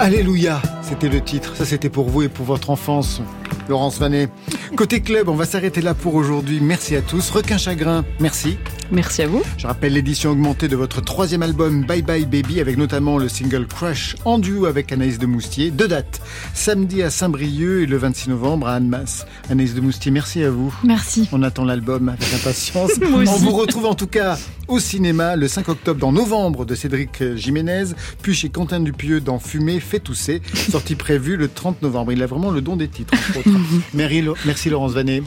Alléluia, 0.08 0.62
c'était 0.84 1.10
le 1.10 1.20
titre. 1.20 1.58
Ça, 1.58 1.66
c'était 1.66 1.90
pour 1.90 2.08
vous 2.08 2.22
et 2.22 2.30
pour 2.30 2.46
votre 2.46 2.70
enfance, 2.70 3.22
Laurence 3.68 4.00
Vanet. 4.00 4.30
Côté 4.78 5.02
club, 5.02 5.28
on 5.28 5.36
va 5.36 5.44
s'arrêter 5.44 5.82
là 5.82 5.94
pour 5.94 6.16
aujourd'hui. 6.16 6.60
Merci 6.62 6.96
à 6.96 7.02
tous. 7.02 7.30
Requin 7.30 7.58
Chagrin, 7.58 8.06
merci. 8.22 8.58
Merci 8.92 9.24
à 9.24 9.28
vous. 9.28 9.44
Je 9.58 9.68
rappelle 9.68 9.94
l'édition 9.94 10.32
augmentée 10.32 10.68
de 10.68 10.76
votre 10.76 11.02
troisième 11.02 11.44
album 11.44 11.84
Bye 11.84 12.02
Bye 12.02 12.26
Baby 12.26 12.62
avec 12.62 12.78
notamment 12.78 13.18
le 13.18 13.28
single 13.28 13.68
Crush 13.68 14.16
en 14.24 14.40
duo 14.40 14.66
avec 14.66 14.92
Anaïs 14.92 15.20
de 15.20 15.26
Moustier. 15.26 15.72
Deux 15.72 15.90
dates, 15.90 16.22
samedi 16.54 17.04
à 17.04 17.10
Saint-Brieuc 17.10 17.84
et 17.84 17.86
le 17.86 17.98
26 17.98 18.30
novembre 18.30 18.68
à 18.68 18.76
Annemasse. 18.76 19.26
Anaïs 19.50 19.74
de 19.74 19.82
Moustier, 19.82 20.12
merci 20.12 20.42
à 20.44 20.50
vous. 20.50 20.74
Merci. 20.84 21.28
On 21.34 21.44
attend 21.44 21.66
l'album 21.66 22.10
avec 22.10 22.34
impatience. 22.34 22.92
Moi 23.10 23.22
aussi. 23.22 23.32
On 23.34 23.38
vous 23.38 23.52
retrouve 23.52 23.86
en 23.86 23.96
tout 23.96 24.08
cas 24.08 24.38
au 24.70 24.80
cinéma 24.80 25.36
le 25.36 25.48
5 25.48 25.68
octobre 25.68 26.00
dans 26.00 26.12
Novembre 26.12 26.66
de 26.66 26.76
Cédric 26.76 27.36
Jiménez, 27.36 27.86
puis 28.22 28.34
chez 28.34 28.50
Quentin 28.50 28.80
Dupieux 28.80 29.20
dans 29.20 29.40
Fumée 29.40 29.80
fait 29.80 30.00
tousser, 30.00 30.42
sortie 30.70 30.96
prévue 30.96 31.36
le 31.36 31.50
30 31.50 31.82
novembre. 31.82 32.14
Il 32.14 32.24
a 32.24 32.26
vraiment 32.26 32.52
le 32.52 32.62
don 32.62 32.78
des 32.78 32.88
titres, 32.88 33.14
entre 33.14 33.40
autres. 33.40 33.50
Merci 34.46 34.70
Laurence 34.70 34.94
Vanet. 34.94 35.24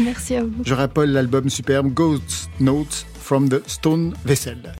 Merci 0.00 0.36
à 0.36 0.42
vous. 0.42 0.62
Je 0.64 0.74
rappelle 0.74 1.12
l'album 1.12 1.48
superbe 1.48 1.92
Ghost 1.92 2.50
Notes 2.60 3.06
from 3.20 3.48
the 3.48 3.62
Stone 3.68 4.14
Vessel. 4.24 4.74